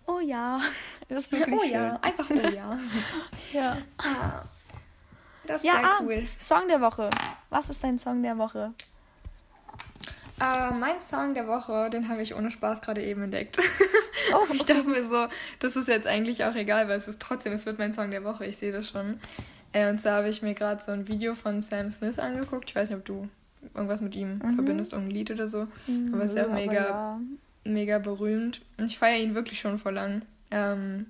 oh 0.07 0.19
ja. 0.19 0.59
Das 1.09 1.25
ist 1.25 1.31
wirklich 1.31 1.55
Oh 1.55 1.63
schön. 1.63 1.71
ja, 1.71 1.99
einfach 2.01 2.29
oh 2.29 2.33
ja. 2.33 2.79
ja. 3.53 3.77
Ah, 3.97 4.43
das 5.45 5.61
ist 5.61 5.67
Ja, 5.67 5.73
sehr 5.73 5.85
ah, 5.85 5.97
cool. 6.01 6.23
Song 6.39 6.67
der 6.67 6.81
Woche. 6.81 7.09
Was 7.49 7.69
ist 7.69 7.83
dein 7.83 7.97
Song 7.99 8.21
der 8.23 8.37
Woche? 8.37 8.73
Äh, 10.39 10.71
mein 10.73 11.01
Song 11.01 11.33
der 11.33 11.47
Woche, 11.47 11.89
den 11.89 12.07
habe 12.07 12.21
ich 12.21 12.33
ohne 12.33 12.49
Spaß 12.49 12.81
gerade 12.81 13.03
eben 13.03 13.23
entdeckt. 13.23 13.57
Oh, 14.33 14.45
ich 14.53 14.63
dachte 14.63 14.83
mir 14.83 15.05
so, 15.05 15.27
das 15.59 15.75
ist 15.75 15.87
jetzt 15.87 16.07
eigentlich 16.07 16.45
auch 16.45 16.55
egal, 16.55 16.87
weil 16.87 16.95
es 16.95 17.07
ist 17.07 17.21
trotzdem, 17.21 17.51
es 17.53 17.65
wird 17.65 17.77
mein 17.77 17.91
Song 17.91 18.09
der 18.09 18.23
Woche, 18.23 18.45
ich 18.45 18.57
sehe 18.57 18.71
das 18.71 18.87
schon. 18.87 19.19
Äh, 19.73 19.89
und 19.89 19.99
zwar 19.99 20.17
habe 20.17 20.29
ich 20.29 20.41
mir 20.41 20.53
gerade 20.53 20.81
so 20.81 20.91
ein 20.91 21.07
Video 21.07 21.35
von 21.35 21.61
Sam 21.61 21.91
Smith 21.91 22.17
angeguckt. 22.19 22.69
Ich 22.69 22.75
weiß 22.75 22.89
nicht, 22.89 22.99
ob 22.99 23.05
du 23.05 23.29
irgendwas 23.75 24.01
mit 24.01 24.15
ihm 24.15 24.39
Mhm. 24.43 24.55
verbindest, 24.55 24.93
irgendein 24.93 25.15
Lied 25.15 25.31
oder 25.31 25.47
so. 25.47 25.67
Aber 26.13 26.23
es 26.23 26.31
ist 26.31 26.37
ja 26.37 26.43
auch 26.45 26.47
Aber 26.49 26.55
mega, 26.55 26.85
ja. 26.85 27.19
mega 27.65 27.99
berühmt. 27.99 28.61
Und 28.77 28.85
ich 28.85 28.97
feiere 28.97 29.19
ihn 29.21 29.35
wirklich 29.35 29.59
schon 29.59 29.77
vor 29.77 29.91
lang. 29.91 30.23
Ähm, 30.51 31.07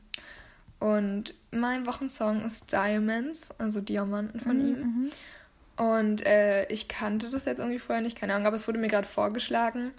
und 0.79 1.33
mein 1.51 1.85
Wochensong 1.85 2.43
ist 2.45 2.71
Diamonds, 2.71 3.51
also 3.59 3.81
Diamanten 3.81 4.39
von 4.39 4.59
ihm. 4.59 4.79
Mhm. 4.79 5.09
Und 5.77 6.25
äh, 6.25 6.65
ich 6.67 6.87
kannte 6.89 7.29
das 7.29 7.45
jetzt 7.45 7.59
irgendwie 7.59 7.79
vorher 7.79 8.01
nicht, 8.01 8.17
keine 8.17 8.33
Ahnung, 8.33 8.47
aber 8.47 8.55
es 8.57 8.67
wurde 8.67 8.79
mir 8.79 8.87
gerade 8.89 9.07
vorgeschlagen. 9.07 9.91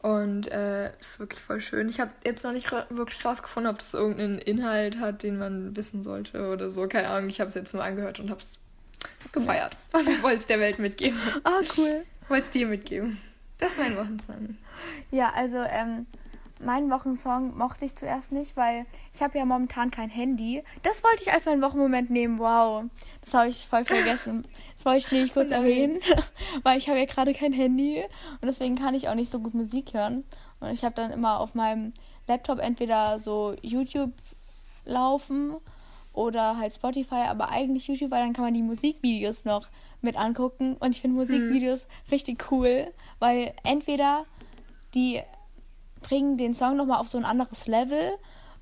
Und 0.00 0.46
äh, 0.52 0.92
ist 1.00 1.18
wirklich 1.18 1.40
voll 1.40 1.60
schön. 1.60 1.88
Ich 1.88 1.98
habe 1.98 2.12
jetzt 2.24 2.44
noch 2.44 2.52
nicht 2.52 2.72
ra 2.72 2.86
wirklich 2.88 3.24
rausgefunden, 3.24 3.72
ob 3.72 3.78
das 3.78 3.94
irgendeinen 3.94 4.38
Inhalt 4.38 5.00
hat, 5.00 5.24
den 5.24 5.38
man 5.38 5.76
wissen 5.76 6.04
sollte 6.04 6.52
oder 6.52 6.70
so. 6.70 6.86
Keine 6.86 7.08
Ahnung, 7.08 7.28
ich 7.28 7.40
habe 7.40 7.48
es 7.48 7.54
jetzt 7.54 7.74
nur 7.74 7.82
angehört 7.82 8.20
und 8.20 8.30
habe 8.30 8.40
es 8.40 8.58
gefeiert. 9.32 9.76
Und 9.92 10.22
wollte 10.22 10.38
es 10.38 10.46
der 10.46 10.60
Welt 10.60 10.78
mitgeben. 10.78 11.18
Ah, 11.42 11.60
cool. 11.76 12.04
Wollte 12.28 12.44
es 12.44 12.50
dir 12.50 12.66
mitgeben. 12.66 13.18
Das 13.58 13.72
ist 13.72 13.78
mein 13.78 13.96
Wochensong. 13.96 14.56
Ja, 15.10 15.32
also 15.34 15.58
ähm, 15.58 16.06
meinen 16.64 16.90
Wochensong 16.90 17.56
mochte 17.56 17.84
ich 17.84 17.94
zuerst 17.94 18.32
nicht, 18.32 18.56
weil 18.56 18.86
ich 19.12 19.22
habe 19.22 19.38
ja 19.38 19.44
momentan 19.44 19.90
kein 19.90 20.10
Handy. 20.10 20.62
Das 20.82 21.02
wollte 21.04 21.22
ich 21.22 21.32
als 21.32 21.44
meinen 21.44 21.62
Wochenmoment 21.62 22.10
nehmen. 22.10 22.38
Wow, 22.38 22.84
das 23.20 23.34
habe 23.34 23.48
ich 23.48 23.66
voll 23.66 23.84
vergessen. 23.84 24.46
Das 24.76 24.84
wollte 24.84 24.98
ich 24.98 25.12
nämlich 25.12 25.32
kurz 25.32 25.50
Oh 25.50 25.54
erwähnen, 25.54 26.00
weil 26.62 26.78
ich 26.78 26.88
habe 26.88 26.98
ja 26.98 27.04
gerade 27.04 27.34
kein 27.34 27.52
Handy 27.52 28.04
und 28.40 28.46
deswegen 28.46 28.76
kann 28.76 28.94
ich 28.94 29.08
auch 29.08 29.14
nicht 29.14 29.30
so 29.30 29.40
gut 29.40 29.54
Musik 29.54 29.94
hören. 29.94 30.24
Und 30.60 30.70
ich 30.70 30.84
habe 30.84 30.94
dann 30.94 31.10
immer 31.10 31.40
auf 31.40 31.54
meinem 31.54 31.92
Laptop 32.26 32.58
entweder 32.58 33.18
so 33.18 33.54
YouTube 33.62 34.12
laufen 34.84 35.56
oder 36.12 36.56
halt 36.56 36.74
Spotify, 36.74 37.26
aber 37.28 37.50
eigentlich 37.50 37.86
YouTube, 37.86 38.10
weil 38.10 38.22
dann 38.22 38.32
kann 38.32 38.44
man 38.44 38.54
die 38.54 38.62
Musikvideos 38.62 39.44
noch 39.44 39.68
mit 40.00 40.16
angucken. 40.16 40.76
Und 40.80 40.90
ich 40.90 41.00
finde 41.00 41.16
Musikvideos 41.16 41.86
richtig 42.10 42.50
cool, 42.50 42.92
weil 43.18 43.54
entweder 43.62 44.26
die 44.94 45.20
bringen 46.00 46.36
den 46.36 46.54
Song 46.54 46.76
nochmal 46.76 47.00
auf 47.00 47.08
so 47.08 47.18
ein 47.18 47.24
anderes 47.24 47.66
Level 47.66 48.12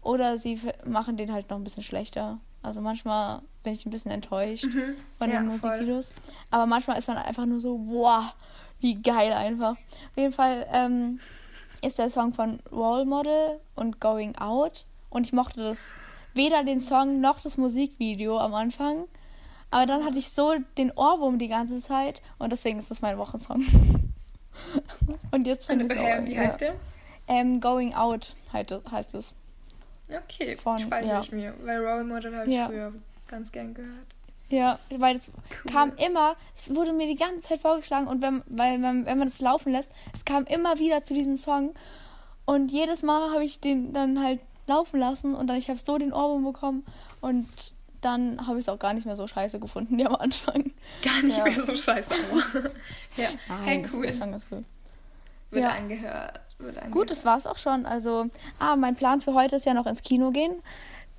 oder 0.03 0.39
sie 0.39 0.61
machen 0.85 1.17
den 1.17 1.33
halt 1.33 1.51
noch 1.51 1.57
ein 1.57 1.65
bisschen 1.65 1.83
schlechter. 1.83 2.39
Also 2.63 2.81
manchmal 2.81 3.43
bin 3.63 3.73
ich 3.75 3.87
ein 3.87 3.91
bisschen 3.91 4.11
enttäuscht 4.11 4.67
von 5.19 5.31
Ja, 5.31 5.41
den 5.41 5.51
voll. 5.59 5.71
Musikvideos. 5.71 6.11
Aber 6.51 6.67
manchmal 6.67 6.99
ist 6.99 7.09
man 7.09 7.17
einfach 7.17 7.47
nur 7.47 7.61
so, 7.61 7.79
wow, 7.87 8.35
wie 8.81 9.01
geil 9.01 9.33
einfach. 9.33 9.73
Auf 9.73 10.17
jeden 10.17 10.33
Fall 10.33 10.67
ähm, 10.73 11.21
ist 11.83 11.99
der 11.99 12.11
Song 12.11 12.33
von 12.33 12.61
Role 12.73 13.05
Model 13.05 13.61
und 13.75 14.01
Going 14.01 14.37
Out. 14.37 14.85
Und 15.11 15.25
ich 15.27 15.33
mochte 15.33 15.63
das 15.63 15.95
weder 16.35 16.65
den 16.65 16.81
Song 16.81 17.21
noch 17.21 17.41
das 17.41 17.57
Musikvideo 17.57 18.39
am 18.39 18.55
Anfang. 18.55 19.05
Aber 19.71 19.87
dann 19.87 20.05
hatte 20.05 20.19
ich 20.19 20.31
so 20.31 20.55
den 20.79 20.91
Ohrwurm 20.93 21.39
die 21.39 21.49
ganze 21.49 21.81
Zeit 21.81 22.23
und 22.39 22.53
deswegen 22.53 22.79
ist 22.79 22.91
das 22.91 23.01
mein 23.03 23.19
Wochensong. 23.19 23.65
und 25.31 25.47
jetzt 25.47 25.71
Und, 25.71 25.91
äh, 25.91 26.27
wie 26.27 26.39
heißt 26.39 26.61
der? 26.61 26.75
Ähm, 27.29 27.61
Going 27.61 27.95
Out 27.95 28.35
heißt, 28.53 29.15
es. 29.15 29.35
Okay, 30.09 30.57
Von- 30.57 30.79
speichere 30.79 31.09
ja. 31.15 31.21
ich 31.21 31.33
mir. 31.33 31.55
Weil 31.65 31.85
Role 31.85 32.05
Model 32.05 32.37
habe 32.37 32.49
ich 32.49 32.55
Ja. 32.55 32.67
früher 32.67 32.93
ganz 33.27 33.51
gern 33.51 33.75
gehört. 33.75 34.07
Ja, 34.49 34.79
weil 34.97 35.17
es 35.17 35.33
kam 35.73 35.93
immer, 35.97 36.37
es 36.55 36.73
wurde 36.73 36.93
mir 36.93 37.09
die 37.09 37.17
ganze 37.17 37.41
Zeit 37.49 37.61
vorgeschlagen 37.61 38.07
und 38.07 38.23
wenn, 38.23 38.45
weil, 38.47 38.81
wenn, 38.81 39.05
wenn 39.05 39.19
man 39.19 39.27
es 39.27 39.41
laufen 39.41 39.73
lässt, 39.73 39.91
es 40.15 40.25
kam 40.25 40.45
immer 40.45 40.79
wieder 40.79 41.03
zu 41.05 41.15
diesem 41.15 41.37
Song 41.37 41.75
und 42.45 42.71
jedes 42.71 43.03
Mal 43.03 43.33
habe 43.33 43.43
ich 43.43 43.59
den 43.61 43.93
dann 43.93 44.23
halt 44.23 44.39
laufen 44.69 45.01
lassen 45.01 45.35
und 45.35 45.49
dann 45.49 45.57
ich 45.57 45.69
habe 45.69 45.81
so 45.81 45.99
den 45.99 46.13
Ohrwurm 46.13 46.45
bekommen 46.45 46.87
und 47.21 47.49
dann 48.03 48.47
habe 48.47 48.61
ich 48.61 48.67
es 48.67 48.69
auch 48.69 48.79
gar 48.79 48.95
nicht 48.95 49.05
mehr 49.05 49.17
so 49.17 49.27
scheiße 49.27 49.59
gefunden, 49.59 49.99
wie 49.99 50.07
am 50.07 50.15
Anfang. 50.15 50.71
Gar 51.03 51.23
nicht 51.25 51.39
Ja. 51.39 51.43
mehr 51.45 51.65
so 51.65 51.75
scheiße, 51.75 52.15
ja, 53.17 53.29
hey, 53.65 53.83
das 53.83 53.93
cool. 53.95 54.05
ist 54.05 54.19
schon 54.19 54.31
ganz 54.31 54.47
cool. 54.53 54.63
Wird 55.51 55.65
Ja. 55.65 55.71
angehört. 55.71 56.41
Gut, 56.91 57.11
das 57.11 57.25
war's 57.25 57.47
auch 57.47 57.59
schon. 57.59 57.87
Also, 57.87 58.27
ah, 58.59 58.77
mein 58.77 58.97
Plan 58.97 59.21
für 59.21 59.35
heute 59.35 59.57
ist 59.57 59.67
ja 59.67 59.75
noch 59.75 59.87
ins 59.87 60.03
Kino 60.03 60.31
gehen. 60.31 60.55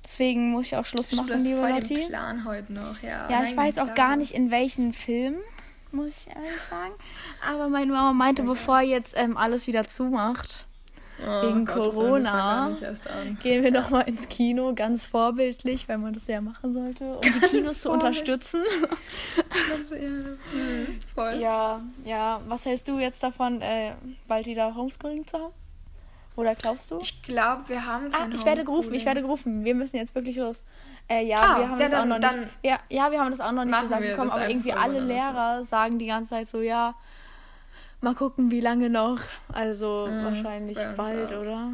Deswegen 0.02 0.50
muss 0.52 0.66
ich 0.66 0.76
auch 0.76 0.86
Schluss 0.86 1.12
machen, 1.12 1.28
du 1.28 1.34
hast 1.34 1.44
liebe 1.44 1.58
voll 1.58 1.70
Lotti. 1.70 1.94
den 1.94 2.08
Plan 2.08 2.44
heute 2.44 2.72
noch, 2.72 3.02
ja. 3.02 3.28
Ja, 3.28 3.44
ich 3.44 3.56
weiß 3.56 3.78
auch 3.78 3.94
gar 3.94 4.16
nicht, 4.16 4.32
in 4.32 4.50
welchen 4.50 4.92
Film, 4.92 5.36
muss 5.92 6.08
ich 6.08 6.28
ehrlich 6.34 6.60
sagen. 6.70 6.92
Aber 7.46 7.68
meine 7.68 7.92
Mama 7.92 8.12
meinte, 8.12 8.42
bevor 8.42 8.80
jetzt 8.80 9.16
ähm, 9.18 9.36
alles 9.36 9.66
wieder 9.66 9.86
zumacht, 9.86 10.67
Oh 11.26 11.42
wegen 11.48 11.64
Gott, 11.64 11.74
Corona. 11.90 12.70
wir 12.80 13.34
gehen 13.42 13.64
wir 13.64 13.72
noch 13.72 13.90
mal 13.90 14.02
ins 14.02 14.28
Kino, 14.28 14.72
ganz 14.74 15.04
vorbildlich, 15.04 15.88
weil 15.88 15.98
man 15.98 16.12
das 16.14 16.26
ja 16.28 16.40
machen 16.40 16.72
sollte, 16.72 17.04
um 17.16 17.20
die 17.22 17.30
Kinos 17.48 17.80
zu 17.80 17.90
unterstützen. 17.90 18.62
Ja. 19.90 21.32
Ja, 21.38 21.80
ja. 22.04 22.40
Was 22.48 22.64
hältst 22.66 22.88
du 22.88 22.98
jetzt 22.98 23.22
davon, 23.22 23.60
äh, 23.60 23.92
bald 24.26 24.46
wieder 24.46 24.74
Homeschooling 24.74 25.26
zu 25.26 25.38
haben? 25.38 25.52
Oder 26.36 26.54
glaubst 26.54 26.90
du? 26.92 26.98
Ich 27.00 27.20
glaube, 27.22 27.62
wir 27.68 27.84
haben 27.84 28.06
Ah, 28.12 28.18
kein 28.18 28.32
ich 28.32 28.44
werde 28.44 28.62
gerufen, 28.64 28.94
ich 28.94 29.04
werde 29.04 29.22
gerufen. 29.22 29.64
Wir 29.64 29.74
müssen 29.74 29.96
jetzt 29.96 30.14
wirklich 30.14 30.36
los. 30.36 30.62
Äh, 31.08 31.26
ja, 31.26 31.38
Ah, 31.40 31.58
wir 31.58 31.68
haben 31.70 31.80
ja, 31.80 31.86
das 31.88 31.94
auch 31.94 31.98
dann- 32.00 32.08
noch 32.10 32.20
dann 32.20 32.40
nicht. 32.40 32.50
Ja, 32.62 32.78
ja, 32.90 33.10
wir 33.10 33.18
haben 33.20 33.30
das 33.32 33.40
auch 33.40 33.50
noch 33.52 33.64
nicht 33.64 33.80
gesagt 33.80 34.02
bekommen, 34.02 34.30
aber 34.30 34.48
irgendwie 34.48 34.72
alle 34.72 35.00
Lehrer 35.00 35.64
sagen 35.64 35.98
die 35.98 36.06
ganze 36.06 36.30
Zeit 36.34 36.46
so, 36.48 36.60
ja, 36.60 36.94
mal 38.00 38.14
gucken, 38.14 38.50
wie 38.50 38.60
lange 38.60 38.88
noch. 38.90 39.18
Also 39.52 40.08
Mhm, 40.10 40.24
wahrscheinlich 40.24 40.78
bald, 40.96 41.32
auch. 41.32 41.40
oder? 41.40 41.72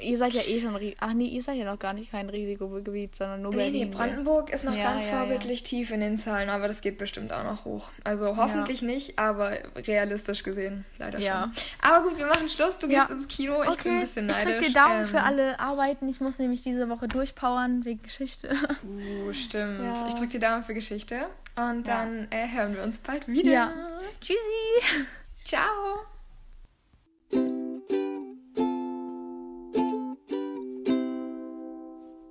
Ihr 0.00 0.16
seid 0.18 0.32
ja 0.34 0.42
eh 0.42 0.60
schon. 0.60 0.76
Ach 1.00 1.12
nee, 1.14 1.26
ihr 1.26 1.42
seid 1.42 1.56
ja 1.56 1.64
noch 1.64 1.78
gar 1.78 1.92
nicht 1.92 2.10
kein 2.12 2.28
Risikogebiet, 2.30 3.16
sondern 3.16 3.42
nur 3.42 3.52
Nee, 3.52 3.64
nee, 3.70 3.70
Berlin. 3.70 3.90
Brandenburg 3.90 4.50
ist 4.52 4.64
noch 4.64 4.74
Ja, 4.76 4.84
ganz 4.92 5.04
ja, 5.10 5.18
vorbildlich 5.18 5.62
tief 5.62 5.90
in 5.90 6.00
den 6.00 6.16
Zahlen, 6.16 6.48
aber 6.50 6.68
das 6.68 6.80
geht 6.80 6.98
bestimmt 6.98 7.32
auch 7.32 7.42
noch 7.44 7.64
hoch. 7.64 7.90
Also 8.04 8.36
hoffentlich 8.36 8.82
nicht, 8.82 9.18
aber 9.18 9.52
realistisch 9.76 10.42
gesehen 10.42 10.84
leider 10.98 11.18
Ja. 11.18 11.42
schon. 11.42 11.52
Aber 11.90 12.08
gut, 12.08 12.18
wir 12.18 12.26
machen 12.26 12.48
Schluss. 12.48 12.78
Du 12.78 12.86
Ja. 12.86 13.00
gehst 13.00 13.10
ins 13.10 13.28
Kino. 13.28 13.62
Ich 13.64 13.76
bin 13.82 13.92
ein 13.94 14.00
bisschen 14.00 14.28
ich 14.30 14.36
neidisch. 14.36 14.58
drück 14.58 14.66
dir 14.68 14.72
Daumen 14.72 15.00
Ähm, 15.00 15.06
für 15.06 15.22
alle 15.22 15.58
Arbeiten. 15.60 16.08
Ich 16.08 16.20
muss 16.20 16.38
nämlich 16.38 16.62
diese 16.62 16.88
Woche 16.88 17.08
durchpowern 17.08 17.84
wegen 17.84 18.02
Geschichte. 18.02 18.48
Uh, 18.84 19.32
stimmt. 19.32 19.80
Ja. 19.80 20.06
Ich 20.08 20.14
drücke 20.14 20.28
dir 20.28 20.40
Daumen 20.40 20.62
für 20.62 20.74
Geschichte. 20.74 21.26
Und 21.56 21.86
Ja. 21.86 22.02
dann 22.04 22.28
äh, 22.30 22.46
hören 22.48 22.74
wir 22.74 22.82
uns 22.82 22.98
bald 22.98 23.26
wieder. 23.28 23.50
Ja. 23.50 23.72
Tschüssi! 24.20 24.36
Ciao! 25.50 26.06